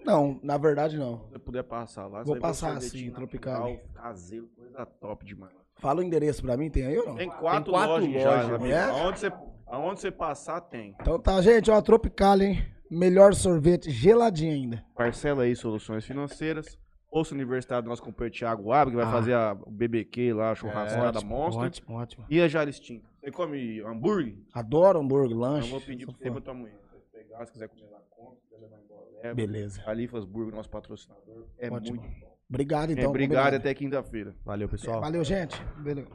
[0.04, 1.24] Não, na verdade não.
[1.24, 3.78] Se você puder passar lá, Vou você vai ver passar, sim, Tropical.
[3.94, 5.54] Caseiro, coisa top demais.
[5.76, 7.14] Fala o endereço pra mim, tem aí ou não?
[7.14, 8.82] Tem quatro, quatro lojas, lojas, já, né?
[8.82, 9.32] Aonde você,
[9.66, 10.94] aonde você passar, tem.
[11.00, 12.79] Então tá, gente, ó, Tropicali, hein?
[12.90, 14.84] Melhor sorvete, geladinho ainda.
[14.96, 16.78] Parcela aí soluções financeiras.
[17.10, 19.10] Ouça Universidade do nosso companheiro Thiago Abra, que vai Ah.
[19.10, 21.64] fazer a, o BBQ lá, a churrascada Ótimo, monstro.
[21.64, 22.24] Ótimo, ótimo.
[22.30, 23.02] E a Jaristim.
[23.20, 24.36] Você come hambúrguer?
[24.54, 25.70] Adoro hambúrguer, Eu lanche.
[25.70, 26.74] vou pedir pra você e pra tua mulher.
[26.92, 28.36] Se pegar, se quiser comer lá, compra.
[28.38, 29.34] Se quiser levar embora, leva.
[29.34, 29.82] Beleza.
[29.86, 31.46] Alifas Burger, nosso patrocinador.
[31.58, 32.00] É Ótimo.
[32.00, 32.30] muito bom.
[32.48, 33.10] Obrigado, É, então.
[33.10, 33.56] obrigado combinado.
[33.56, 34.34] até quinta-feira.
[34.44, 35.00] Valeu, pessoal.
[35.00, 35.60] Valeu, gente.
[35.78, 36.08] Beleza.